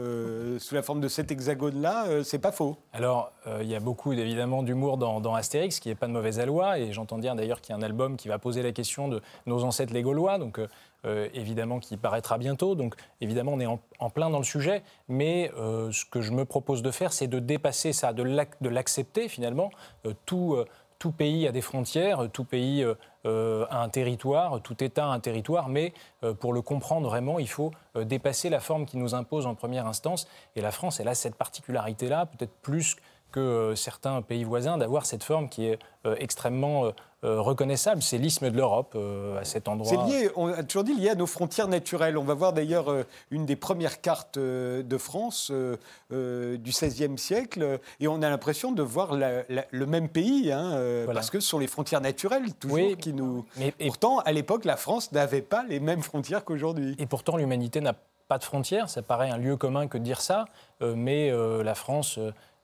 sous 0.59 0.75
la 0.75 0.83
forme 0.83 1.01
de 1.01 1.09
cet 1.09 1.31
hexagone-là, 1.31 2.23
c'est 2.25 2.39
pas 2.39 2.53
faux. 2.53 2.77
Alors, 2.93 3.31
il 3.61 3.67
y 3.67 3.75
a 3.75 3.81
beaucoup 3.81 4.13
évidemment 4.13 4.63
d'humour 4.63 4.97
dans, 4.97 5.21
dans, 5.21 5.35
Astérix, 5.35 5.79
qui 5.81 5.89
n'est 5.89 5.95
pas 5.95 6.07
de 6.07 6.13
mauvaise 6.13 6.41
aloi, 6.41 6.79
et 6.79 6.93
j'entends 6.93 7.19
dire 7.19 7.35
d'ailleurs 7.35 7.61
qu'il 7.61 7.75
y 7.75 7.77
a 7.77 7.79
un 7.79 7.83
album 7.83 8.17
qui 8.17 8.29
va 8.29 8.39
poser 8.39 8.63
la 8.63 8.73
question 8.73 9.09
de 9.09 9.21
nos 9.47 9.65
ancêtres 9.65 9.93
les 9.93 10.03
Gaulois. 10.03 10.39
Donc, 10.39 10.61
euh, 11.05 11.29
évidemment, 11.35 11.81
qui 11.81 11.97
paraîtra 11.97 12.39
bientôt. 12.39 12.77
Donc, 12.77 12.95
évidemment, 13.21 13.53
on 13.55 13.61
est 13.61 13.67
en, 13.67 14.11
plein 14.11 14.31
dans 14.31 14.39
le 14.39 14.45
sujet. 14.45 14.83
Mais 15.09 15.51
euh, 15.59 15.91
ce 15.91 16.05
que 16.05 16.21
je 16.21 16.31
me 16.31 16.45
propose 16.45 16.83
de 16.83 16.93
faire, 16.93 17.13
c'est 17.13 17.27
de 17.27 17.41
dépasser 17.41 17.93
ça, 17.93 18.13
de 18.13 18.69
l'accepter 18.69 19.29
finalement. 19.29 19.71
Euh, 20.07 20.15
tout, 20.27 20.57
tout, 21.01 21.11
pays 21.11 21.49
a 21.49 21.53
des 21.53 21.61
frontières, 21.61 22.29
tout 22.33 22.45
pays 22.45 22.85
a 23.25 23.83
un 23.83 23.89
territoire, 23.89 24.61
tout 24.63 24.83
État 24.85 25.07
a 25.07 25.09
un 25.09 25.19
territoire. 25.19 25.69
Mais 25.69 25.93
pour 26.39 26.53
le 26.53 26.63
comprendre 26.63 27.09
vraiment, 27.09 27.41
il 27.41 27.49
faut 27.49 27.73
dépasser 27.97 28.51
la 28.51 28.61
forme 28.61 28.87
qui 28.87 28.97
nous 28.99 29.17
impose 29.17 29.47
en 29.47 29.57
première 29.57 29.89
instance. 29.89 30.29
Et 30.55 30.61
la 30.61 30.71
France, 30.71 31.01
elle 31.01 31.09
a 31.09 31.15
cette 31.17 31.35
particularité-là, 31.35 32.27
peut-être 32.27 32.55
plus 32.63 32.95
que 33.33 33.75
certains 33.75 34.23
pays 34.23 34.45
voisins, 34.45 34.79
d'avoir 34.79 35.05
cette 35.05 35.25
forme 35.25 35.49
qui 35.49 35.67
est 35.67 35.81
extrêmement 36.05 36.93
reconnaissable. 37.23 38.03
C'est 38.03 38.19
l'isthme 38.19 38.51
de 38.51 38.57
l'Europe 38.57 38.97
à 39.39 39.45
cet 39.45 39.69
endroit. 39.69 39.89
C'est 39.89 40.13
lié, 40.13 40.31
on 40.37 40.49
a 40.49 40.63
toujours 40.63 40.85
dit, 40.85 40.95
lié 40.95 41.11
à 41.11 41.15
nos 41.15 41.27
frontières 41.27 41.69
naturelles. 41.69 42.19
On 42.19 42.25
va 42.25 42.35
voir 42.35 42.53
d'ailleurs 42.53 42.93
une 43.31 43.47
des 43.47 43.57
premières 43.57 44.01
cartes 44.01 44.39
de 44.39 44.99
France 44.99 45.53
du 46.11 46.71
XVIe 46.71 47.19
siècle 47.19 47.79
et 48.01 48.09
on 48.09 48.23
a 48.23 48.29
l'impression 48.29 48.73
de 48.73 48.83
voir 48.83 49.15
le 49.15 49.87
même 49.87 50.09
pays, 50.09 50.51
hein, 50.53 51.07
parce 51.07 51.31
que 51.31 51.41
ce 51.41 51.49
sont 51.49 51.59
les 51.59 51.67
frontières 51.67 52.01
naturelles 52.01 52.55
toujours 52.55 52.97
qui 52.97 53.13
nous. 53.13 53.45
Mais, 53.57 53.73
Pourtant, 53.87 54.19
à 54.21 54.33
l'époque, 54.33 54.65
la 54.65 54.77
France 54.77 55.13
n'avait 55.13 55.43
pas 55.43 55.65
les 55.69 55.81
mêmes 55.81 56.03
frontières 56.03 56.45
qu'aujourd'hui. 56.45 56.97
Et 56.99 57.07
pourtant, 57.07 57.37
l'humanité 57.37 57.81
n'a 57.81 57.95
pas 58.29 58.39
de 58.39 58.45
frontières. 58.45 58.89
Ça 58.89 59.03
paraît 59.03 59.31
un 59.31 59.37
lieu 59.37 59.57
commun 59.57 59.87
que 59.87 59.99
de 59.99 60.03
dire 60.03 60.21
ça, 60.21 60.47
mais 60.81 61.31
la 61.63 61.75
France 61.75 62.19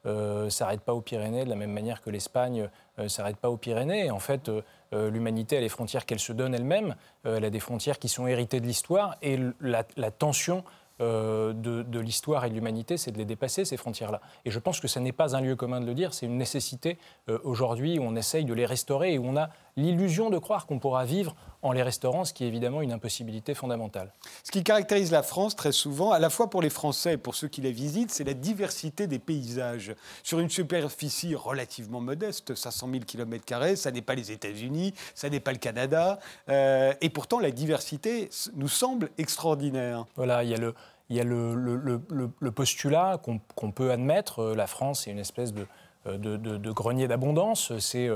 euh, 0.06 0.48
s'arrête 0.48 0.80
pas 0.80 0.94
aux 0.94 1.00
Pyrénées 1.00 1.44
de 1.44 1.50
la 1.50 1.56
même 1.56 1.72
manière 1.72 2.00
que 2.00 2.08
l'Espagne 2.08 2.70
euh, 2.98 3.08
s'arrête 3.08 3.36
pas 3.36 3.50
aux 3.50 3.56
Pyrénées. 3.56 4.10
En 4.10 4.18
fait, 4.18 4.48
euh, 4.48 5.10
l'humanité 5.10 5.56
a 5.56 5.60
les 5.60 5.68
frontières 5.68 6.06
qu'elle 6.06 6.18
se 6.18 6.32
donne 6.32 6.54
elle-même. 6.54 6.94
elle 7.24 7.44
a 7.44 7.50
des 7.50 7.60
frontières 7.60 7.98
qui 7.98 8.08
sont 8.08 8.26
héritées 8.26 8.60
de 8.60 8.66
l'histoire 8.66 9.16
et 9.22 9.38
la, 9.60 9.82
tension 10.10 10.64
de, 11.00 11.52
de 11.52 12.00
l'histoire 12.00 12.44
et 12.44 12.48
de 12.48 12.54
l'humanité, 12.54 12.96
c'est 12.96 13.12
de 13.12 13.18
les 13.18 13.24
dépasser, 13.24 13.64
ces 13.64 13.76
frontières-là. 13.76 14.20
Et 14.44 14.50
je 14.50 14.58
pense 14.58 14.80
que 14.80 14.88
ce 14.88 14.98
n'est 14.98 15.12
pas 15.12 15.36
un 15.36 15.40
lieu 15.40 15.56
commun 15.56 15.80
de 15.80 15.86
le 15.86 15.94
dire, 15.94 16.14
c'est 16.14 16.26
une 16.26 16.38
nécessité 16.38 16.98
aujourd'hui 17.44 17.98
où 17.98 18.02
on 18.02 18.16
essaye 18.16 18.44
de 18.44 18.54
les 18.54 18.66
restaurer 18.66 19.12
et 19.12 19.18
où 19.18 19.26
on 19.26 19.36
a 19.36 19.50
l'illusion 19.78 20.28
de 20.28 20.38
croire 20.38 20.66
qu'on 20.66 20.78
pourra 20.78 21.04
vivre 21.04 21.34
en 21.62 21.72
les 21.72 21.82
restaurant, 21.82 22.24
ce 22.24 22.32
qui 22.32 22.44
est 22.44 22.48
évidemment 22.48 22.82
une 22.82 22.92
impossibilité 22.92 23.54
fondamentale. 23.54 24.12
Ce 24.44 24.50
qui 24.50 24.62
caractérise 24.62 25.10
la 25.10 25.22
France 25.22 25.56
très 25.56 25.72
souvent, 25.72 26.12
à 26.12 26.18
la 26.18 26.30
fois 26.30 26.50
pour 26.50 26.62
les 26.62 26.70
Français 26.70 27.14
et 27.14 27.16
pour 27.16 27.34
ceux 27.34 27.48
qui 27.48 27.62
la 27.62 27.70
visitent, 27.70 28.10
c'est 28.10 28.24
la 28.24 28.34
diversité 28.34 29.06
des 29.06 29.18
paysages. 29.18 29.94
Sur 30.22 30.38
une 30.40 30.50
superficie 30.50 31.34
relativement 31.34 32.00
modeste, 32.00 32.54
500 32.54 32.88
000 32.90 33.04
km, 33.04 33.76
ça 33.76 33.90
n'est 33.90 34.02
pas 34.02 34.14
les 34.14 34.30
États-Unis, 34.30 34.94
ça 35.14 35.30
n'est 35.30 35.40
pas 35.40 35.52
le 35.52 35.58
Canada, 35.58 36.18
euh, 36.48 36.92
et 37.00 37.10
pourtant 37.10 37.40
la 37.40 37.50
diversité 37.50 38.30
nous 38.54 38.68
semble 38.68 39.10
extraordinaire. 39.18 40.06
Voilà, 40.16 40.44
il 40.44 40.50
y 40.50 40.54
a 40.54 40.58
le, 40.58 40.74
il 41.10 41.16
y 41.16 41.20
a 41.20 41.24
le, 41.24 41.54
le, 41.54 42.50
postulat 42.52 43.20
qu'on 43.22 43.70
peut 43.70 43.90
admettre, 43.90 44.40
euh, 44.40 44.54
la 44.54 44.66
France 44.66 45.06
est 45.08 45.10
une 45.10 45.18
espèce 45.18 45.52
de, 45.52 45.66
euh, 46.08 46.18
de, 46.18 46.36
de 46.36 46.70
grenier 46.70 47.08
d'abondance, 47.08 47.72
c'est 47.78 48.08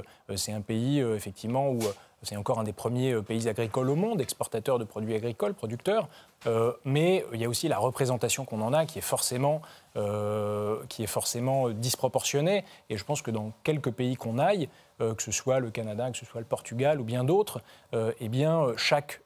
un 0.52 0.60
pays 0.60 1.00
effectivement 1.00 1.70
où 1.70 1.80
c'est 2.22 2.36
encore 2.36 2.60
un 2.60 2.64
des 2.64 2.72
premiers 2.72 3.12
euh, 3.12 3.22
pays 3.22 3.48
agricoles 3.48 3.90
au 3.90 3.96
monde, 3.96 4.20
exportateur 4.20 4.78
de 4.78 4.84
produits 4.84 5.14
agricoles, 5.14 5.54
producteurs. 5.54 6.08
Euh, 6.46 6.72
mais 6.84 7.24
il 7.32 7.40
y 7.40 7.44
a 7.44 7.48
aussi 7.48 7.68
la 7.68 7.78
représentation 7.78 8.44
qu'on 8.44 8.60
en 8.62 8.72
a 8.72 8.86
qui 8.86 8.98
est 8.98 9.02
forcément, 9.02 9.60
euh, 9.96 10.78
qui 10.88 11.02
est 11.02 11.08
forcément 11.08 11.70
disproportionnée. 11.70 12.64
Et 12.90 12.96
je 12.96 13.04
pense 13.04 13.22
que 13.22 13.30
dans 13.30 13.52
quelques 13.64 13.90
pays 13.90 14.16
qu'on 14.16 14.38
aille, 14.38 14.68
que 14.98 15.22
ce 15.22 15.32
soit 15.32 15.58
le 15.58 15.72
Canada, 15.72 16.08
que 16.12 16.16
ce 16.16 16.24
soit 16.24 16.40
le 16.40 16.46
Portugal 16.46 17.00
ou 17.00 17.04
bien 17.04 17.24
d'autres, 17.24 17.60
eh 17.92 18.28
bien 18.28 18.68
chaque 18.76 19.20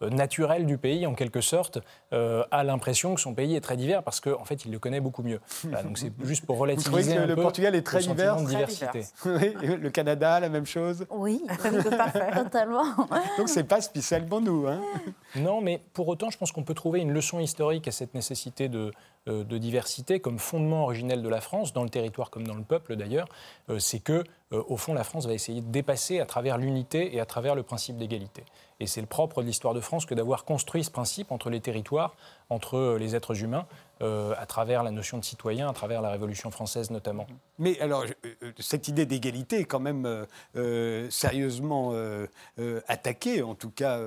naturel 0.00 0.66
du 0.66 0.76
pays, 0.76 1.06
en 1.06 1.14
quelque 1.14 1.40
sorte, 1.40 1.78
a 2.10 2.64
l'impression 2.64 3.14
que 3.14 3.20
son 3.20 3.32
pays 3.32 3.54
est 3.54 3.60
très 3.60 3.76
divers 3.76 4.02
parce 4.02 4.18
qu'en 4.18 4.40
en 4.40 4.44
fait, 4.44 4.64
il 4.64 4.72
le 4.72 4.80
connaît 4.80 4.98
beaucoup 4.98 5.22
mieux. 5.22 5.40
donc 5.84 5.98
c'est 5.98 6.12
juste 6.24 6.46
pour 6.46 6.58
relativiser 6.58 7.16
un 7.16 7.26
le 7.26 7.36
peu 7.36 7.42
Portugal 7.42 7.76
est 7.76 7.82
très 7.82 8.00
divers. 8.00 8.36
De 8.42 8.46
diversité. 8.46 9.04
le 9.24 9.88
Canada, 9.90 10.40
la 10.40 10.48
même 10.48 10.66
chose? 10.66 11.06
Oui. 11.10 11.42
Totalement. 12.34 12.84
Donc 13.38 13.48
c'est 13.48 13.62
pas 13.62 13.80
spécialement 13.80 14.40
nous. 14.40 14.66
Hein. 14.66 14.80
Non, 15.36 15.60
mais 15.60 15.80
pour 15.92 16.08
autant, 16.08 16.30
je 16.30 16.38
pense 16.38 16.52
qu'on 16.52 16.62
peut 16.62 16.74
trouver 16.74 17.00
une 17.00 17.12
leçon 17.12 17.40
historique 17.40 17.88
à 17.88 17.92
cette 17.92 18.14
nécessité 18.14 18.68
de, 18.68 18.78
euh, 18.88 18.90
de 19.26 19.58
diversité 19.58 20.20
comme 20.20 20.38
fondement 20.38 20.84
originel 20.84 21.22
de 21.22 21.28
la 21.28 21.40
France, 21.40 21.72
dans 21.72 21.82
le 21.82 21.88
territoire 21.88 22.30
comme 22.30 22.46
dans 22.46 22.54
le 22.54 22.62
peuple 22.62 22.96
d'ailleurs, 22.96 23.26
euh, 23.70 23.78
c'est 23.78 24.00
que, 24.00 24.24
euh, 24.52 24.62
au 24.68 24.76
fond, 24.76 24.92
la 24.92 25.04
France 25.04 25.26
va 25.26 25.32
essayer 25.32 25.62
de 25.62 25.70
dépasser 25.70 26.20
à 26.20 26.26
travers 26.26 26.58
l'unité 26.58 27.14
et 27.14 27.20
à 27.20 27.26
travers 27.26 27.54
le 27.54 27.62
principe 27.62 27.96
d'égalité. 27.96 28.44
Et 28.80 28.86
c'est 28.86 29.00
le 29.00 29.06
propre 29.06 29.40
de 29.40 29.46
l'histoire 29.46 29.72
de 29.72 29.80
France 29.80 30.04
que 30.04 30.14
d'avoir 30.14 30.44
construit 30.44 30.84
ce 30.84 30.90
principe 30.90 31.32
entre 31.32 31.48
les 31.48 31.60
territoires, 31.60 32.14
entre 32.54 32.96
les 32.98 33.16
êtres 33.16 33.42
humains, 33.42 33.66
euh, 34.02 34.34
à 34.38 34.44
travers 34.44 34.82
la 34.82 34.90
notion 34.90 35.18
de 35.18 35.24
citoyen, 35.24 35.68
à 35.68 35.72
travers 35.72 36.02
la 36.02 36.10
Révolution 36.10 36.50
française 36.50 36.90
notamment. 36.90 37.28
Mais 37.60 37.78
alors, 37.78 38.04
euh, 38.04 38.52
cette 38.58 38.88
idée 38.88 39.06
d'égalité 39.06 39.60
est 39.60 39.64
quand 39.64 39.78
même 39.78 40.26
euh, 40.56 41.10
sérieusement 41.10 41.94
attaquée. 42.88 43.42
En 43.42 43.54
tout 43.54 43.70
cas, 43.70 44.00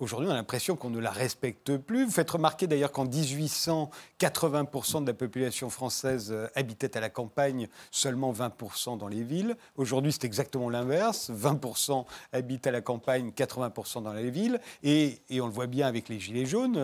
aujourd'hui, 0.00 0.28
on 0.28 0.32
a 0.32 0.34
l'impression 0.34 0.76
qu'on 0.76 0.90
ne 0.90 1.00
la 1.00 1.10
respecte 1.10 1.76
plus. 1.78 2.04
Vous 2.04 2.10
faites 2.10 2.30
remarquer 2.30 2.66
d'ailleurs 2.66 2.92
qu'en 2.92 3.06
1800, 3.06 3.90
80% 4.20 5.02
de 5.02 5.06
la 5.06 5.14
population 5.14 5.70
française 5.70 6.34
habitait 6.54 6.96
à 6.96 7.00
la 7.00 7.08
campagne, 7.08 7.68
seulement 7.90 8.32
20% 8.32 8.98
dans 8.98 9.08
les 9.08 9.22
villes. 9.22 9.56
Aujourd'hui, 9.76 10.12
c'est 10.12 10.24
exactement 10.24 10.68
l'inverse. 10.68 11.30
20% 11.30 12.04
habitent 12.32 12.66
à 12.66 12.70
la 12.70 12.82
campagne, 12.82 13.30
80% 13.30 14.02
dans 14.02 14.12
les 14.12 14.30
villes. 14.30 14.60
Et, 14.82 15.20
on 15.40 15.46
le 15.46 15.52
voit 15.52 15.66
bien 15.66 15.86
avec 15.86 16.08
les 16.08 16.20
Gilets 16.20 16.46
jaunes. 16.46 16.76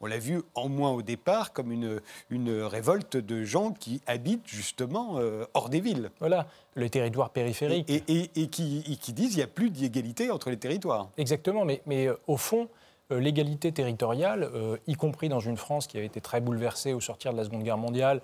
on 0.00 0.06
l'a 0.06 0.18
vu 0.18 0.29
en 0.54 0.68
moins 0.68 0.90
au 0.90 1.02
départ 1.02 1.52
comme 1.52 1.72
une, 1.72 2.00
une 2.30 2.62
révolte 2.62 3.16
de 3.16 3.44
gens 3.44 3.72
qui 3.72 4.00
habitent 4.06 4.46
justement 4.46 5.18
euh, 5.18 5.44
hors 5.54 5.68
des 5.68 5.80
villes. 5.80 6.10
Voilà, 6.18 6.46
le 6.74 6.88
territoire 6.88 7.30
périphérique. 7.30 7.88
Et, 7.88 8.30
et, 8.34 8.48
qui, 8.48 8.98
qui, 9.00 9.12
disent 9.12 9.30
qu'il 9.30 9.38
n'y 9.38 9.42
a 9.42 9.48
plus 9.48 9.70
d'égalité 9.70 10.30
entre 10.30 10.50
les 10.50 10.56
territoires. 10.56 11.08
Exactement, 11.16 11.64
mais, 11.64 11.82
mais 11.86 12.06
euh, 12.06 12.14
au 12.26 12.36
fond, 12.36 12.68
l'égalité 13.10 13.72
territoriale, 13.72 14.50
y 14.86 14.94
compris 14.94 15.28
dans 15.28 15.40
une 15.40 15.56
France 15.56 15.86
qui 15.86 15.96
avait 15.96 16.06
été 16.06 16.20
très 16.20 16.40
bouleversée 16.40 16.92
au 16.92 17.00
sortir 17.00 17.32
de 17.32 17.36
la 17.36 17.44
Seconde 17.44 17.62
Guerre 17.62 17.78
mondiale, 17.78 18.20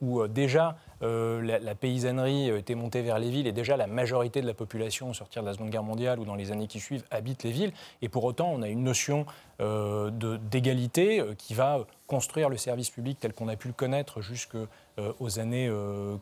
où 0.00 0.26
déjà 0.26 0.76
la, 1.00 1.74
paysannerie 1.74 2.48
était 2.48 2.74
montée 2.74 3.02
vers 3.02 3.18
les 3.18 3.30
villes 3.30 3.46
et 3.46 3.52
déjà 3.52 3.76
la 3.76 3.86
majorité 3.86 4.40
de 4.40 4.46
la 4.46 4.54
population 4.54 5.10
au 5.10 5.14
sortir 5.14 5.42
de 5.42 5.48
la 5.48 5.54
Seconde 5.54 5.70
Guerre 5.70 5.82
mondiale 5.82 6.18
ou 6.18 6.24
dans 6.24 6.34
les 6.34 6.52
années 6.52 6.66
qui 6.66 6.80
suivent 6.80 7.04
habite 7.10 7.42
les 7.42 7.50
villes. 7.50 7.72
Et 8.00 8.08
pour 8.08 8.24
autant, 8.24 8.50
on 8.52 8.62
a 8.62 8.68
une 8.68 8.82
notion 8.82 9.26
d'égalité 9.60 11.22
qui 11.38 11.54
va 11.54 11.84
construire 12.06 12.48
le 12.48 12.56
service 12.56 12.90
public 12.90 13.18
tel 13.20 13.32
qu'on 13.32 13.48
a 13.48 13.56
pu 13.56 13.68
le 13.68 13.74
connaître 13.74 14.20
jusqu'aux 14.20 14.66
euh, 14.98 15.12
années 15.38 15.70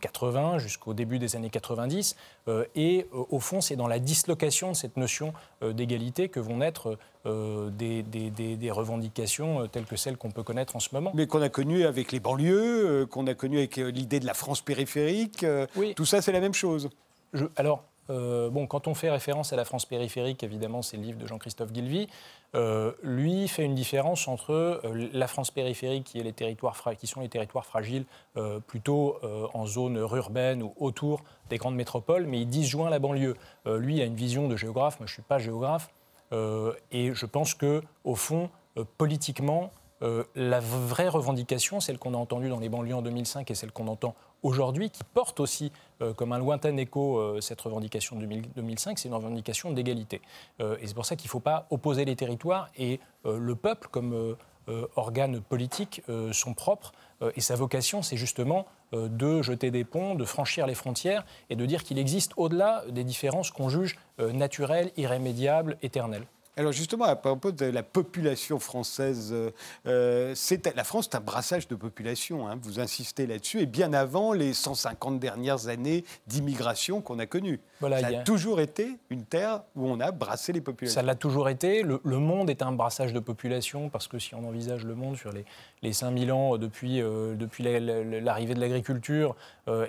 80, 0.01 0.55
euh, 0.55 0.59
jusqu'au 0.59 0.95
début 0.95 1.19
des 1.19 1.37
années 1.37 1.51
90. 1.51 2.17
Euh, 2.49 2.65
et 2.75 3.07
au 3.13 3.41
fond, 3.41 3.61
c'est 3.61 3.77
dans 3.77 3.89
la 3.89 3.99
dislocation 3.99 4.71
de 4.71 4.77
cette 4.77 4.97
notion 4.97 5.33
d'égalité 5.63 6.29
que 6.29 6.41
vont 6.41 6.59
naître 6.59 6.97
des, 7.25 8.03
des, 8.03 8.71
revendications 8.71 9.67
telles 9.69 9.85
que 9.85 9.97
celles 9.97 10.17
qu'on 10.17 10.31
peut 10.31 10.43
connaître 10.43 10.77
en 10.77 10.81
ce 10.81 10.89
moment. 10.93 11.13
Mais 11.15 11.27
qu'on 11.27 11.43
a 11.43 11.49
connues 11.49 11.85
avec 11.85 12.13
les 12.13 12.21
banlieues, 12.21 13.07
qu'on 13.11 13.27
a 13.27 13.35
connues 13.35 13.59
avec 13.59 13.77
l'idée 13.77 14.21
de 14.21 14.27
la 14.27 14.35
France 14.35 14.61
périphérique. 14.61 15.45
Tout 15.97 16.07
ça, 16.07 16.23
c'est 16.23 16.33
la 16.33 16.41
même 16.41 16.55
chose. 16.55 16.89
Je, 17.33 17.45
alors, 17.57 17.85
bon, 18.11 18.67
quand 18.67 18.89
on 18.89 18.95
fait 18.95 19.11
référence 19.11 19.53
à 19.53 19.57
la 19.57 19.65
France 19.65 19.87
périphérique, 19.87 20.43
évidemment, 20.43 20.83
c'est 20.83 20.97
le 20.97 21.05
livre 21.05 21.19
de 21.19 21.27
Jean-Christophe 21.27 21.73
Guilvy. 21.73 22.09
Euh, 22.57 22.93
lui 23.05 23.47
fait 23.47 23.65
une 23.65 23.77
différence 23.77 24.27
entre 24.27 24.53
euh, 24.53 25.09
la 25.13 25.29
France 25.29 25.53
périphérique, 25.53 26.05
qui, 26.05 26.19
est 26.19 26.25
les 26.25 26.33
territoires 26.33 26.77
qui 26.99 27.07
sont 27.07 27.21
les 27.21 27.29
territoires 27.29 27.65
fragiles, 27.65 28.05
euh, 28.37 28.59
plutôt 28.59 29.19
en 29.55 29.67
zone 29.67 29.97
urbaine 29.97 30.63
ou 30.63 30.75
autour 30.79 31.23
des 31.49 31.59
grandes 31.59 31.77
métropoles, 31.77 32.27
mais 32.27 32.41
il 32.41 32.49
disjoint 32.49 32.91
la 32.91 32.99
banlieue. 32.99 33.37
lui 33.67 33.97
il 33.97 34.03
a 34.03 34.05
une 34.05 34.15
vision 34.15 34.49
de 34.49 34.57
géographe, 34.57 34.99
moi 34.99 35.07
je 35.07 35.13
ne 35.13 35.15
suis 35.15 35.23
pas 35.23 35.39
géographe, 35.39 35.91
et 36.33 37.13
je 37.13 37.27
pense 37.27 37.55
que 37.55 37.83
au 38.05 38.15
fond, 38.15 38.51
politiquement, 38.99 39.71
la 40.35 40.61
vraie 40.61 41.09
revendication, 41.09 41.81
celle 41.81 41.99
qu'on 41.99 42.15
a 42.15 42.17
entendue 42.17 42.49
dans 42.49 42.61
les 42.61 42.69
banlieues 42.69 42.95
en 42.95 43.03
2005 43.03 43.51
et 43.51 43.55
celle 43.55 43.73
qu'on 43.73 43.89
entend 43.89 44.15
aujourd'hui, 44.43 44.91
qui 44.91 45.03
porte 45.05 45.41
aussi 45.41 45.73
euh, 46.03 46.13
comme 46.15 46.33
un 46.33 46.39
lointain 46.39 46.77
écho 46.77 47.19
euh, 47.19 47.41
cette 47.41 47.61
revendication 47.61 48.17
de 48.17 48.27
2005, 48.27 48.99
c'est 48.99 49.09
une 49.09 49.15
revendication 49.15 49.73
d'égalité. 49.73 50.21
Euh, 50.61 50.77
et 50.81 50.87
c'est 50.87 50.95
pour 50.95 51.07
ça 51.07 51.17
qu'il 51.17 51.29
ne 51.29 51.33
faut 51.33 51.41
pas 51.41 51.67
opposer 51.71 52.05
les 52.05 52.17
territoires 52.17 52.69
et 52.77 53.01
le 53.25 53.55
peuple 53.55 53.89
comme 53.91 54.37
organe 54.97 55.41
politique 55.41 56.01
sont 56.33 56.55
propres. 56.55 56.93
et 57.37 57.43
sa 57.43 57.55
vocation, 57.55 58.01
c'est 58.01 58.17
justement 58.17 58.65
de 58.93 59.43
jeter 59.43 59.71
des 59.71 59.85
ponts, 59.85 60.15
de 60.15 60.25
franchir 60.25 60.67
les 60.67 60.75
frontières 60.75 61.27
et 61.51 61.57
de 61.57 61.67
dire 61.67 61.85
qu'il 61.85 61.99
existe 61.99 62.33
au-delà 62.39 62.85
des 62.89 63.05
différences 63.05 63.51
qu'on 63.51 63.69
juge 63.69 63.99
naturelles, 64.19 64.91
irrémédiables, 64.97 65.77
éternelles. 65.83 66.27
Alors 66.57 66.73
justement, 66.73 67.05
à 67.05 67.15
propos 67.15 67.53
de 67.53 67.67
la 67.67 67.85
population 67.85 68.59
française, 68.59 69.31
euh, 69.33 69.51
euh, 69.87 70.35
la 70.75 70.83
France 70.83 71.07
est 71.07 71.15
un 71.15 71.21
brassage 71.21 71.69
de 71.69 71.77
population, 71.77 72.49
hein, 72.49 72.59
vous 72.61 72.81
insistez 72.81 73.29
là-dessus, 73.29 73.61
et 73.61 73.67
bien 73.67 73.93
avant 73.93 74.33
les 74.33 74.53
150 74.53 75.21
dernières 75.21 75.69
années 75.69 76.05
d'immigration 76.27 77.03
qu'on 77.03 77.21
a 77.21 77.27
connues. 77.27 77.61
ça 77.81 77.87
a, 77.89 78.13
toujours 78.25 78.61
été 78.61 78.99
une 79.11 79.25
terre 79.25 79.63
où 79.77 79.87
on 79.87 80.01
a 80.01 80.11
brassé 80.11 80.53
les 80.53 80.61
populations. 80.61 81.01
Ça 81.01 81.07
l'a 81.07 81.15
toujours 81.15 81.49
été. 81.49 81.85
Le, 81.85 82.01
monde 82.05 82.51
est 82.51 82.63
un 82.63 82.73
brassage 82.73 83.13
de 83.13 83.21
population, 83.21 83.89
parce 83.89 84.09
que 84.09 84.19
si 84.19 84.35
on 84.35 84.47
envisage 84.47 84.85
le 84.85 84.97
monde 84.97 85.17
sur 85.17 85.33
les, 85.33 85.45
les 85.83 85.93
5000 85.93 86.33
ans 86.33 86.59
depuis, 86.59 87.01
euh, 87.01 87.37
depuis 87.37 87.63
l'arrivée 87.63 88.55
de 88.55 88.61
l'agriculture, 88.61 89.37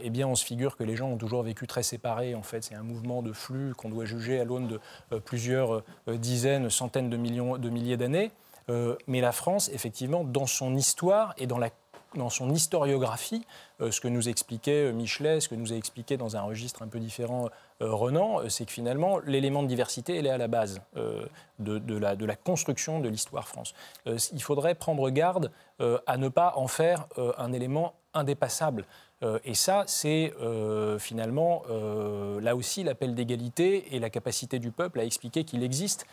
eh 0.03 0.11
bien 0.11 0.27
on 0.27 0.35
se 0.35 0.45
figure 0.45 0.77
que 0.77 0.83
les 0.83 0.95
gens 0.95 1.09
ont 1.09 1.17
toujours 1.17 1.41
vécu 1.41 1.65
très 1.65 1.81
séparés. 1.81 2.35
En 2.35 2.43
fait, 2.43 2.63
c'est 2.63 2.75
un 2.75 2.83
mouvement 2.83 3.23
de 3.23 3.33
flux 3.33 3.73
qu'on 3.73 3.89
doit 3.89 4.05
juger 4.05 4.39
à 4.39 4.45
l'aune 4.45 4.67
de 4.67 5.17
plusieurs 5.17 5.81
dizaines 6.07 6.60
centaines 6.69 7.09
de, 7.09 7.17
millions, 7.17 7.57
de 7.57 7.69
milliers 7.69 7.97
d'années. 7.97 8.31
Euh, 8.69 8.95
mais 9.07 9.21
la 9.21 9.31
France, 9.31 9.69
effectivement, 9.73 10.23
dans 10.23 10.45
son 10.45 10.75
histoire 10.75 11.33
et 11.37 11.47
dans 11.47 11.57
la 11.57 11.69
dans 12.15 12.29
son 12.29 12.49
historiographie, 12.49 13.45
ce 13.79 14.01
que 14.01 14.09
nous 14.09 14.27
expliquait 14.27 14.91
Michelet, 14.91 15.39
ce 15.39 15.47
que 15.47 15.55
nous 15.55 15.71
a 15.71 15.77
expliqué 15.77 16.17
dans 16.17 16.35
un 16.35 16.41
registre 16.41 16.81
un 16.81 16.89
peu 16.89 16.99
différent 16.99 17.47
Renan, 17.79 18.41
c'est 18.49 18.65
que 18.65 18.71
finalement, 18.73 19.19
l'élément 19.19 19.63
de 19.63 19.69
diversité, 19.69 20.17
elle 20.17 20.27
est 20.27 20.31
à 20.31 20.37
la 20.37 20.49
base 20.49 20.81
de, 20.93 21.97
la, 21.97 22.17
de, 22.17 22.25
la, 22.25 22.35
construction 22.35 22.99
de 22.99 23.07
l'histoire 23.07 23.47
France. 23.47 23.73
il 24.05 24.43
faudrait 24.43 24.75
prendre 24.75 25.09
garde 25.09 25.53
à 25.79 26.17
ne 26.17 26.27
pas 26.27 26.51
en 26.57 26.67
faire 26.67 27.07
un 27.37 27.53
élément 27.53 27.93
indépassable. 28.13 28.85
Euh, 29.23 29.39
et 29.45 29.53
ça, 29.53 29.83
c'est 29.87 30.33
euh, 30.41 30.97
finalement 30.99 31.63
euh, 31.69 32.41
là 32.41 32.55
aussi 32.55 32.83
l'appel 32.83 33.13
d'égalité 33.13 33.95
et 33.95 33.99
la 33.99 34.09
capacité 34.09 34.59
du 34.59 34.71
peuple 34.71 34.99
à 34.99 35.05
expliquer 35.05 35.43
qu'il 35.43 35.63
existe 35.63 36.05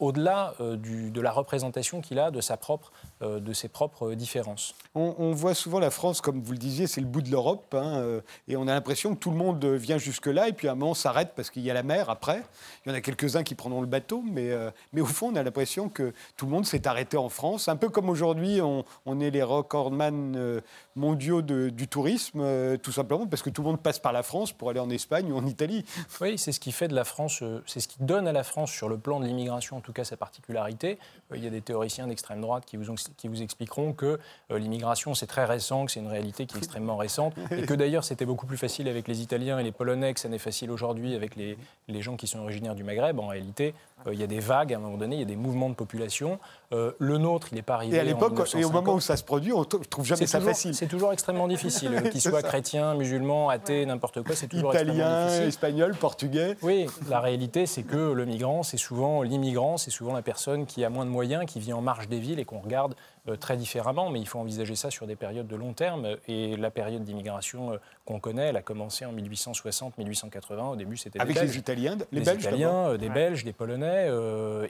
au-delà 0.00 0.54
de 0.60 1.20
la 1.22 1.32
représentation 1.32 2.02
qu'il 2.02 2.18
a 2.18 2.30
de, 2.30 2.42
sa 2.42 2.58
propre, 2.58 2.92
de 3.22 3.52
ses 3.54 3.68
propres 3.68 4.12
différences. 4.12 4.74
On, 4.94 5.32
voit 5.32 5.54
souvent 5.54 5.78
la 5.78 5.90
France, 5.90 6.20
comme 6.20 6.42
vous 6.42 6.52
le 6.52 6.58
disiez, 6.58 6.86
c'est 6.86 7.00
le 7.00 7.06
bout 7.06 7.22
de 7.22 7.30
l'Europe, 7.30 7.74
hein, 7.74 8.20
et 8.48 8.56
on 8.56 8.68
a 8.68 8.74
l'impression 8.74 9.14
que 9.14 9.18
tout 9.18 9.30
le 9.30 9.36
monde 9.38 9.64
vient 9.64 9.96
jusque-là, 9.96 10.48
et 10.48 10.52
puis 10.52 10.68
à 10.68 10.72
un 10.72 10.74
moment 10.74 10.92
s'arrête 10.92 11.32
parce 11.34 11.48
qu'il 11.48 11.62
y 11.62 11.70
a 11.70 11.74
la 11.74 11.82
mer 11.82 12.10
après. 12.10 12.42
Il 12.84 12.90
y 12.90 12.92
en 12.92 12.94
a 12.94 13.00
quelques-uns 13.00 13.44
qui 13.44 13.54
prendront 13.54 13.80
le 13.80 13.86
bateau, 13.86 14.22
mais, 14.22 14.50
mais 14.92 15.00
au 15.00 15.06
fond, 15.06 15.30
on 15.32 15.36
a 15.36 15.42
l'impression 15.42 15.88
que 15.88 16.12
tout 16.36 16.44
le 16.44 16.52
monde 16.52 16.66
s'est 16.66 16.86
arrêté 16.86 17.16
en 17.16 17.30
France, 17.30 17.68
un 17.68 17.76
peu 17.76 17.88
comme 17.88 18.10
aujourd'hui, 18.10 18.60
on, 18.60 19.20
est 19.20 19.30
les 19.30 19.42
recordman 19.42 20.60
mondiaux 20.96 21.40
du 21.40 21.88
tourisme 21.88 22.51
tout 22.82 22.92
simplement 22.92 23.26
parce 23.26 23.42
que 23.42 23.50
tout 23.50 23.62
le 23.62 23.68
monde 23.68 23.80
passe 23.80 23.98
par 23.98 24.12
la 24.12 24.22
France 24.22 24.52
pour 24.52 24.70
aller 24.70 24.80
en 24.80 24.90
Espagne 24.90 25.32
ou 25.32 25.36
en 25.36 25.46
Italie. 25.46 25.84
Oui, 26.20 26.38
c'est 26.38 26.52
ce 26.52 26.60
qui 26.60 26.72
fait 26.72 26.88
de 26.88 26.94
la 26.94 27.04
France, 27.04 27.40
euh, 27.42 27.62
c'est 27.66 27.80
ce 27.80 27.88
qui 27.88 27.96
donne 28.00 28.26
à 28.26 28.32
la 28.32 28.44
France 28.44 28.70
sur 28.70 28.88
le 28.88 28.98
plan 28.98 29.20
de 29.20 29.26
l'immigration, 29.26 29.76
en 29.76 29.80
tout 29.80 29.92
cas 29.92 30.04
sa 30.04 30.16
particularité. 30.16 30.98
Euh, 31.30 31.36
il 31.36 31.44
y 31.44 31.46
a 31.46 31.50
des 31.50 31.60
théoriciens 31.60 32.06
d'extrême 32.06 32.40
droite 32.40 32.64
qui 32.66 32.76
vous, 32.76 32.94
qui 33.16 33.28
vous 33.28 33.42
expliqueront 33.42 33.92
que 33.92 34.18
euh, 34.50 34.58
l'immigration 34.58 35.14
c'est 35.14 35.26
très 35.26 35.44
récent, 35.44 35.86
que 35.86 35.92
c'est 35.92 36.00
une 36.00 36.08
réalité 36.08 36.46
qui 36.46 36.56
est 36.56 36.58
extrêmement 36.58 36.96
récente, 36.96 37.34
et 37.50 37.62
que 37.62 37.74
d'ailleurs 37.74 38.04
c'était 38.04 38.26
beaucoup 38.26 38.46
plus 38.46 38.56
facile 38.56 38.88
avec 38.88 39.08
les 39.08 39.22
Italiens 39.22 39.58
et 39.58 39.64
les 39.64 39.72
Polonais 39.72 40.14
que 40.14 40.20
ça 40.20 40.28
n'est 40.28 40.38
facile 40.38 40.70
aujourd'hui 40.70 41.14
avec 41.14 41.36
les, 41.36 41.56
les 41.88 42.02
gens 42.02 42.16
qui 42.16 42.26
sont 42.26 42.40
originaires 42.40 42.74
du 42.74 42.84
Maghreb. 42.84 43.18
En 43.18 43.28
réalité, 43.28 43.74
il 44.10 44.18
y 44.18 44.24
a 44.24 44.26
des 44.26 44.40
vagues 44.40 44.74
à 44.74 44.76
un 44.76 44.80
moment 44.80 44.96
donné, 44.96 45.16
il 45.16 45.20
y 45.20 45.22
a 45.22 45.26
des 45.26 45.36
mouvements 45.36 45.68
de 45.68 45.74
population. 45.74 46.40
le 46.70 47.18
nôtre, 47.18 47.48
il 47.52 47.54
n'est 47.54 47.62
pas 47.62 47.74
arrivé. 47.74 47.96
Et 47.96 48.00
à 48.00 48.04
l'époque, 48.04 48.34
et 48.54 48.64
au 48.64 48.70
moment 48.70 48.94
où 48.94 49.00
ça 49.00 49.16
se 49.16 49.22
produit, 49.22 49.52
on 49.52 49.60
ne 49.60 49.64
trouve 49.64 50.04
jamais 50.04 50.26
ça 50.26 50.40
facile. 50.40 50.74
C'est 50.74 50.88
toujours 50.88 51.12
extrêmement 51.12 51.46
difficile, 51.46 52.02
qu'il 52.10 52.20
soit 52.20 52.41
chrétien 52.42 52.94
musulmans, 52.94 53.48
athées, 53.48 53.86
n'importe 53.86 54.22
quoi, 54.22 54.34
c'est 54.34 54.48
toujours 54.48 54.74
Italien, 54.74 55.28
espagnol, 55.28 55.94
portugais. 55.94 56.56
Oui, 56.62 56.86
la 57.08 57.20
réalité, 57.20 57.66
c'est 57.66 57.82
que 57.82 58.12
le 58.12 58.24
migrant, 58.24 58.62
c'est 58.62 58.76
souvent 58.76 59.22
l'immigrant, 59.22 59.76
c'est 59.76 59.90
souvent 59.90 60.12
la 60.12 60.22
personne 60.22 60.66
qui 60.66 60.84
a 60.84 60.90
moins 60.90 61.04
de 61.04 61.10
moyens, 61.10 61.46
qui 61.46 61.60
vit 61.60 61.72
en 61.72 61.80
marge 61.80 62.08
des 62.08 62.18
villes 62.18 62.38
et 62.38 62.44
qu'on 62.44 62.60
regarde 62.60 62.94
euh, 63.28 63.36
très 63.36 63.56
différemment, 63.56 64.10
mais 64.10 64.18
il 64.18 64.26
faut 64.26 64.40
envisager 64.40 64.74
ça 64.74 64.90
sur 64.90 65.06
des 65.06 65.14
périodes 65.14 65.46
de 65.46 65.54
long 65.54 65.72
terme. 65.72 66.16
Et 66.26 66.56
la 66.56 66.70
période 66.70 67.04
d'immigration 67.04 67.72
euh, 67.72 67.76
qu'on 68.04 68.18
connaît, 68.18 68.48
elle 68.48 68.56
a 68.56 68.62
commencé 68.62 69.04
en 69.04 69.12
1860-1880. 69.12 70.72
Au 70.72 70.76
début, 70.76 70.96
c'était 70.96 71.20
avec 71.20 71.40
les 71.40 71.56
Italiens, 71.56 71.96
les 72.10 72.20
des 72.20 72.26
Belges, 72.26 72.42
Italiens, 72.42 72.88
euh, 72.88 72.96
des 72.96 73.08
Belges, 73.08 73.44
des 73.44 73.52
Polonais. 73.52 74.08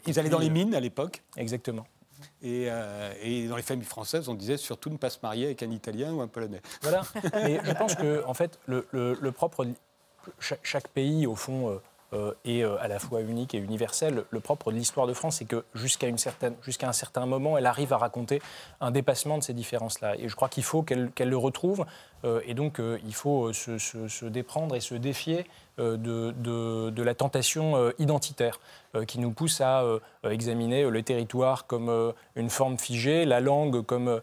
Ils 0.07 0.19
allaient 0.19 0.29
dans 0.29 0.39
les 0.39 0.51
mines 0.51 0.75
à 0.75 0.81
l'époque? 0.81 1.23
Exactement. 1.37 1.87
Euh, 2.45 3.13
et, 3.23 3.47
dans 3.47 3.57
les 3.57 3.63
familles 3.63 3.87
françaises, 3.87 4.29
on 4.29 4.35
disait 4.35 4.57
surtout 4.57 4.91
ne 4.91 4.97
pas 4.97 5.11
se 5.11 5.19
marier 5.23 5.47
avec 5.47 5.63
un 5.63 5.71
Italien 5.71 6.13
ou 6.13 6.21
un 6.21 6.29
Polonais. 6.29 6.61
Voilà. 6.83 7.03
Mais 7.35 7.61
je 7.65 7.73
pense 7.73 7.95
que, 7.95 8.25
en 8.27 8.35
fait, 8.35 8.59
le, 8.67 9.31
propre. 9.31 9.67
Chaque, 10.39 10.89
pays, 10.89 11.27
au 11.27 11.35
fond, 11.35 11.71
euh, 11.71 11.83
est 12.45 12.63
à 12.63 12.89
la 12.89 12.99
fois 12.99 13.21
unique 13.23 13.55
et 13.55 13.59
universel. 13.59 14.25
Le 14.31 14.41
propre 14.41 14.71
de 14.71 14.77
l'histoire 14.77 15.07
de 15.07 15.15
France, 15.15 15.37
c'est 15.37 15.45
que 15.45 15.65
jusqu'à 15.75 16.07
un 16.07 16.93
certain 16.93 17.27
moment, 17.27 17.57
elle 17.57 17.67
arrive 17.67 17.93
à 17.93 17.99
raconter 17.99 18.43
un 18.81 18.91
dépassement 18.91 19.39
de 19.39 19.43
ces 19.43 19.55
différences-là. 19.55 20.17
Et 20.19 20.29
je 20.29 20.37
crois 20.37 20.49
qu'il 20.49 20.63
faut 20.63 20.83
qu'elle 20.83 21.11
le 21.19 21.37
retrouve. 21.37 21.87
et 22.45 22.55
donc, 22.55 22.81
il 23.05 23.15
faut 23.15 23.53
se, 23.53 23.79
se, 23.79 24.25
déprendre 24.27 24.77
et 24.77 24.81
se 24.81 24.95
défier 24.95 25.47
de, 25.79 25.97
de, 25.97 26.91
de, 26.91 27.03
la 27.03 27.15
tentation 27.15 27.93
identitaire. 27.99 28.59
Euh, 28.95 29.07
qui 29.07 29.19
nous 29.21 29.31
pousse 29.31 29.63
à 29.63 29.85
euh, 29.85 30.01
examiner 30.23 30.85
le 30.85 31.03
territoire 31.03 31.67
comme 31.67 31.89
euh, 31.89 32.13
une 32.37 32.51
forme 32.51 32.77
figée, 32.77 33.25
la 33.25 33.41
langue 33.41 33.81
comme 33.81 34.21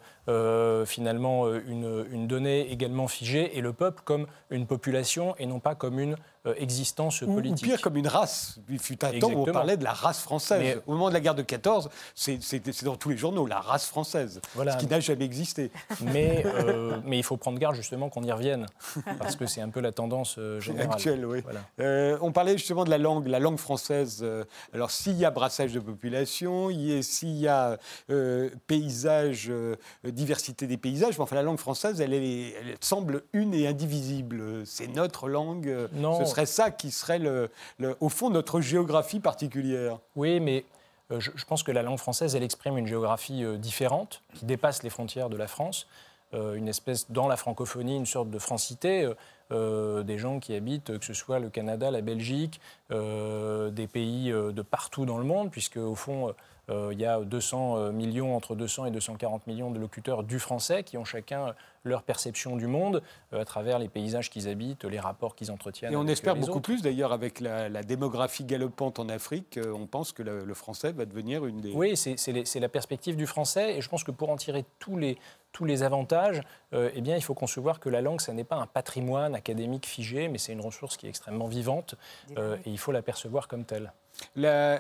finalement 0.85 1.51
une, 1.51 2.05
une, 2.11 2.27
donnée 2.27 2.71
également 2.71 3.07
figée, 3.07 3.57
et 3.57 3.61
le 3.61 3.73
peuple 3.73 4.03
comme 4.05 4.27
une 4.51 4.67
population 4.67 5.35
et 5.39 5.47
non 5.47 5.59
pas 5.59 5.73
comme 5.73 5.99
une 5.99 6.17
existence 6.57 7.19
politique. 7.19 7.65
Ou 7.65 7.69
pire, 7.69 7.81
comme 7.81 7.97
une 7.97 8.07
race. 8.07 8.59
Il 8.69 8.79
fut 8.79 9.03
un 9.03 9.19
temps 9.19 9.31
où 9.31 9.47
on 9.47 9.51
parlait 9.51 9.77
de 9.77 9.83
la 9.83 9.93
race 9.93 10.19
française. 10.19 10.81
Au 10.87 10.93
moment 10.93 11.09
de 11.09 11.13
la 11.13 11.19
guerre 11.19 11.35
de 11.35 11.41
14, 11.41 11.89
c'est 12.15 12.39
dans 12.83 12.95
tous 12.95 13.09
les 13.09 13.17
journaux, 13.17 13.45
la 13.45 13.59
race 13.59 13.85
française, 13.85 14.41
voilà. 14.55 14.73
ce 14.73 14.77
qui 14.77 14.87
n'a 14.87 14.99
jamais 14.99 15.25
existé. 15.25 15.71
Mais, 16.01 16.45
mais 17.05 17.17
il 17.17 17.23
faut 17.23 17.37
prendre 17.37 17.59
garde 17.59 17.75
justement 17.75 18.09
qu'on 18.09 18.23
y 18.23 18.31
revienne, 18.31 18.65
parce 19.17 19.35
que 19.35 19.45
c'est 19.45 19.61
un 19.61 19.69
peu 19.69 19.79
la 19.79 19.91
tendance 19.91 20.39
générale. 20.59 20.93
Actuelle, 20.93 21.25
oui. 21.25 21.43
on 22.21 22.31
parlait 22.31 22.57
justement 22.57 22.83
de 22.83 22.89
la 22.89 22.97
langue, 22.97 23.27
la 23.27 23.39
langue 23.39 23.59
française. 23.59 24.25
Alors 24.73 24.91
s'il 24.91 25.17
y 25.17 25.25
a 25.25 25.31
brassage 25.31 25.73
de 25.73 25.79
population, 25.79 26.69
s'il 27.01 27.37
y 27.37 27.47
a 27.47 27.77
euh, 28.09 28.49
paysage, 28.67 29.47
euh, 29.49 29.75
diversité 30.03 30.67
des 30.67 30.77
paysages, 30.77 31.19
enfin 31.19 31.35
la 31.35 31.43
langue 31.43 31.59
française, 31.59 32.01
elle, 32.01 32.13
semble 32.81 33.23
une 33.33 33.53
et 33.53 33.67
indivisible. 33.67 34.65
C'est 34.65 34.87
notre 34.87 35.27
langue. 35.27 35.73
Ce 35.93 36.28
serait 36.30 36.45
ça 36.45 36.71
qui 36.71 36.91
serait 36.91 37.21
au 37.99 38.09
fond 38.09 38.30
notre 38.30 38.61
géographie 38.61 39.19
particulière. 39.19 39.99
Oui, 40.15 40.39
mais 40.39 40.65
euh, 41.11 41.19
je, 41.19 41.45
pense 41.45 41.63
que 41.63 41.71
la 41.71 41.82
langue 41.82 41.97
française, 41.97 42.36
elle 42.36 42.43
exprime 42.43 42.77
une 42.77 42.88
géographie 42.88 43.43
différente, 43.57 44.21
qui 44.36 44.45
dépasse 44.45 44.84
les 44.84 44.89
frontières 44.89 45.30
de 45.30 45.38
la 45.38 45.47
France. 45.47 45.88
une 46.34 46.67
espèce, 46.67 47.09
dans 47.09 47.27
la 47.27 47.38
francophonie, 47.38 47.95
une 47.95 48.05
sorte 48.05 48.30
de 48.30 48.39
francité. 48.39 49.11
Euh, 49.51 50.03
des 50.03 50.19
gens 50.19 50.39
qui 50.39 50.53
habitent, 50.53 50.99
que 50.99 51.05
ce 51.05 51.15
soit 51.15 51.39
le 51.39 51.49
Canada, 51.49 51.89
la 51.89 52.01
Belgique, 52.01 52.61
euh, 52.91 53.71
des 53.71 53.88
pays 53.88 54.32
euh, 54.32 54.51
de 54.51 54.61
partout 54.61 55.07
dans 55.07 55.17
le 55.17 55.23
monde, 55.23 55.49
puisque 55.49 55.77
au 55.77 55.95
fond, 55.95 56.34
il 56.71 56.99
y 56.99 57.05
a 57.05 57.19
200 57.19 57.91
millions, 57.93 58.36
entre 58.36 58.53
200 58.53 58.86
et 58.86 58.91
240 58.91 59.47
millions 59.47 59.71
de 59.71 59.80
locuteurs 59.80 60.21
du 60.21 60.38
français 60.38 60.84
qui 60.84 60.99
ont 60.99 61.03
chacun 61.03 61.55
leur 61.84 62.03
perception 62.03 62.55
du 62.55 62.67
monde 62.67 63.01
à 63.32 63.45
travers 63.45 63.80
les 63.80 63.89
paysages 63.89 64.30
qu'ils 64.30 64.47
habitent, 64.47 64.86
les 64.86 64.99
rapports 64.99 65.36
qu'ils 65.36 65.51
entretiennent. 65.51 65.93
Et 65.93 65.95
on 65.95 66.07
espère 66.07 66.36
beaucoup 66.36 66.61
plus 66.61 66.82
d'ailleurs 66.82 67.13
avec 67.13 67.39
la, 67.39 67.84
démographie 67.84 68.43
galopante 68.43 68.99
en 68.99 69.09
Afrique. 69.09 69.59
on 69.73 69.88
pense 69.88 70.11
que 70.11 70.23
le, 70.23 70.53
français 70.53 70.91
va 70.91 71.05
devenir 71.05 71.45
une 71.45 71.61
des. 71.61 71.71
Oui, 71.71 71.95
c'est 71.95 72.59
la 72.59 72.69
perspective 72.69 73.15
du 73.15 73.27
français 73.27 73.77
et 73.77 73.82
je 73.82 73.89
pense 73.89 74.03
que 74.03 74.11
pour 74.11 74.30
en 74.30 74.36
tirer 74.36 74.65
tous 74.80 74.97
les, 74.97 75.17
tous 75.51 75.65
les 75.65 75.84
avantages, 75.84 76.41
euh, 76.73 76.91
eh 76.93 77.01
bien, 77.01 77.15
il 77.15 77.23
faut 77.23 77.34
concevoir 77.34 77.80
que 77.80 77.89
la 77.89 78.01
langue, 78.01 78.21
ça 78.21 78.34
n'est 78.34 78.43
pas 78.43 78.57
un 78.57 78.67
patrimoine 78.67 79.36
académique 79.36 79.86
figé, 79.86 80.27
mais 80.27 80.38
c'est 80.38 80.53
une 80.53 80.61
ressource 80.61 80.97
qui 80.97 81.07
est 81.07 81.09
extrêmement 81.09 81.47
vivante 81.47 81.95
euh, 82.38 82.57
et 82.65 82.69
il 82.69 82.77
faut 82.77 82.91
la 82.91 83.01
percevoir 83.01 83.47
comme 83.47 83.65
telle. 83.65 83.91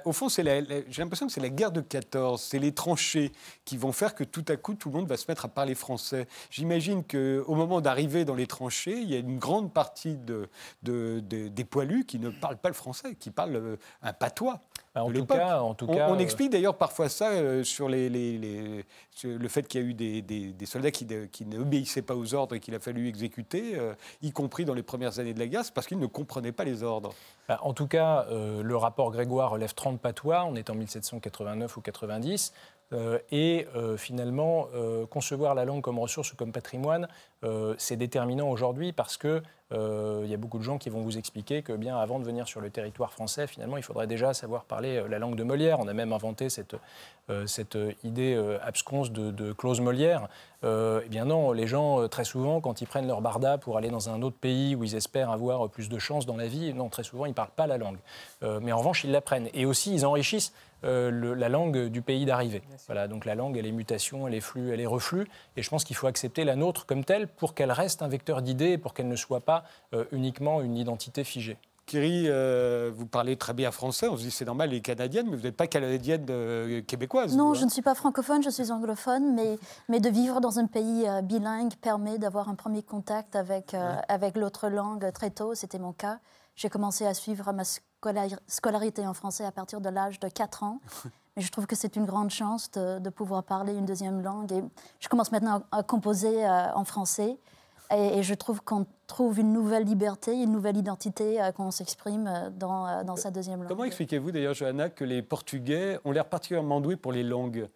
Au 0.05 0.11
fond, 0.11 0.27
j'ai 0.29 0.43
l'impression 0.97 1.27
que 1.27 1.33
c'est 1.33 1.41
la 1.41 1.49
guerre 1.49 1.71
de 1.71 1.81
14, 1.81 2.41
c'est 2.41 2.59
les 2.59 2.73
tranchées 2.73 3.31
qui 3.65 3.77
vont 3.77 3.91
faire 3.91 4.15
que 4.15 4.23
tout 4.23 4.45
à 4.47 4.55
coup, 4.55 4.73
tout 4.73 4.89
le 4.89 4.95
monde 4.95 5.07
va 5.07 5.17
se 5.17 5.25
mettre 5.27 5.45
à 5.45 5.47
parler 5.47 5.75
français. 5.75 6.27
J'imagine 6.49 7.03
qu'au 7.03 7.55
moment 7.55 7.81
d'arriver 7.81 8.25
dans 8.25 8.35
les 8.35 8.47
tranchées, 8.47 8.97
il 8.97 9.09
y 9.09 9.15
a 9.15 9.19
une 9.19 9.37
grande 9.37 9.73
partie 9.73 10.17
de, 10.17 10.49
des 10.81 11.65
poilus 11.65 12.05
qui 12.05 12.19
ne 12.19 12.29
parlent 12.29 12.57
pas 12.57 12.69
le 12.69 12.75
français, 12.75 13.15
qui 13.15 13.31
parlent 13.31 13.55
euh, 13.55 13.75
un 14.01 14.13
patois. 14.13 14.61
Bah, 14.95 15.03
en, 15.03 15.11
tout 15.11 15.25
cas, 15.25 15.59
en 15.61 15.73
tout 15.75 15.85
on, 15.87 15.95
cas, 15.95 16.09
on, 16.09 16.17
explique 16.17 16.49
d'ailleurs 16.51 16.75
parfois 16.75 17.09
ça 17.09 17.63
sur 17.63 17.89
les, 17.89 18.09
le 19.23 19.47
fait 19.47 19.67
qu'il 19.67 19.81
y 19.81 19.83
a 19.83 19.87
eu 19.87 19.93
des, 19.93 20.65
soldats 20.65 20.91
qui, 20.91 21.07
qui 21.31 21.45
n'obéissaient 21.45 22.01
pas 22.01 22.15
aux 22.15 22.33
ordres 22.33 22.55
et 22.55 22.59
qu'il 22.59 22.73
a 22.75 22.79
fallu 22.79 23.07
exécuter, 23.07 23.77
euh, 23.77 23.93
y 24.21 24.31
compris 24.31 24.65
dans 24.65 24.73
les 24.73 24.83
premières 24.83 25.19
années 25.19 25.33
de 25.33 25.39
la 25.39 25.47
guerre, 25.47 25.63
parce 25.73 25.87
qu'ils 25.87 25.99
ne 25.99 26.07
comprenaient 26.07 26.51
pas 26.51 26.63
les 26.63 26.83
ordres. 26.83 27.13
Bah, 27.47 27.59
en 27.63 27.73
tout 27.73 27.87
cas, 27.87 28.25
euh, 28.29 28.63
le 28.63 28.75
rapport 28.75 29.11
Relève 29.37 29.73
30 29.73 30.01
patois, 30.01 30.43
on 30.45 30.55
est 30.55 30.69
en 30.69 30.75
1789 30.75 31.77
ou 31.77 31.81
90. 31.81 32.53
Euh, 32.91 33.19
et 33.31 33.67
finalement, 33.97 34.67
concevoir 35.09 35.55
la 35.55 35.65
langue 35.65 35.81
comme 35.81 35.99
ressource 35.99 36.33
ou 36.33 36.35
comme 36.35 36.51
patrimoine, 36.51 37.07
c'est 37.77 37.95
déterminant 37.95 38.49
aujourd'hui 38.49 38.91
parce 38.91 39.17
que 39.17 39.41
il 39.71 40.27
y 40.27 40.33
a 40.33 40.37
beaucoup 40.37 40.57
de 40.57 40.63
gens 40.63 40.77
qui 40.79 40.89
vont 40.89 41.01
vous 41.01 41.17
expliquer 41.17 41.61
que 41.61 41.73
bien 41.73 41.97
avant 41.97 42.19
de 42.19 42.25
venir 42.25 42.47
sur 42.47 42.59
le 42.59 42.69
territoire 42.69 43.11
français, 43.11 43.45
finalement, 43.45 43.77
il 43.77 43.83
faudrait 43.83 44.07
déjà 44.07 44.33
savoir 44.33 44.63
parler 44.63 45.03
la 45.07 45.19
langue 45.19 45.35
de 45.35 45.43
Molière. 45.43 45.79
On 45.79 45.87
a 45.87 45.93
même 45.93 46.11
inventé 46.11 46.49
cette, 46.49 46.75
cette 47.45 47.77
idée 48.03 48.35
absconce 48.63 49.11
de, 49.11 49.31
de 49.31 49.53
clause 49.53 49.79
Molière. 49.79 50.27
eh 50.63 51.07
bien 51.09 51.25
non, 51.25 51.51
les 51.51 51.67
gens, 51.67 52.07
très 52.07 52.23
souvent, 52.25 52.61
quand 52.61 52.81
ils 52.81 52.87
prennent 52.87 53.07
leur 53.07 53.21
barda 53.21 53.57
pour 53.57 53.77
aller 53.77 53.89
dans 53.89 54.09
un 54.09 54.21
autre 54.23 54.37
pays 54.37 54.75
où 54.75 54.83
ils 54.83 54.95
espèrent 54.95 55.29
avoir 55.29 55.69
plus 55.69 55.89
de 55.89 55.99
chance 55.99 56.25
dans 56.25 56.37
la 56.37 56.47
vie, 56.47 56.73
non, 56.73 56.89
très 56.89 57.03
souvent, 57.03 57.25
ils 57.25 57.29
ne 57.29 57.35
parlent 57.35 57.49
pas 57.55 57.67
la 57.67 57.77
langue. 57.77 57.99
mais 58.41 58.71
en 58.71 58.79
revanche, 58.79 59.03
ils 59.03 59.11
l'apprennent. 59.11 59.49
Et 59.53 59.65
aussi, 59.65 59.93
ils 59.93 60.05
enrichissent 60.05 60.51
la 60.83 61.49
langue 61.49 61.87
du 61.87 62.01
pays 62.01 62.25
d'arrivée. 62.25 62.61
Voilà, 62.87 63.07
donc 63.07 63.25
la 63.25 63.35
langue, 63.35 63.57
elle 63.57 63.65
est 63.65 63.71
mutation, 63.71 64.27
elle 64.27 64.33
est 64.33 64.41
flux, 64.41 64.71
elle 64.71 64.79
est 64.79 64.85
reflux. 64.85 65.27
Et 65.55 65.63
je 65.63 65.69
pense 65.69 65.83
qu'il 65.83 65.95
faut 65.95 66.07
accepter 66.07 66.43
la 66.43 66.55
nôtre 66.55 66.85
comme 66.85 67.03
telle 67.03 67.27
pour 67.27 67.53
qu'elle 67.53 67.71
reste 67.71 68.01
un 68.01 68.07
vecteur 68.07 68.41
d'idées, 68.41 68.77
pour 68.77 68.93
qu'elle 68.93 69.07
ne 69.07 69.15
soit 69.15 69.41
pas 69.41 69.63
euh, 69.93 70.05
uniquement 70.11 70.61
une 70.61 70.77
identité 70.77 71.23
figée. 71.23 71.57
Kiri, 71.89 72.25
euh, 72.27 72.91
vous 72.95 73.07
parlez 73.07 73.35
très 73.35 73.53
bien 73.53 73.71
français. 73.71 74.07
On 74.07 74.15
se 74.15 74.21
dit 74.21 74.29
c'est 74.29 74.45
normal, 74.45 74.69
les 74.69 74.77
est 74.77 74.81
canadienne, 74.81 75.25
mais 75.27 75.35
vous 75.35 75.41
n'êtes 75.41 75.57
pas 75.57 75.65
canadienne 75.65 76.23
euh, 76.29 76.83
québécoise. 76.83 77.35
Non, 77.35 77.55
je 77.55 77.63
hein. 77.63 77.65
ne 77.65 77.71
suis 77.71 77.81
pas 77.81 77.95
francophone, 77.95 78.43
je 78.43 78.51
suis 78.51 78.71
anglophone, 78.71 79.33
mais, 79.33 79.57
mais 79.87 79.99
de 79.99 80.07
vivre 80.07 80.39
dans 80.39 80.59
un 80.59 80.67
pays 80.67 81.07
euh, 81.07 81.23
bilingue 81.23 81.73
permet 81.81 82.19
d'avoir 82.19 82.47
un 82.47 82.53
premier 82.53 82.83
contact 82.83 83.35
avec, 83.35 83.75
avec 84.07 84.37
l'autre 84.37 84.69
langue 84.69 85.11
très 85.13 85.31
tôt. 85.31 85.55
C'était 85.55 85.79
mon 85.79 85.91
cas. 85.91 86.19
J'ai 86.55 86.69
commencé 86.69 87.07
à 87.07 87.15
suivre 87.15 87.51
ma 87.53 87.63
scolarité 88.47 89.05
en 89.05 89.13
français 89.13 89.45
à 89.45 89.51
partir 89.51 89.81
de 89.81 89.89
l'âge 89.89 90.19
de 90.19 90.27
4 90.27 90.63
ans. 90.63 90.79
Mais 91.35 91.43
je 91.43 91.51
trouve 91.51 91.67
que 91.67 91.75
c'est 91.75 91.95
une 91.95 92.05
grande 92.05 92.31
chance 92.31 92.69
de, 92.71 92.99
de, 92.99 93.09
pouvoir 93.09 93.43
parler 93.43 93.73
une 93.73 93.85
deuxième 93.85 94.21
langue. 94.21 94.51
Et 94.51 94.63
je 94.99 95.07
commence 95.07 95.31
maintenant 95.31 95.61
à, 95.71 95.83
composer 95.83 96.45
en 96.47 96.83
français. 96.83 97.37
Et, 97.91 98.21
je 98.21 98.33
trouve 98.35 98.61
qu'on 98.61 98.85
trouve 99.07 99.39
une 99.39 99.51
nouvelle 99.51 99.83
liberté, 99.83 100.33
une 100.33 100.51
nouvelle 100.51 100.77
identité 100.77 101.41
euh, 101.41 101.51
quand 101.51 101.65
on 101.65 101.71
s'exprime 101.71 102.27
euh, 102.27 102.49
dans, 102.51 102.87
euh, 102.87 103.03
dans, 103.03 103.15
sa 103.15 103.31
deuxième 103.31 103.61
langue. 103.61 103.69
Comment 103.69 103.85
expliquez-vous 103.85 104.31
d'ailleurs, 104.31 104.53
Johanna, 104.53 104.89
que 104.89 105.03
les 105.03 105.23
Portugais 105.23 105.97
ont 106.05 106.11
l'air 106.11 106.25
particulièrement 106.25 106.81
doués 106.81 106.97
pour 106.97 107.11
les 107.11 107.23
langues? 107.23 107.67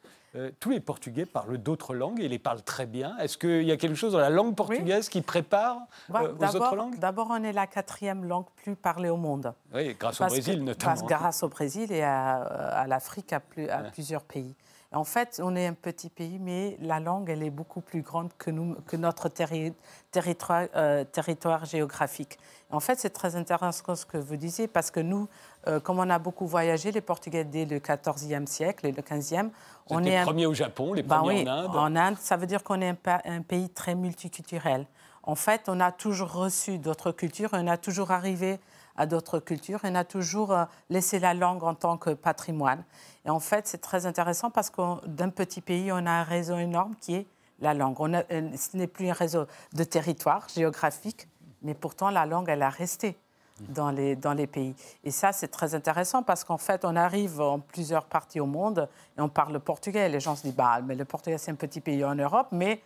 Tous 0.60 0.70
les 0.70 0.80
Portugais 0.80 1.26
parlent 1.26 1.58
d'autres 1.58 1.94
langues 1.94 2.20
et 2.20 2.28
les 2.28 2.40
parlent 2.40 2.64
très 2.64 2.86
bien. 2.86 3.18
Est-ce 3.18 3.38
qu'il 3.38 3.64
y 3.64 3.72
a 3.72 3.78
quelque 3.78 3.96
chose 3.96 4.14
dans 4.14 4.20
la 4.20 4.30
langue 4.30 4.56
portugaise 4.56 5.10
qui 5.10 5.22
prépare 5.22 5.78
aux 6.10 6.56
autres 6.56 6.76
langues? 6.76 6.98
D'abord, 7.00 7.28
on 7.30 7.44
est 7.44 7.54
la 7.54 7.68
quatrième 7.68 8.26
langue 8.26 8.48
plus 8.56 8.76
parlée 8.76 9.10
au 9.10 9.18
monde. 9.18 9.54
Oui, 9.74 9.96
grâce 10.00 10.22
au 10.22 10.26
Brésil 10.26 10.64
notamment. 10.64 11.06
Grâce, 11.06 11.44
au 11.44 11.50
Brésil 11.50 11.92
et 11.92 12.04
à, 12.04 12.86
l'Afrique, 12.88 13.34
à, 13.34 13.42
à 13.72 13.84
plusieurs 13.92 14.24
pays. 14.24 14.56
En 14.94 15.04
fait, 15.04 15.42
on 15.44 15.56
est 15.56 15.66
un 15.66 15.74
petit 15.74 16.10
pays, 16.10 16.38
mais 16.40 16.78
la 16.80 17.00
langue, 17.00 17.30
elle 17.30 17.42
est 17.42 17.50
beaucoup 17.50 17.82
plus 17.82 18.04
grande 18.04 18.30
que, 18.38 18.52
nous, 18.52 18.76
que 18.86 18.96
notre 18.96 19.28
territoire, 19.28 20.68
euh, 20.76 21.04
territoire, 21.04 21.66
géographique. 21.66 22.38
En 22.70 22.80
fait, 22.80 23.00
c'est 23.00 23.10
très 23.10 23.36
intéressant 23.36 23.96
ce 23.96 24.06
que 24.06 24.18
vous 24.18 24.36
disiez, 24.36 24.68
parce 24.68 24.92
que 24.92 25.00
nous, 25.00 25.28
euh, 25.68 25.80
comme 25.80 26.00
on 26.00 26.10
a 26.10 26.20
beaucoup 26.20 26.46
voyagé, 26.46 26.92
les 26.92 27.02
Portugais 27.02 27.44
dès 27.44 27.66
le 27.66 27.80
XIVe 27.80 28.46
siècle 28.46 28.86
et 28.86 28.92
le 28.92 29.02
XVe, 29.02 29.50
on 29.90 30.04
est 30.04 30.20
les 30.20 30.24
premiers 30.24 30.46
au 30.46 30.54
Japon, 30.54 30.94
les 30.94 31.04
ben 31.04 31.20
premiers 31.20 31.50
en 31.50 31.54
Inde. 31.54 31.76
En 31.76 31.96
Inde, 31.96 32.18
ça 32.20 32.38
veut 32.38 32.48
dire 32.48 32.64
qu'on 32.64 32.82
est 32.82 32.90
un, 32.90 33.20
un, 33.26 33.42
pays 33.42 33.70
très 33.70 33.96
multiculturel. 33.96 34.86
En 35.24 35.36
fait, 35.36 35.64
on 35.68 35.80
a 35.80 35.92
toujours 35.92 36.32
reçu 36.32 36.80
d'autres 36.80 37.12
cultures, 37.12 37.50
on 37.54 37.68
a 37.68 37.78
toujours 37.78 38.12
arrivé 38.12 38.60
à 38.96 39.06
d'autres 39.06 39.40
cultures, 39.40 39.80
on 39.84 39.96
a 39.96 40.04
toujours 40.04 40.52
euh, 40.52 40.66
laissé 40.90 41.20
la 41.20 41.34
langue 41.34 41.64
en 41.64 41.74
tant 41.74 41.98
que 41.98 42.12
patrimoine. 42.12 42.84
Et 43.26 43.30
en 43.30 43.40
fait, 43.40 43.68
c'est 43.68 43.80
très 43.80 44.06
intéressant 44.06 44.52
parce 44.52 44.70
que 44.70 45.06
d'un 45.08 45.30
petit 45.30 45.62
pays, 45.62 45.92
on 45.92 46.06
a 46.06 46.12
un 46.12 46.24
réseau 46.24 46.58
énorme 46.58 46.96
qui 47.00 47.16
est 47.16 47.28
la 47.60 47.74
langue. 47.74 47.96
On 48.00 48.14
a, 48.14 48.24
euh, 48.32 48.50
ce 48.56 48.78
n'est 48.78 48.88
plus 48.88 49.10
un 49.10 49.14
réseau 49.14 49.46
de 49.74 49.84
territoire 49.84 50.48
géographique, 50.54 51.28
mais 51.62 51.74
pourtant 51.74 52.10
la 52.10 52.26
langue, 52.26 52.50
elle 52.50 52.62
a 52.62 52.70
resté 52.70 53.18
dans 53.60 53.92
les, 53.92 54.16
dans 54.16 54.34
les 54.34 54.48
pays. 54.48 54.76
Et 55.04 55.12
ça, 55.12 55.32
c'est 55.32 55.48
très 55.48 55.76
intéressant 55.76 56.24
parce 56.24 56.44
qu'en 56.44 56.58
fait, 56.58 56.86
on 56.86 56.96
arrive 56.96 57.40
en 57.40 57.60
plusieurs 57.60 58.06
parties 58.06 58.40
au 58.40 58.46
monde 58.46 58.90
et 59.18 59.22
on 59.22 59.30
parle 59.30 59.54
le 59.54 59.60
portugais. 59.60 60.10
Les 60.10 60.20
gens 60.20 60.36
se 60.36 60.44
disent, 60.44 60.56
bah, 60.56 60.82
mais 60.86 60.96
le 60.96 61.06
portugais, 61.06 61.38
c'est 61.38 61.52
un 61.52 61.56
petit 61.56 61.82
pays 61.82 62.04
en 62.04 62.16
Europe, 62.16 62.48
mais 62.52 62.82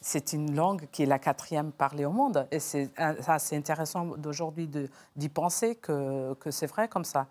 c'est 0.00 0.32
une 0.32 0.54
langue 0.54 0.86
qui 0.92 1.02
est 1.02 1.06
la 1.06 1.18
quatrième 1.18 1.72
parlée 1.72 2.04
au 2.04 2.12
monde. 2.12 2.46
Et 2.50 2.58
c'est 2.58 2.90
assez 2.96 3.56
intéressant 3.56 4.04
d'aujourd'hui 4.16 4.68
d'y 5.16 5.28
penser 5.28 5.74
que, 5.76 6.34
que 6.34 6.50
c'est 6.50 6.66
vrai 6.66 6.88
comme 6.88 7.04
ça. 7.04 7.26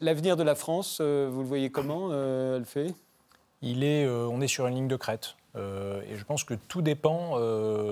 L'avenir 0.00 0.36
de 0.36 0.42
la 0.42 0.54
France, 0.54 0.98
euh, 1.00 1.28
vous 1.30 1.40
le 1.40 1.46
voyez 1.46 1.70
comment, 1.70 2.08
euh, 2.10 2.56
elle 2.56 2.64
fait 2.64 2.94
Il 3.62 3.84
est, 3.84 4.04
euh, 4.06 4.26
On 4.30 4.40
est 4.40 4.46
sur 4.46 4.66
une 4.66 4.74
ligne 4.74 4.88
de 4.88 4.96
crête. 4.96 5.36
Et 5.56 6.16
je 6.16 6.24
pense 6.24 6.42
que 6.42 6.54
tout 6.54 6.82
dépend, 6.82 7.38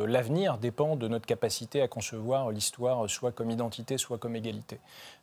l'avenir 0.07 0.59
dépend 0.59 0.97
de 0.97 1.07
notre 1.07 1.27
capacité 1.27 1.81
à 1.81 1.89
concevoir 1.89 2.51
l'histoire 2.51 3.09
soit 3.09 3.33
comme 3.33 3.51
identité, 3.51 3.99
soit 3.99 4.19
comme 4.19 4.35
égalité. 4.35 4.81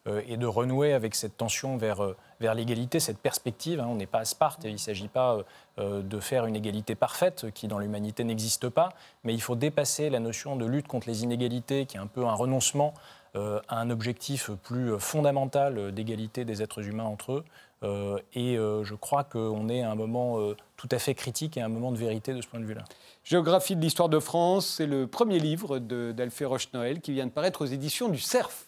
et 0.07 0.37
de 0.37 0.45
renouer 0.45 0.93
avec 0.93 1.15
cette 1.15 1.37
tension 1.37 1.75
vers, 1.75 2.01
vers 2.39 2.53
l'égalité, 2.55 2.99
cette 2.99 3.19
perspective. 3.19 3.79
Hein. 3.79 3.87
on 3.89 3.95
n'est 3.95 4.05
pas 4.05 4.19
à 4.19 4.25
Sparte, 4.25 4.63
et 4.63 4.69
il 4.69 4.73
ne 4.73 4.77
s'agit 4.77 5.09
pas 5.09 5.39
de 5.77 6.19
faire 6.19 6.45
une 6.45 6.55
égalité 6.55 6.95
parfaite 6.95 7.51
qui 7.53 7.67
dans 7.67 7.79
l'humanité 7.79 8.23
n'existe 8.23 8.69
pas, 8.69 8.89
mais 9.23 9.33
il 9.33 9.41
faut 9.41 9.55
dépasser 9.55 10.09
la 10.09 10.19
notion 10.19 10.55
de 10.55 10.65
lutte 10.65 10.87
contre 10.87 11.09
les 11.09 11.23
inégalités, 11.23 11.85
qui 11.85 11.97
est 11.97 12.01
un 12.01 12.07
peu 12.07 12.25
un 12.25 12.33
renoncement 12.33 12.93
euh, 13.35 13.59
à 13.67 13.79
un 13.79 13.91
objectif 13.91 14.49
plus 14.63 14.97
fondamental 14.97 15.91
d'égalité 15.91 16.45
des 16.45 16.63
êtres 16.63 16.83
humains 16.87 17.03
entre 17.03 17.33
eux. 17.33 17.45
Euh, 17.83 18.19
et 18.33 18.57
euh, 18.57 18.83
je 18.83 18.93
crois 18.93 19.23
qu'on 19.23 19.69
est 19.69 19.81
à 19.83 19.91
un 19.91 19.95
moment 19.95 20.37
tout 20.77 20.89
à 20.91 20.99
fait 20.99 21.15
critique 21.15 21.57
et 21.57 21.61
un 21.61 21.69
moment 21.69 21.91
de 21.91 21.97
vérité 21.97 22.33
de 22.33 22.41
ce 22.41 22.47
point 22.47 22.59
de 22.59 22.65
vue-là. 22.65 22.83
Géographie 23.23 23.75
de 23.75 23.81
l'histoire 23.81 24.09
de 24.09 24.19
France, 24.19 24.67
c'est 24.77 24.87
le 24.87 25.07
premier 25.07 25.39
livre 25.39 25.79
d'Alphée 25.79 26.45
Roche-Noël 26.45 27.01
qui 27.01 27.13
vient 27.13 27.25
de 27.25 27.31
paraître 27.31 27.63
aux 27.63 27.67
éditions 27.67 28.09
du 28.09 28.19
CERF. 28.19 28.65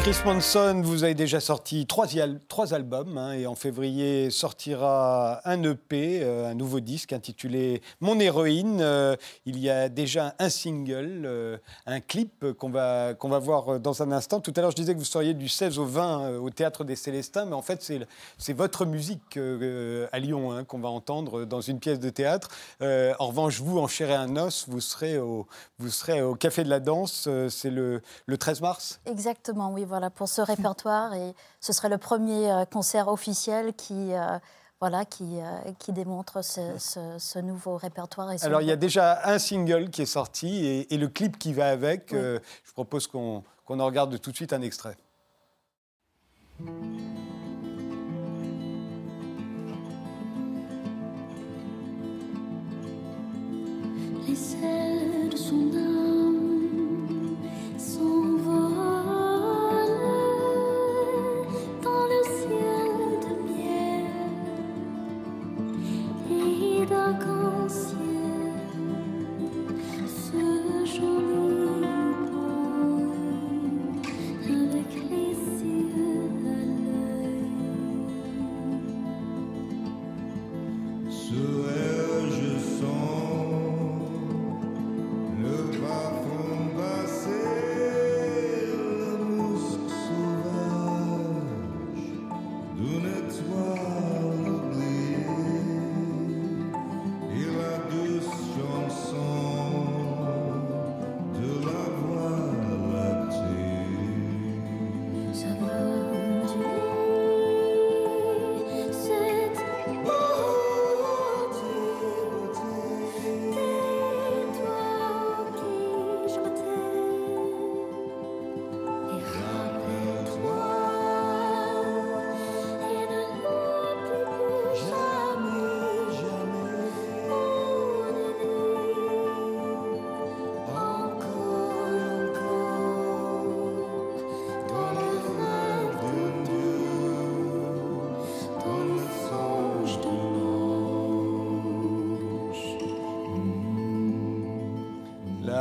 Chris 0.00 0.16
Manson, 0.24 0.80
vous 0.82 1.02
avez 1.02 1.14
déjà 1.14 1.40
sorti 1.40 1.84
trois, 1.84 2.06
albums 2.72 3.18
hein, 3.18 3.32
et 3.32 3.46
en 3.46 3.54
février 3.54 4.30
sortira 4.30 5.40
un 5.44 5.62
EP, 5.64 6.20
euh, 6.22 6.50
un 6.50 6.54
nouveau 6.54 6.80
disque 6.80 7.12
intitulé 7.12 7.82
Mon 8.00 8.18
héroïne. 8.20 8.78
Euh, 8.80 9.16
il 9.44 9.58
y 9.58 9.68
a 9.68 9.88
déjà 9.88 10.34
un 10.38 10.48
single, 10.48 11.24
euh, 11.26 11.58
un 11.84 12.00
clip 12.00 12.52
qu'on 12.52 12.70
va, 12.70 13.14
qu'on 13.14 13.28
va 13.28 13.38
voir 13.38 13.80
dans 13.80 14.02
un 14.02 14.12
instant. 14.12 14.40
Tout 14.40 14.52
à 14.56 14.60
l'heure, 14.60 14.70
je 14.70 14.76
disais 14.76 14.94
que 14.94 14.98
vous 14.98 15.04
seriez 15.04 15.34
du 15.34 15.48
16 15.48 15.78
au 15.78 15.84
20 15.84 16.38
au 16.38 16.48
Théâtre 16.50 16.84
des 16.84 16.96
Célestins, 16.96 17.44
mais 17.44 17.54
en 17.54 17.62
fait, 17.62 17.92
c'est 18.38 18.52
votre 18.52 18.86
musique 18.86 19.36
à 19.36 20.18
Lyon 20.18 20.52
hein, 20.52 20.64
qu'on 20.64 20.78
va 20.78 20.88
entendre 20.88 21.44
dans 21.44 21.60
une 21.60 21.80
pièce 21.80 21.98
de 21.98 22.10
théâtre. 22.10 22.48
en 22.80 23.26
revanche, 23.26 23.60
vous, 23.60 23.78
en 23.78 23.88
chair 23.88 24.18
un 24.18 24.36
os, 24.36 24.66
vous 24.68 24.80
serez 24.80 25.18
au, 25.18 25.46
vous 25.78 25.90
serez 25.90 26.22
au 26.22 26.34
Café 26.34 26.62
de 26.62 26.70
la 26.70 26.80
Danse, 26.80 27.28
c'est 27.48 27.70
le, 27.70 28.00
le 28.26 28.38
13 28.38 28.60
mars 28.60 29.00
Exactement, 29.06 29.72
oui, 29.72 29.84
voilà 29.88 30.10
pour 30.10 30.28
ce 30.28 30.40
répertoire. 30.40 31.14
Et 31.14 31.34
ce 31.60 31.72
serait 31.72 31.88
le 31.88 31.98
premier 31.98 32.50
euh, 32.50 32.64
concert 32.64 33.08
officiel 33.08 33.74
qui, 33.74 34.12
euh, 34.12 34.38
voilà, 34.80 35.04
qui, 35.04 35.40
euh, 35.40 35.72
qui 35.78 35.92
démontre 35.92 36.44
ce, 36.44 37.38
nouveau 37.40 37.76
répertoire. 37.76 38.32
Et 38.32 38.36
Alors, 38.42 38.60
il 38.60 38.68
y 38.68 38.72
a 38.72 38.76
déjà 38.76 39.20
un 39.24 39.38
single 39.38 39.90
qui 39.90 40.02
est 40.02 40.06
sorti 40.06 40.86
et, 40.88 40.96
le 40.96 41.08
clip 41.08 41.38
qui 41.38 41.52
va 41.52 41.70
avec. 41.70 42.10
je 42.12 42.72
propose 42.74 43.06
qu'on 43.06 43.42
en 43.68 43.86
regarde 43.86 44.20
tout 44.20 44.30
de 44.30 44.36
suite 44.36 44.52
un 44.52 44.62
extrait. 44.62 44.96
Les 54.26 55.30
de 55.30 55.36
son 55.36 55.72
âme 55.74 55.97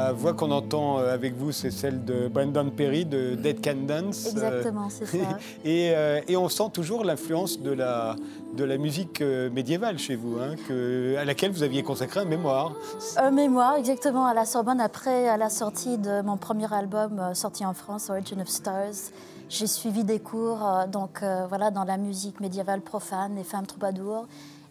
La 0.07 0.13
voix 0.13 0.33
qu'on 0.33 0.51
entend 0.51 0.99
euh, 0.99 1.13
avec 1.13 1.35
vous, 1.35 1.51
c'est 1.51 1.69
celle 1.69 2.05
de 2.05 2.29
Brandon 2.29 2.69
Perry 2.69 3.03
de 3.03 3.35
Dead 3.35 3.61
Can 3.61 3.85
Dance. 3.85 4.27
Exactement, 4.27 4.87
c'est 4.89 5.05
ça. 5.05 5.17
Et, 5.65 5.91
euh, 5.93 6.21
et, 6.29 6.37
on 6.37 6.47
sent 6.47 6.69
toujours 6.71 7.03
l'influence 7.03 7.59
de 7.59 7.71
la, 7.71 8.15
de 8.55 8.63
la 8.63 8.77
musique 8.77 9.19
euh, 9.19 9.49
médiévale 9.49 9.99
chez 9.99 10.15
vous, 10.15 10.37
hein, 10.39 10.55
que, 10.65 11.17
à 11.17 11.25
laquelle 11.25 11.51
vous 11.51 11.61
aviez 11.61 11.83
consacré 11.83 12.21
un 12.21 12.25
mémoire. 12.25 12.71
Un 13.17 13.31
mémoire, 13.31 13.75
exactement, 13.75 14.25
à 14.25 14.33
la 14.33 14.45
Sorbonne, 14.45 14.79
après 14.79 15.27
à 15.27 15.35
la 15.35 15.49
sortie 15.49 15.97
de 15.97 16.21
mon 16.21 16.37
premier 16.37 16.73
album 16.73 17.33
sorti 17.33 17.65
en 17.65 17.73
France, 17.73 18.09
Origin 18.09 18.39
of 18.39 18.47
Stars. 18.47 19.11
J'ai 19.49 19.67
suivi 19.67 20.05
des 20.05 20.19
cours 20.19 20.65
donc, 20.89 21.21
voilà, 21.49 21.69
dans 21.69 21.83
la 21.83 21.97
musique 21.97 22.39
médiévale 22.39 22.79
profane, 22.79 23.35
les 23.35 23.43
femmes 23.43 23.65
troubadours. 23.65 24.25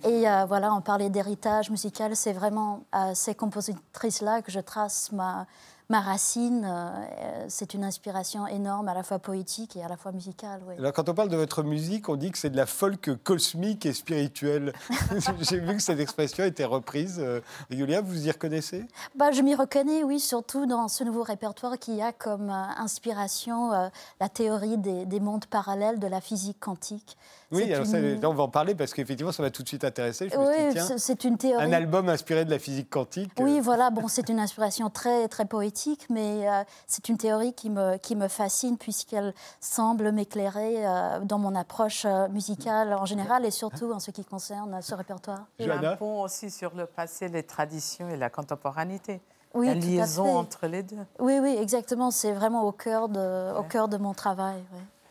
Et 0.07 0.29
euh, 0.29 0.45
voilà, 0.47 0.73
on 0.73 0.81
parlait 0.81 1.11
d'héritage 1.11 1.69
musical. 1.69 2.15
C'est 2.15 2.33
vraiment 2.33 2.85
à 2.93 3.17
ces 3.17 3.35
compositrices-là 3.35 4.41
que 4.41 4.53
je 4.53 4.61
trace 4.61 5.11
ma, 5.11 5.49
ma 5.89 6.01
racine. 6.01 6.65
Euh, 6.65 7.45
c'est 7.49 7.75
une 7.75 7.83
inspiration 7.83 8.47
énorme, 8.47 8.87
à 8.87 8.95
la 8.95 9.03
fois 9.03 9.19
poétique 9.19 9.77
et 9.77 9.83
à 9.83 9.89
la 9.89 9.97
fois 9.97 10.13
musicale. 10.13 10.61
Alors, 10.79 10.93
quand 10.93 11.09
on 11.09 11.15
parle 11.15 11.29
de 11.29 11.37
votre 11.37 11.65
musique, 11.65 12.09
on 12.09 12.15
dit 12.15 12.31
que 12.31 12.39
c'est 12.39 12.51
de 12.51 12.57
la 12.57 12.67
folk 12.67 13.21
cosmique 13.25 13.85
et 13.85 13.93
spirituelle. 13.93 14.75
J'ai 15.41 15.59
vu 15.59 15.75
que 15.75 15.83
cette 15.83 15.99
expression 15.99 16.45
a 16.45 16.47
été 16.47 16.65
reprise. 16.65 17.17
Euh, 17.19 17.41
Julia, 17.71 18.01
vous 18.01 18.29
y 18.29 18.31
reconnaissez? 18.31 18.85
Bah, 19.17 19.33
Je 19.33 19.43
m'y 19.43 19.57
reconnais, 19.57 20.05
oui, 20.05 20.21
surtout 20.21 20.67
dans 20.67 20.87
ce 20.87 21.03
nouveau 21.03 21.25
répertoire 21.25 21.81
qui 21.81 22.01
a 22.01 22.13
comme 22.13 22.51
inspiration 22.51 23.91
la 24.21 24.29
théorie 24.29 24.79
des, 24.79 25.05
des 25.05 25.19
mondes 25.19 25.47
parallèles 25.47 25.99
de 25.99 26.07
la 26.07 26.21
physique 26.21 26.61
quantique. 26.61 27.17
Oui, 27.53 27.73
alors 27.73 27.87
on 28.25 28.35
va 28.35 28.43
en 28.45 28.49
parler 28.49 28.75
parce 28.75 28.93
qu'effectivement, 28.93 29.33
ça 29.33 29.43
va 29.43 29.51
tout 29.51 29.63
de 29.63 29.69
suite 29.69 29.85
intéresser. 29.85 30.29
oui, 30.37 30.81
c'est 30.97 31.25
une 31.25 31.39
théorie. 31.39 31.65
Un 31.65 31.73
album 31.73 32.09
inspiré 32.09 32.45
de 32.45 32.51
la 32.51 32.59
physique 32.59 32.91
quantique. 32.91 33.33
Oui, 33.39 33.59
euh. 33.59 33.63
voilà, 33.63 33.91
bon, 33.91 34.09
c'est 34.09 34.29
une 34.29 34.41
inspiration 34.41 34.91
très, 34.91 35.29
très 35.29 35.45
poétique, 35.45 36.07
mais 36.11 36.49
euh, 36.49 36.63
c'est 36.87 37.09
une 37.09 37.19
théorie 37.19 37.53
qui 37.53 37.71
me, 37.71 37.97
qui 37.99 38.17
me 38.17 38.29
fascine 38.29 38.77
puisqu'elle 38.79 39.35
semble 39.61 40.13
m'éclairer 40.13 40.87
euh, 40.87 41.21
dans 41.21 41.39
mon 41.39 41.55
approche 41.55 42.07
musicale 42.31 42.95
en 42.95 43.07
général 43.07 43.45
et 43.45 43.51
surtout 43.51 43.93
en 43.93 44.01
ce 44.01 44.11
qui 44.11 44.25
concerne 44.25 44.81
ce 44.83 44.95
répertoire. 44.95 45.47
Il 45.59 45.67
y 45.67 45.71
a 45.71 45.93
un 45.93 45.97
pont 45.97 46.23
aussi 46.23 46.51
sur 46.51 46.75
le 46.75 46.87
passé, 46.87 47.29
les 47.29 47.43
traditions 47.43 48.09
et 48.09 48.17
la 48.17 48.31
contemporanité. 48.31 49.21
Oui, 49.55 49.69
la 49.69 49.75
liaison 49.75 50.37
entre 50.37 50.67
les 50.67 50.83
deux. 50.83 50.97
Oui, 51.19 51.39
oui, 51.41 51.57
exactement. 51.59 52.11
C'est 52.11 52.33
vraiment 52.33 52.65
au 52.65 52.73
cœur 52.73 53.09
de, 53.09 53.57
au 53.57 53.63
cœur 53.63 53.89
de 53.89 53.97
mon 53.97 54.13
travail. 54.13 54.63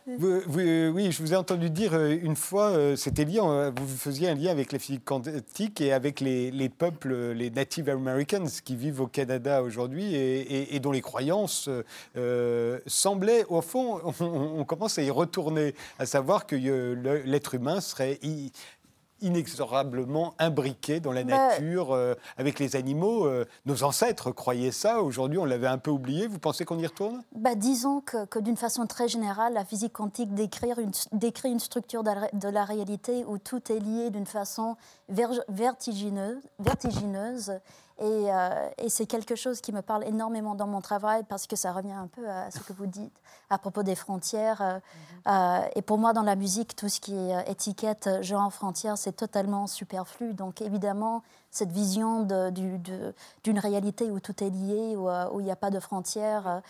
Euh, 0.08 0.92
oui, 0.92 1.12
je 1.12 1.20
vous 1.24 1.34
ai 1.34 1.36
entendu 1.36 1.72
dire 1.72 1.96
euh, 1.96 2.16
une 2.22 2.36
fois, 2.36 2.70
euh, 2.70 2.96
c'était 2.96 3.26
lié, 3.26 3.40
vous 3.40 3.98
faisiez 3.98 4.30
un 4.30 4.36
lien 4.36 4.52
avec 4.52 4.72
la 4.72 4.78
physique 4.78 5.04
quantique 5.04 5.82
et 5.82 5.94
avec 5.94 6.20
les, 6.20 6.70
peuples, 6.70 7.32
les 7.32 7.50
Native 7.50 7.90
Americans 7.90 8.46
qui 8.64 8.76
vivent 8.76 9.02
au 9.02 9.08
Canada 9.08 9.64
aujourd'hui 9.64 10.14
et, 10.14 10.80
dont 10.80 10.92
les 10.92 11.02
croyances 11.02 11.70
semblaient, 12.86 13.46
au 13.50 13.62
fond, 13.62 14.00
on, 14.20 14.64
commence 14.64 15.00
à 15.00 15.02
y 15.02 15.10
retourner, 15.10 15.74
à 15.98 16.06
savoir 16.06 16.46
que 16.46 16.56
l'être 16.56 17.56
humain 17.56 17.82
serait 17.82 18.20
inexorablement 19.26 20.36
imbriqué 20.40 21.00
dans 21.00 21.12
la 21.12 21.24
bah, 21.24 21.50
nature, 21.50 21.94
euh, 21.94 22.14
avec 22.38 22.60
les 22.60 22.76
animaux. 22.76 23.26
Euh, 23.26 23.46
nos 23.66 23.84
ancêtres 23.84 24.32
croyaient 24.32 24.72
ça, 24.72 25.02
aujourd'hui 25.02 25.40
on 25.40 25.46
l'avait 25.46 25.68
un 25.68 25.78
peu 25.78 25.92
oublié. 25.92 26.28
Vous 26.28 26.40
pensez 26.40 26.64
qu'on 26.64 26.80
y 26.80 26.86
retourne? 26.86 27.24
Bah, 27.36 27.56
Disons 27.56 28.02
que, 28.02 28.26
que 28.26 28.40
d'une 28.40 28.58
façon 28.58 28.86
très 28.86 29.08
générale, 29.08 29.54
la 29.54 29.66
physique 29.66 29.94
quantique 29.94 30.34
décrit 30.34 30.70
une, 30.78 30.92
décrit 31.12 31.52
une 31.52 31.60
structure 31.60 32.04
de 32.04 32.50
la, 32.50 32.66
réalité 32.66 33.26
où 33.28 33.38
tout 33.38 33.72
est 33.72 33.80
lié 33.80 34.10
d'une 34.10 34.26
façon 34.26 34.76
vertigineuse, 35.10 36.44
vertigineuse 36.60 37.60
euh, 38.02 38.70
et, 38.78 38.90
c'est 38.90 39.06
quelque 39.06 39.36
chose 39.36 39.62
qui 39.62 39.72
me 39.72 39.82
parle 39.82 40.06
énormément 40.06 40.56
dans 40.56 40.68
mon 40.68 40.82
travail 40.82 41.24
parce 41.30 41.48
que 41.48 41.56
ça 41.56 41.72
revient 41.72 41.94
un 41.94 42.08
peu 42.08 42.30
à 42.30 42.52
ce 42.52 42.60
que 42.60 42.74
vous 42.74 42.88
dites 42.88 43.18
à 43.50 43.58
propos 43.58 43.84
des 43.84 43.96
frontières. 43.96 44.62
Euh, 44.62 44.74
mhm. 44.74 44.82
euh, 45.28 45.68
et 45.76 45.82
pour 45.82 45.98
moi, 45.98 46.12
dans 46.12 46.24
la 46.24 46.36
musique, 46.36 46.76
tout 46.76 46.90
ce 46.90 47.00
qui 47.00 47.16
est 47.16 47.50
étiquette, 47.50 48.10
genre, 48.22 48.52
frontières, 48.52 48.98
c'est 48.98 49.14
totalement 49.14 49.68
superflu. 49.68 50.34
Donc 50.34 50.62
évidemment, 50.62 51.24
cette 51.52 51.72
vision 51.72 52.24
d'une 52.24 53.60
réalité 53.60 54.12
où 54.12 54.20
tout 54.20 54.44
est 54.44 54.50
lié, 54.50 54.98
où 54.98 55.40
il 55.40 55.46
n'y 55.46 55.52
a 55.52 55.56
pas 55.56 55.70
de 55.70 55.80
frontières, 55.80 56.62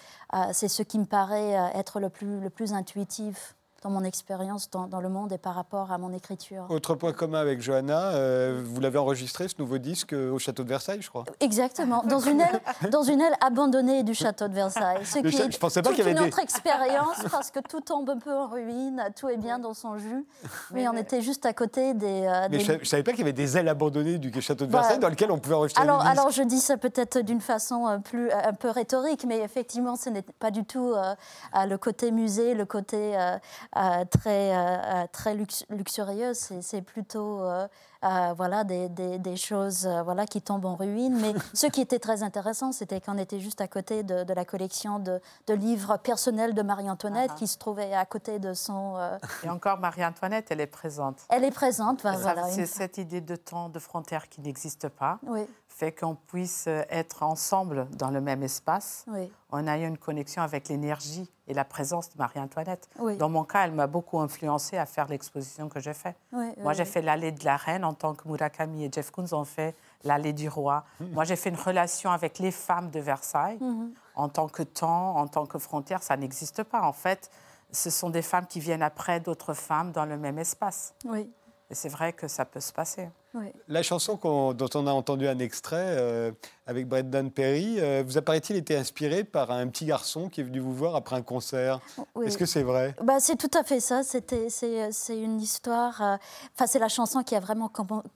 c'est 0.53 0.67
ce 0.67 0.83
qui 0.83 0.99
me 0.99 1.05
paraît 1.05 1.53
être 1.73 1.99
le 1.99 2.09
plus, 2.09 2.39
le 2.39 2.51
plus 2.51 2.73
intuitif 2.73 3.55
dans 3.85 3.91
mon 3.91 4.03
expérience 4.03 4.71
dans, 4.71 4.99
le 4.99 5.09
monde 5.09 5.31
et 5.31 5.37
par 5.37 5.53
rapport 5.53 5.91
à 5.91 5.99
mon 5.99 6.11
écriture. 6.11 6.65
Autre 6.69 6.95
point 6.95 7.13
commun 7.13 7.39
avec 7.39 7.61
Johanna, 7.61 8.15
euh, 8.15 8.59
vous 8.65 8.81
l'avez 8.81 8.97
enregistré 8.97 9.47
ce 9.47 9.53
nouveau 9.59 9.77
disque 9.77 10.13
au 10.13 10.39
château 10.39 10.63
de 10.63 10.69
Versailles, 10.69 11.03
je 11.03 11.09
crois. 11.09 11.23
Exactement, 11.39 12.01
dans 12.03 12.19
une 12.19 12.41
aile, 12.41 12.61
dans 12.89 13.03
une 13.03 13.21
aile 13.21 13.35
abandonnée 13.41 14.01
du 14.01 14.15
château 14.15 14.47
de 14.47 14.55
Versailles. 14.55 15.05
Ce 15.05 15.19
qui 15.19 15.29
je 15.29 15.43
est 15.43 15.59
pensais 15.59 15.83
pas 15.83 15.91
qu'il 15.91 15.99
y 15.99 16.01
avait 16.01 16.13
une 16.13 16.27
autre 16.27 16.39
expérience 16.39 17.17
parce 17.31 17.51
que 17.51 17.59
tout 17.59 17.79
tombe 17.79 18.09
un 18.09 18.17
peu 18.17 18.33
en 18.33 18.47
ruine, 18.47 19.03
tout 19.15 19.29
est 19.29 19.37
bien 19.37 19.59
dans 19.59 19.75
son 19.75 19.99
jus, 19.99 20.25
mais, 20.71 20.87
on 20.87 20.93
était 20.93 21.21
juste 21.21 21.45
à 21.45 21.53
côté 21.53 21.93
des. 21.93 22.25
Euh, 22.25 22.47
mais 22.49 22.61
Je, 22.61 22.71
ne 22.71 22.83
savais 22.85 23.03
pas 23.03 23.11
qu'il 23.11 23.19
y 23.19 23.23
avait 23.23 23.33
des 23.33 23.55
ailes 23.55 23.69
abandonnées 23.69 24.17
du 24.17 24.41
château 24.41 24.65
de 24.65 24.71
Versailles 24.71 24.97
dans 24.97 25.09
lesquelles 25.09 25.31
on 25.31 25.37
pouvait 25.37 25.55
enregistrer. 25.55 25.83
Alors, 25.83 26.03
alors 26.03 26.31
je 26.31 26.41
dis 26.41 26.59
ça 26.59 26.77
peut-être 26.77 27.19
d'une 27.19 27.41
façon 27.41 27.87
euh, 27.87 27.97
plus 27.99 28.31
un 28.31 28.53
peu 28.53 28.71
rhétorique, 28.71 29.25
mais 29.27 29.41
effectivement, 29.41 29.95
ce 29.95 30.09
n'est 30.09 30.23
pas 30.23 30.49
du 30.49 30.63
tout 30.65 30.95
le 31.53 31.75
côté 31.75 32.09
musée, 32.09 32.55
le 32.55 32.65
côté 32.65 33.15
euh, 33.77 34.05
très, 34.05 34.55
euh, 34.55 34.57
euh, 34.57 35.05
très 35.11 35.35
luxurieuse. 35.35 36.49
C'est 36.61 36.81
plutôt 36.81 37.43
voilà, 38.01 38.63
des, 38.63 38.89
des, 38.89 39.35
choses 39.35 39.87
voilà, 40.03 40.25
qui 40.25 40.41
tombent 40.41 40.65
en 40.65 40.75
ruine. 40.75 41.17
Mais 41.19 41.33
ce 41.53 41.67
qui 41.67 41.81
était 41.81 41.99
très 41.99 42.23
intéressant, 42.23 42.71
c'était 42.71 43.01
qu'on 43.01 43.17
était 43.17 43.39
juste 43.39 43.61
à 43.61 43.67
côté 43.67 44.03
de, 44.03 44.33
la 44.33 44.45
collection 44.45 44.99
de, 44.99 45.19
de, 45.47 45.53
livres 45.53 45.97
personnels 45.97 46.53
de 46.53 46.61
Marie-Antoinette 46.61 47.31
ah. 47.33 47.37
qui 47.37 47.47
se 47.47 47.57
trouvait 47.57 47.93
à 47.93 48.05
côté 48.05 48.39
de 48.39 48.53
son... 48.53 48.95
Et 49.43 49.49
encore, 49.49 49.79
Marie-Antoinette, 49.79 50.47
elle 50.51 50.61
est 50.61 50.67
présente. 50.67 51.21
Elle 51.29 51.43
est 51.43 51.51
présente, 51.51 52.01
voilà. 52.01 52.47
C'est 52.49 52.67
cette 52.67 52.97
idée 52.97 53.21
de 53.21 53.35
temps, 53.35 53.69
de 53.69 53.79
frontières 53.79 54.29
qui 54.29 54.41
n'existe 54.41 54.89
pas. 54.89 55.19
Oui 55.23 55.47
fait 55.75 55.91
qu'on 55.91 56.15
puisse 56.15 56.67
être 56.67 57.21
ensemble 57.23 57.87
dans 57.97 58.09
le 58.09 58.21
même 58.21 58.43
espace. 58.43 59.03
Oui. 59.07 59.29
On 59.51 59.67
a 59.67 59.77
eu 59.77 59.85
une 59.85 59.97
connexion 59.97 60.41
avec 60.41 60.69
l'énergie 60.69 61.29
et 61.47 61.53
la 61.53 61.65
présence 61.65 62.09
de 62.11 62.17
Marie-Antoinette. 62.17 62.89
Dans 63.19 63.27
mon 63.27 63.43
cas, 63.43 63.65
elle 63.65 63.73
m'a 63.73 63.87
beaucoup 63.87 64.19
influencé 64.19 64.77
à 64.77 64.85
faire 64.85 65.09
l'exposition 65.09 65.67
que 65.67 65.81
j'ai 65.81 65.93
faite. 65.93 66.15
Moi, 66.31 66.71
j'ai 66.71 66.85
fait 66.85 67.01
l'allée 67.01 67.33
de 67.33 67.43
la 67.43 67.57
reine 67.57 67.83
en 67.83 67.93
tant 67.93 68.13
que 68.13 68.25
Murakami 68.25 68.85
et 68.85 68.89
Jeff 68.91 69.11
Koons 69.11 69.33
ont 69.33 69.43
fait 69.43 69.75
l'allée 70.05 70.31
du 70.31 70.47
roi. 70.47 70.85
Moi, 71.11 71.25
j'ai 71.25 71.35
fait 71.35 71.49
une 71.49 71.59
relation 71.59 72.09
avec 72.09 72.39
les 72.39 72.51
femmes 72.51 72.89
de 72.89 73.01
Versailles. 73.01 73.57
Mhm. 73.59 73.93
En 74.15 74.29
tant 74.29 74.47
que 74.47 74.63
temps, 74.63 75.17
en 75.17 75.27
tant 75.27 75.45
que 75.45 75.59
frontière, 75.59 76.01
ça 76.01 76.15
n'existe 76.15 76.63
pas. 76.63 76.83
En 76.83 76.93
fait, 76.93 77.29
ce 77.71 77.89
sont 77.89 78.09
des 78.09 78.21
femmes 78.21 78.47
qui 78.47 78.61
viennent 78.61 78.83
après 78.83 79.19
d'autres 79.19 79.53
femmes 79.53 79.91
dans 79.91 80.05
le 80.05 80.17
même 80.17 80.39
espace. 80.39 80.93
Oui. 81.03 81.29
Et 81.69 81.75
c'est 81.75 81.89
vrai 81.89 82.13
que 82.13 82.29
ça 82.29 82.45
peut 82.45 82.61
se 82.61 82.71
passer. 82.71 83.09
La 83.67 83.83
chanson 83.83 84.19
dont 84.53 84.69
on 84.75 84.87
a 84.87 84.91
entendu 84.91 85.27
un 85.27 85.39
extrait 85.39 85.95
euh, 85.97 86.31
avec 86.67 86.87
Brendan 86.87 87.31
Perry, 87.31 87.75
euh, 87.79 88.03
vous 88.05 88.17
apparaît-il 88.17 88.55
été 88.55 88.77
inspiré 88.77 89.23
par 89.23 89.51
un 89.51 89.67
petit 89.67 89.85
garçon 89.85 90.29
qui 90.29 90.41
est 90.41 90.43
venu 90.43 90.59
vous 90.59 90.73
voir 90.73 90.95
après 90.95 91.15
un 91.15 91.21
concert? 91.21 91.79
Est-ce 92.23 92.37
que 92.37 92.45
c'est 92.45 92.63
vrai? 92.63 92.95
Bah, 93.03 93.19
C'est 93.19 93.35
tout 93.35 93.51
à 93.57 93.63
fait 93.63 93.79
ça. 93.79 94.03
C'est 94.03 94.33
une 95.09 95.41
histoire. 95.41 96.01
Euh, 96.01 96.17
c'est 96.65 96.79
la 96.79 96.89
chanson 96.89 97.23
qui 97.23 97.35
a 97.35 97.39
vraiment 97.39 97.71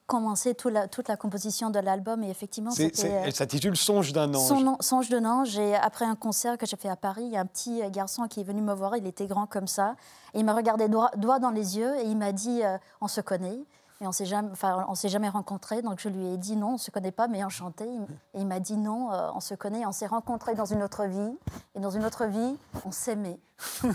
commencé 0.08 0.56
la, 0.66 0.88
toute 0.88 1.08
la 1.08 1.18
composition 1.18 1.70
de 1.70 1.80
l'album. 1.80 2.24
Et 2.24 2.30
effectivement, 2.30 2.72
elle 2.78 3.36
s'intitule 3.36 3.76
Songe 3.76 4.14
d'un 4.14 4.34
ange. 4.34 4.78
Songe 4.80 5.10
d'un 5.10 5.26
ange. 5.26 5.58
Et 5.58 5.76
après 5.76 6.06
un 6.06 6.16
concert 6.16 6.58
que 6.58 6.66
j'ai 6.66 6.78
fait 6.78 6.90
à 6.90 6.96
Paris, 6.96 7.24
il 7.26 7.32
y 7.32 7.38
a 7.38 7.42
un 7.42 7.46
petit 7.46 7.82
garçon 7.92 8.28
qui 8.28 8.42
est 8.42 8.46
venu 8.46 8.62
me 8.62 8.74
voir. 8.74 8.96
Il 8.96 9.06
était 9.08 9.28
grand 9.28 9.48
comme 9.48 9.68
ça. 9.68 9.96
Et 10.34 10.40
il 10.40 10.46
m'a 10.46 10.54
regardé 10.54 10.88
droit, 10.88 11.40
dans 11.40 11.52
les 11.52 11.78
yeux 11.78 11.96
et 11.98 12.04
il 12.06 12.18
m'a 12.18 12.32
dit 12.32 12.62
On 13.02 13.08
se 13.08 13.22
connaît 13.22 13.60
et 14.02 14.08
on 14.08 14.14
s'est 14.14 14.26
jamais, 14.26 14.50
enfin, 14.52 14.86
on 14.88 14.96
s'est 14.96 15.10
jamais 15.10 15.28
rencontrés. 15.28 15.82
Donc 15.82 16.00
je 16.00 16.08
lui 16.08 16.26
ai 16.28 16.38
dit 16.38 16.56
non, 16.56 16.76
on 16.76 16.78
se 16.78 16.90
connaît 16.90 17.12
pas, 17.12 17.28
mais 17.28 17.44
enchanté. 17.44 17.86
Et 18.34 18.40
il 18.40 18.48
m'a 18.48 18.60
dit 18.60 18.78
non, 18.78 19.12
euh, 19.12 19.30
on 19.36 19.42
se 19.42 19.56
connaît, 19.56 19.86
on 19.86 19.92
s'est 19.92 20.08
rencontrés 20.08 20.56
dans 20.56 20.66
une 20.66 20.82
autre 20.84 21.06
vie. 21.06 21.38
Et 21.76 21.80
dans 21.82 21.90
une 21.90 22.06
autre 22.06 22.26
vie, 22.26 22.58
on 22.86 22.92
s'aimait. 22.92 23.40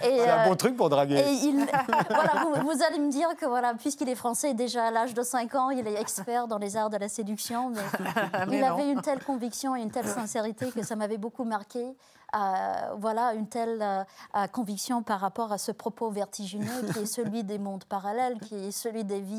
C'est 0.00 0.30
un 0.30 0.44
bon 0.44 0.52
euh, 0.52 0.54
truc 0.54 0.76
pour 0.76 0.88
draguer. 0.90 1.18
Et 1.18 1.52
voilà, 2.08 2.44
vous, 2.62 2.82
allez 2.84 3.00
me 3.00 3.10
dire 3.10 3.28
que 3.36 3.46
voilà, 3.46 3.74
puisqu'il 3.74 4.08
est 4.08 4.14
français, 4.14 4.54
déjà 4.54 4.86
à 4.86 4.90
l'âge 4.92 5.12
de 5.12 5.22
5 5.22 5.54
ans, 5.56 5.70
il 5.70 5.88
est 5.88 6.00
expert 6.00 6.46
dans 6.46 6.58
les 6.58 6.76
arts 6.76 6.90
de 6.90 6.96
la 6.96 7.08
séduction. 7.08 7.70
Mais, 7.70 8.46
il 8.56 8.62
avait 8.62 8.90
une 8.90 9.02
telle 9.02 9.22
conviction 9.24 9.74
et 9.74 9.82
une 9.82 9.90
telle 9.90 10.06
sincérité 10.06 10.70
que 10.70 10.84
ça 10.84 10.94
m'avait 10.94 11.18
beaucoup 11.18 11.44
marqué. 11.44 11.96
Euh, 12.34 12.94
voilà, 12.98 13.34
une 13.34 13.46
telle 13.46 13.82
euh, 13.82 14.46
conviction 14.52 15.02
par 15.02 15.20
rapport 15.20 15.52
à 15.52 15.58
ce 15.58 15.70
propos 15.70 16.10
vertigineux 16.10 16.90
qui 16.92 17.00
est 17.00 17.06
celui 17.06 17.44
des 17.44 17.58
mondes 17.58 17.84
parallèles, 17.84 18.38
qui 18.40 18.54
est 18.54 18.70
celui 18.70 19.04
des 19.04 19.20
vies 19.20 19.31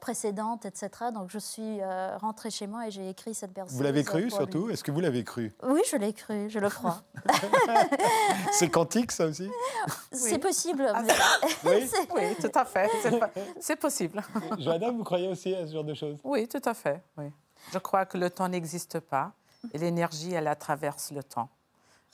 précédentes, 0.00 0.64
etc. 0.64 0.88
Donc 1.12 1.30
je 1.30 1.38
suis 1.38 1.80
rentrée 2.20 2.50
chez 2.50 2.66
moi 2.66 2.86
et 2.86 2.90
j'ai 2.90 3.08
écrit 3.08 3.34
cette 3.34 3.54
version. 3.54 3.76
Vous 3.76 3.82
l'avez 3.82 4.04
cru 4.04 4.30
surtout? 4.30 4.70
Est-ce 4.70 4.84
que 4.84 4.90
vous 4.90 5.00
l'avez 5.00 5.24
cru? 5.24 5.52
Oui, 5.62 5.80
je 5.90 5.96
l'ai 5.96 6.12
cru, 6.12 6.48
je 6.48 6.58
le 6.58 6.68
crois. 6.68 7.02
C'est 8.52 8.68
quantique, 8.68 9.12
ça 9.12 9.26
aussi? 9.26 9.50
C'est 10.10 10.38
possible. 10.38 10.90
Ah, 10.94 11.02
oui. 11.64 11.88
oui. 12.14 12.36
tout 12.40 12.58
à 12.58 12.64
fait. 12.64 12.90
C'est 13.60 13.76
possible. 13.76 14.22
Joanna, 14.58 14.90
vous 14.90 15.04
croyez 15.04 15.28
aussi 15.28 15.54
à 15.54 15.66
ce 15.66 15.72
genre 15.72 15.84
de 15.84 15.94
choses? 15.94 16.18
Oui, 16.24 16.48
tout 16.48 16.62
à 16.64 16.74
fait. 16.74 17.02
Oui. 17.16 17.26
Je 17.72 17.78
crois 17.78 18.06
que 18.06 18.18
le 18.18 18.28
temps 18.30 18.48
n'existe 18.48 19.00
pas 19.00 19.32
Et 19.72 19.78
l'énergie, 19.78 20.32
elle 20.34 20.54
traverse 20.58 21.12
le 21.12 21.22
temps. 21.22 21.48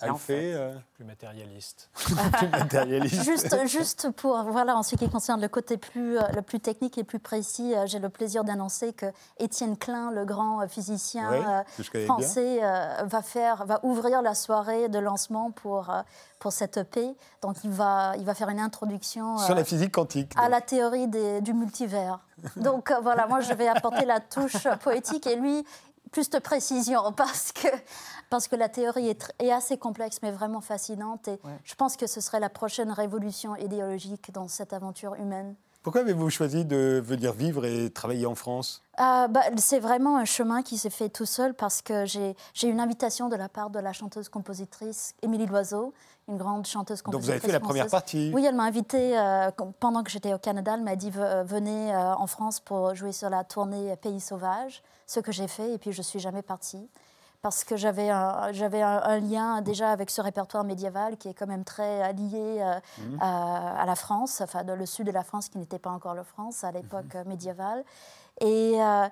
Elle 0.01 0.15
fait, 0.15 0.53
euh, 0.55 0.75
plus 0.95 1.05
matérialiste. 1.05 1.91
plus 2.39 2.49
matérialiste. 2.49 3.23
Juste, 3.25 3.67
juste 3.67 4.11
pour, 4.13 4.45
voilà, 4.45 4.77
en 4.77 4.85
ce 4.85 4.95
qui 4.95 5.09
concerne 5.09 5.41
le 5.41 5.49
côté 5.49 5.77
plus, 5.77 6.19
euh, 6.19 6.23
le 6.37 6.43
plus 6.43 6.61
technique 6.61 6.99
et 6.99 7.05
plus 7.05 7.19
précis, 7.19 7.75
euh, 7.75 7.87
j'ai 7.87 7.99
le 7.99 8.09
plaisir 8.09 8.45
d'annoncer 8.45 8.93
que 8.93 9.07
Étienne 9.39 9.77
Klein, 9.77 10.13
le 10.13 10.25
grand 10.25 10.69
physicien 10.69 11.65
français, 12.07 12.61
va, 13.05 13.23
faire, 13.23 13.67
va 13.67 13.81
ouvrir 13.83 14.23
la 14.23 14.35
soirée 14.35 14.89
de 14.89 14.99
lancement 14.99 15.51
pour, 15.51 15.93
pour 16.39 16.53
cette 16.53 16.77
EP. 16.77 17.17
Donc 17.43 17.57
il 17.65 17.71
va, 17.71 18.15
il 18.19 18.25
va 18.25 18.35
faire 18.35 18.49
une 18.51 18.61
introduction. 18.61 19.39
Sur 19.39 19.55
la 19.55 19.65
physique 19.65 19.93
quantique. 19.93 20.33
À 20.37 20.49
la 20.49 20.61
théorie 20.61 21.09
des, 21.09 21.41
du 21.41 21.55
multivers. 21.55 22.21
Donc 22.57 22.93
voilà, 23.03 23.27
moi 23.27 23.41
je 23.41 23.53
vais 23.53 23.67
apporter 23.67 24.05
la 24.05 24.21
touche 24.21 24.69
poétique 24.85 25.27
et 25.27 25.37
lui, 25.37 25.65
plus 26.09 26.31
de 26.31 26.39
précision 26.39 27.13
parce 27.17 27.53
que, 27.53 27.69
parce 28.31 28.49
que 28.49 28.57
la 28.57 28.69
théorie 28.69 29.09
est, 29.09 29.33
est 29.39 29.53
assez 29.53 29.79
complexe 29.79 30.19
mais 30.23 30.31
vraiment 30.31 30.61
fascinante 30.61 31.29
et 31.29 31.39
je 31.65 31.75
pense 31.75 31.97
que 31.97 32.07
ce 32.07 32.21
serait 32.21 32.41
la 32.41 32.51
prochaine 32.51 32.91
révolution 32.91 33.57
idéologique 33.57 34.33
dans 34.33 34.49
cette 34.49 34.73
aventure 34.73 35.15
humaine. 35.15 35.55
Pourquoi 35.83 36.01
avez-vous 36.03 36.29
choisi 36.29 36.65
de 36.65 37.01
venir 37.03 37.33
vivre 37.33 37.65
et 37.65 37.89
travailler 37.91 38.27
en 38.27 38.35
France? 38.35 38.83
Euh, 39.01 39.29
bah, 39.29 39.43
C'est 39.57 39.79
vraiment 39.79 40.19
un 40.19 40.25
chemin 40.25 40.63
qui 40.63 40.77
s'est 40.77 40.91
fait 40.91 41.09
tout 41.09 41.25
seul 41.25 41.55
parce 41.55 41.83
que 41.83 42.05
j'ai 42.05 42.35
une 42.63 42.81
invitation 42.81 43.29
de 43.29 43.37
la 43.37 43.49
part 43.49 43.71
de 43.71 43.79
la 43.79 43.93
chanteuse-compositrice 43.93 45.15
Émilie 45.23 45.47
Loiseau, 45.47 45.95
une 46.29 46.37
grande 46.37 46.67
chanteuse-compositrice. 46.67 47.13
Donc 47.13 47.23
vous 47.23 47.31
avez 47.31 47.41
fait 47.41 47.53
la 47.53 47.61
première 47.61 47.89
partie 47.89 48.31
Oui, 48.35 48.45
elle 48.45 48.55
m'a 48.55 48.65
invitée 48.65 49.19
euh, 49.19 49.51
pendant 49.81 50.03
que 50.03 50.11
j'étais 50.11 50.35
au 50.35 50.39
Canada. 50.39 50.75
Elle 50.75 50.83
m'a 50.83 50.97
dit 50.97 51.11
venez 51.11 51.95
euh, 51.95 52.15
en 52.15 52.27
France 52.27 52.61
pour 52.61 52.95
jouer 52.95 53.13
sur 53.13 53.31
la 53.31 53.45
tournée 53.45 53.97
Pays 53.97 54.21
Sauvage, 54.21 54.83
ce 55.07 55.21
que 55.21 55.33
j'ai 55.33 55.49
fait 55.49 55.73
et 55.75 55.79
puis 55.79 55.93
je 55.93 56.03
suis 56.03 56.21
jamais 56.21 56.43
partie 56.43 56.89
parce 57.43 57.63
que 57.63 57.77
j'avais 57.77 58.11
un, 58.11 58.53
j'avais 58.53 58.83
un, 58.83 59.21
lien 59.21 59.63
déjà 59.63 59.93
avec 59.93 60.11
ce 60.11 60.21
répertoire 60.21 60.65
médiéval 60.65 61.17
qui 61.17 61.29
est 61.29 61.35
quand 61.35 61.47
même 61.47 61.65
très 61.65 62.13
lié 62.13 62.59
euh, 62.61 62.81
mhm. 62.99 63.19
à, 63.21 63.85
la 63.87 63.95
France, 63.95 64.41
enfin 64.41 64.63
le 64.65 64.87
sud 64.87 65.07
de 65.07 65.13
la 65.13 65.23
France 65.23 65.49
qui 65.49 65.59
n'était 65.59 65.79
pas 65.79 65.91
encore 65.91 66.15
la 66.15 66.25
France 66.25 66.65
à 66.65 66.73
l'époque 66.73 67.15
mhm. 67.15 67.29
médiévale. 67.29 67.85
Et, 68.41 68.81
euh, 68.81 69.09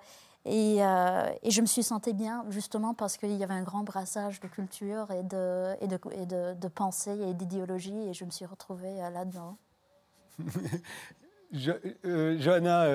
et, 0.46 0.78
euh, 0.80 1.28
et, 1.42 1.50
je 1.50 1.60
me 1.60 1.66
suis 1.66 1.82
sentie 1.82 2.12
bien 2.14 2.44
justement 2.50 2.94
parce 2.94 3.16
qu'il 3.16 3.32
y 3.32 3.44
avait 3.44 3.54
un 3.54 3.62
grand 3.62 3.82
brassage 3.82 4.40
de 4.40 4.48
culture 4.48 5.10
et 5.10 5.22
de, 5.22 5.74
et 5.80 5.88
de, 5.88 5.98
et 6.12 6.26
de, 6.26 6.54
de 6.54 6.68
pensée 6.68 7.18
et 7.20 7.34
d'idéologie 7.34 8.08
et 8.08 8.14
je 8.14 8.24
me 8.24 8.30
suis 8.30 8.46
retrouvée 8.46 8.96
là-dedans. 9.12 9.56
Johanna, 11.52 12.88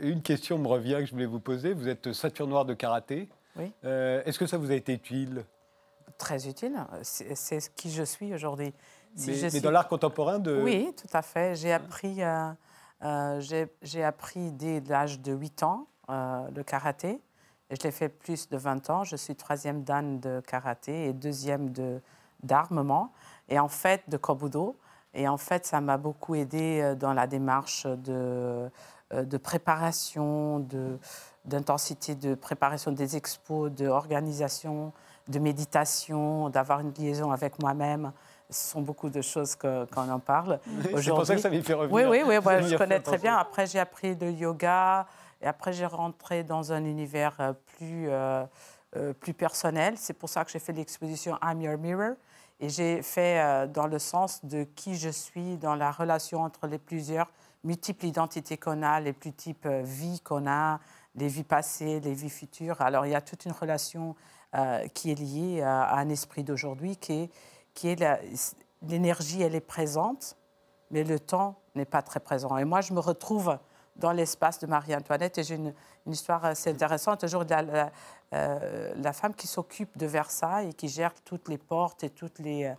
une 0.00 0.22
question 0.22 0.58
me 0.58 0.68
revient 0.68 0.96
que 1.00 1.06
je 1.06 1.12
voulais 1.12 1.26
vous 1.26 1.40
poser. 1.40 1.72
Vous 1.72 1.88
êtes 1.88 2.12
ceinture 2.12 2.46
noire 2.46 2.64
de 2.64 2.74
karaté. 2.74 3.28
Euh, 3.84 4.22
est-ce 4.24 4.38
que 4.38 4.46
ça 4.46 4.58
vous 4.58 4.70
a 4.70 4.74
été 4.74 4.94
utile? 4.94 5.44
Très 6.16 6.48
utile. 6.48 6.76
C'est 7.02 7.74
qui 7.74 7.90
je 7.90 8.02
suis 8.02 8.34
aujourd'hui. 8.34 8.72
mais, 9.26 9.60
dans 9.60 9.70
l'art 9.70 9.88
contemporain 9.88 10.38
de... 10.38 10.62
Oui, 10.62 10.92
tout 10.96 11.16
à 11.16 11.22
fait. 11.22 11.54
J'ai 11.56 11.72
appris, 11.72 12.22
euh, 12.22 12.50
euh, 13.02 13.40
j'ai 13.82 14.04
appris 14.04 14.52
dès 14.52 14.80
l'âge 14.80 15.20
de 15.20 15.32
8 15.32 15.62
ans 15.62 15.86
le 16.08 16.62
karaté. 16.62 17.20
Et 17.70 17.76
je 17.76 17.82
l'ai 17.82 17.90
fait 17.90 18.08
plus 18.08 18.48
de 18.48 18.56
20 18.56 18.90
ans. 18.90 19.04
Je 19.04 19.16
suis 19.16 19.36
troisième 19.36 19.84
dan 19.84 20.20
de 20.20 20.40
karaté 20.40 21.06
et 21.06 21.12
deuxième 21.12 21.72
d'armement. 22.42 23.12
Et 23.48 23.58
en 23.58 23.68
fait, 23.68 24.02
de 24.08 24.16
kobudo. 24.16 24.76
Et 25.14 25.28
en 25.28 25.36
fait, 25.36 25.66
ça 25.66 25.80
m'a 25.80 25.96
beaucoup 25.96 26.34
aidé 26.34 26.94
dans 26.98 27.12
la 27.12 27.26
démarche 27.26 27.86
de, 27.86 28.70
de 29.12 29.36
préparation, 29.36 30.60
de, 30.60 30.98
d'intensité 31.48 32.14
de 32.14 32.34
préparation 32.34 32.92
des 32.92 33.16
expos, 33.16 33.70
d'organisation, 33.72 34.92
de 35.28 35.38
méditation, 35.38 36.48
d'avoir 36.50 36.80
une 36.80 36.92
liaison 36.92 37.32
avec 37.32 37.60
moi-même. 37.60 38.12
Ce 38.50 38.70
sont 38.70 38.80
beaucoup 38.80 39.10
de 39.10 39.20
choses 39.20 39.56
qu'on 39.56 40.10
en 40.10 40.18
parle. 40.20 40.58
C'est 40.96 41.10
pour 41.10 41.26
ça 41.26 41.34
que 41.34 41.40
ça 41.40 41.50
m'y 41.50 41.62
fait 41.62 41.74
revenir. 41.74 42.08
Oui, 42.08 42.22
oui, 42.24 42.38
oui 42.38 42.68
je 42.68 42.76
connais 42.76 43.00
très 43.00 43.18
bien. 43.18 43.36
Après, 43.36 43.66
j'ai 43.66 43.78
appris 43.78 44.14
le 44.14 44.30
yoga 44.30 45.06
et 45.40 45.46
après, 45.46 45.72
j'ai 45.72 45.86
rentré 45.86 46.44
dans 46.44 46.72
un 46.72 46.84
univers 46.84 47.36
euh, 47.40 47.52
plus, 47.52 48.08
euh, 48.08 48.44
euh, 48.96 49.12
plus 49.12 49.34
personnel. 49.34 49.94
C'est 49.96 50.14
pour 50.14 50.28
ça 50.28 50.44
que 50.44 50.50
j'ai 50.50 50.58
fait 50.58 50.72
l'exposition 50.72 51.38
I'm 51.42 51.60
Your 51.60 51.78
Mirror. 51.78 52.14
Et 52.60 52.68
j'ai 52.68 53.02
fait 53.02 53.68
dans 53.68 53.86
le 53.86 54.00
sens 54.00 54.44
de 54.44 54.64
qui 54.64 54.96
je 54.96 55.10
suis, 55.10 55.58
dans 55.58 55.76
la 55.76 55.92
relation 55.92 56.42
entre 56.42 56.66
les 56.66 56.78
plusieurs 56.78 57.30
multiples 57.62 58.06
identités 58.06 58.56
qu'on 58.56 58.82
a, 58.82 58.98
les 58.98 59.14
multiples 59.24 59.82
vies 59.82 60.18
qu'on 60.18 60.48
a, 60.48 60.80
les 61.14 61.28
vies 61.28 61.44
passées, 61.44 62.00
les 62.00 62.14
vies 62.14 62.30
futures. 62.30 62.80
Alors 62.80 63.06
il 63.06 63.12
y 63.12 63.14
a 63.14 63.20
toute 63.20 63.44
une 63.44 63.52
relation 63.52 64.16
euh, 64.54 64.86
qui 64.88 65.10
est 65.10 65.14
liée 65.14 65.62
à, 65.62 65.94
un 65.96 66.08
esprit 66.08 66.42
d'aujourd'hui, 66.42 66.96
qui 66.96 67.12
est, 67.12 67.30
qui 67.74 67.88
est 67.88 68.02
l'énergie, 68.82 69.42
elle 69.42 69.54
est 69.54 69.60
présente, 69.60 70.36
mais 70.90 71.04
le 71.04 71.20
temps 71.20 71.60
n'est 71.74 71.84
pas 71.84 72.02
très 72.02 72.18
présent. 72.18 72.56
Et 72.56 72.64
moi, 72.64 72.80
je 72.80 72.92
me 72.94 73.00
retrouve 73.00 73.58
dans 73.98 74.12
l'espace 74.12 74.58
de 74.60 74.66
Marie-Antoinette 74.66 75.38
et 75.38 75.42
j'ai 75.44 75.56
une, 75.56 75.74
histoire 76.06 76.44
assez 76.44 76.70
intéressante. 76.70 77.24
A 77.24 77.62
la, 77.62 77.90
euh, 78.32 78.94
la 78.96 79.12
femme 79.12 79.34
qui 79.34 79.46
s'occupe 79.46 79.98
de 79.98 80.06
Versailles 80.06 80.70
et 80.70 80.72
qui 80.72 80.88
gère 80.88 81.12
toutes 81.24 81.48
les 81.48 81.58
portes 81.58 82.04
et 82.04 82.10
toutes 82.10 82.38
les, 82.38 82.72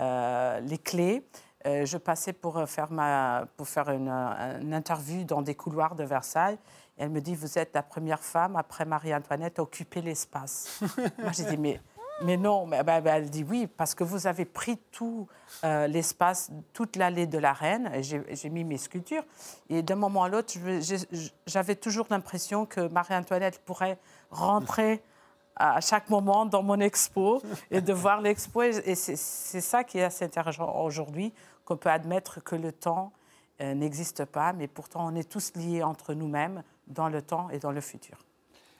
euh, 0.00 0.60
les 0.60 0.78
clés. 0.78 1.26
je 1.64 1.96
passais 1.96 2.34
pour 2.34 2.68
faire, 2.68 2.90
ma, 2.90 3.46
pour 3.56 3.68
faire 3.68 3.88
une, 3.90 4.10
une 4.10 4.74
interview 4.74 5.24
dans 5.24 5.40
des 5.40 5.54
couloirs 5.54 5.94
de 5.94 6.04
Versailles 6.04 6.58
elle 6.96 7.10
me 7.10 7.20
dit, 7.20 7.34
vous 7.34 7.58
êtes 7.58 7.74
la 7.74 7.82
première 7.82 8.22
femme 8.22 8.56
après 8.56 8.84
Marie-Antoinette 8.84 9.58
à 9.58 9.62
occuper 9.62 10.00
l'espace. 10.00 10.80
Moi, 11.18 11.32
j'ai 11.32 11.44
dit, 11.44 11.56
mais, 11.56 11.80
mais 12.22 12.36
non. 12.36 12.66
Mais, 12.66 12.82
ben, 12.82 13.00
ben, 13.00 13.16
elle 13.16 13.30
dit, 13.30 13.44
oui, 13.48 13.66
parce 13.66 13.94
que 13.94 14.04
vous 14.04 14.26
avez 14.26 14.44
pris 14.44 14.78
tout 14.92 15.26
euh, 15.64 15.86
l'espace, 15.86 16.50
toute 16.72 16.96
l'allée 16.96 17.26
de 17.26 17.38
la 17.38 17.52
reine. 17.52 17.90
J'ai 18.02 18.50
mis 18.50 18.64
mes 18.64 18.78
sculptures. 18.78 19.24
Et 19.68 19.82
d'un 19.82 19.96
moment 19.96 20.24
à 20.24 20.28
l'autre, 20.28 20.54
j'avais 21.46 21.76
toujours 21.76 22.06
l'impression 22.10 22.66
que 22.66 22.88
Marie-Antoinette 22.88 23.60
pourrait 23.64 23.98
rentrer 24.30 25.02
à 25.56 25.80
chaque 25.80 26.10
moment 26.10 26.46
dans 26.46 26.62
mon 26.62 26.80
expo 26.80 27.40
et 27.70 27.80
de 27.80 27.92
voir 27.92 28.20
l'expo. 28.20 28.62
Et 28.62 28.94
c'est 28.94 29.16
ça 29.60 29.84
qui 29.84 29.98
est 29.98 30.04
assez 30.04 30.24
intéressant 30.24 30.72
aujourd'hui, 30.82 31.32
qu'on 31.64 31.76
peut 31.76 31.90
admettre 31.90 32.42
que 32.42 32.56
le 32.56 32.72
temps 32.72 33.12
euh, 33.60 33.74
n'existe 33.74 34.24
pas, 34.24 34.52
mais 34.52 34.66
pourtant 34.66 35.06
on 35.06 35.14
est 35.14 35.30
tous 35.30 35.52
liés 35.54 35.82
entre 35.82 36.14
nous-mêmes 36.14 36.62
dans 36.88 37.08
le 37.08 37.22
temps 37.22 37.48
et 37.50 37.58
dans 37.58 37.70
le 37.70 37.80
futur. 37.80 38.18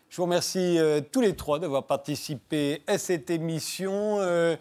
Je 0.09 0.17
vous 0.17 0.25
remercie 0.25 0.79
euh, 0.79 1.01
tous 1.01 1.21
les 1.21 1.35
trois 1.35 1.59
d'avoir 1.59 1.87
participé 1.87 2.83
à 2.87 2.99
cette 2.99 3.31
émission. 3.31 4.19
Euh, 4.21 4.57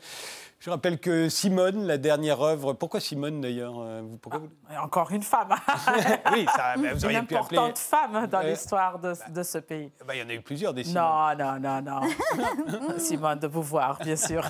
je 0.63 0.69
rappelle 0.69 0.97
que 0.97 1.27
Simone, 1.27 1.85
la 1.87 1.97
dernière 1.97 2.41
œuvre, 2.41 2.71
pourquoi 2.71 3.01
Simone 3.01 3.41
d'ailleurs 3.41 3.81
euh, 3.81 4.01
ah, 4.31 4.81
Encore 4.85 5.11
une 5.11 5.21
femme. 5.21 5.49
oui, 6.31 6.45
ça, 6.55 6.75
vous 6.77 7.03
auriez 7.03 7.17
une 7.17 7.25
pu 7.25 7.35
appeler... 7.35 7.57
importante 7.57 7.77
femme 7.77 8.27
dans 8.27 8.39
l'histoire 8.39 8.97
de, 8.97 9.13
de, 9.29 9.43
ce 9.43 9.57
pays. 9.57 9.91
Bah, 10.07 10.15
il 10.15 10.21
y 10.21 10.23
en 10.23 10.29
a 10.29 10.33
eu 10.33 10.39
plusieurs 10.39 10.73
des 10.73 10.85
Simone. 10.85 11.03
Non, 11.37 11.59
non, 11.59 11.81
non, 11.81 12.01
non. 12.01 12.97
Simone 12.97 13.39
de 13.39 13.47
Beauvoir, 13.47 13.99
bien 14.01 14.15
sûr. 14.15 14.45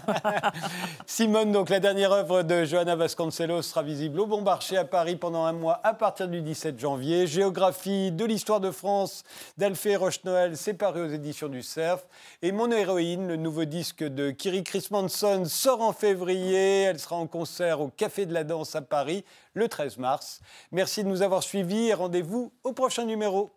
Simone, 1.07 1.51
donc 1.51 1.69
la 1.69 1.79
dernière 1.79 2.11
œuvre 2.11 2.43
de 2.43 2.63
Johanna 2.63 2.95
Vasconcelos 2.95 3.63
sera 3.63 3.81
visible 3.81 4.19
au 4.19 4.27
Bon 4.27 4.43
Marché 4.43 4.77
à 4.77 4.85
Paris 4.85 5.15
pendant 5.15 5.45
un 5.45 5.53
mois 5.53 5.81
à 5.83 5.95
partir 5.95 6.27
du 6.27 6.43
17 6.43 6.79
janvier. 6.79 7.25
Géographie 7.25 8.11
de 8.11 8.25
l'histoire 8.25 8.59
de 8.59 8.69
France 8.69 9.23
d'Alphée 9.57 9.95
Roche-Noël, 9.95 10.53
paru 10.77 11.07
aux 11.07 11.09
éditions 11.11 11.49
du 11.49 11.63
Cerf. 11.63 12.03
Et 12.43 12.51
Mon 12.51 12.69
héroïne, 12.69 13.27
le 13.27 13.35
nouveau 13.35 13.65
disque 13.65 14.03
de 14.03 14.29
Kiri 14.29 14.63
Chris 14.63 14.89
Manson, 14.91 15.45
sort 15.45 15.81
en 15.81 15.91
février. 16.03 16.81
Elle 16.81 16.99
sera 16.99 17.15
en 17.15 17.27
concert 17.27 17.79
au 17.79 17.87
Café 17.87 18.25
de 18.25 18.33
la 18.33 18.43
Danse 18.43 18.75
à 18.75 18.81
Paris 18.81 19.23
le 19.53 19.69
13 19.69 19.99
mars. 19.99 20.41
Merci 20.73 21.01
de 21.05 21.07
nous 21.07 21.21
avoir 21.21 21.43
suivis 21.43 21.87
et 21.87 21.93
rendez-vous 21.93 22.51
au 22.65 22.73
prochain 22.73 23.05
numéro. 23.05 23.51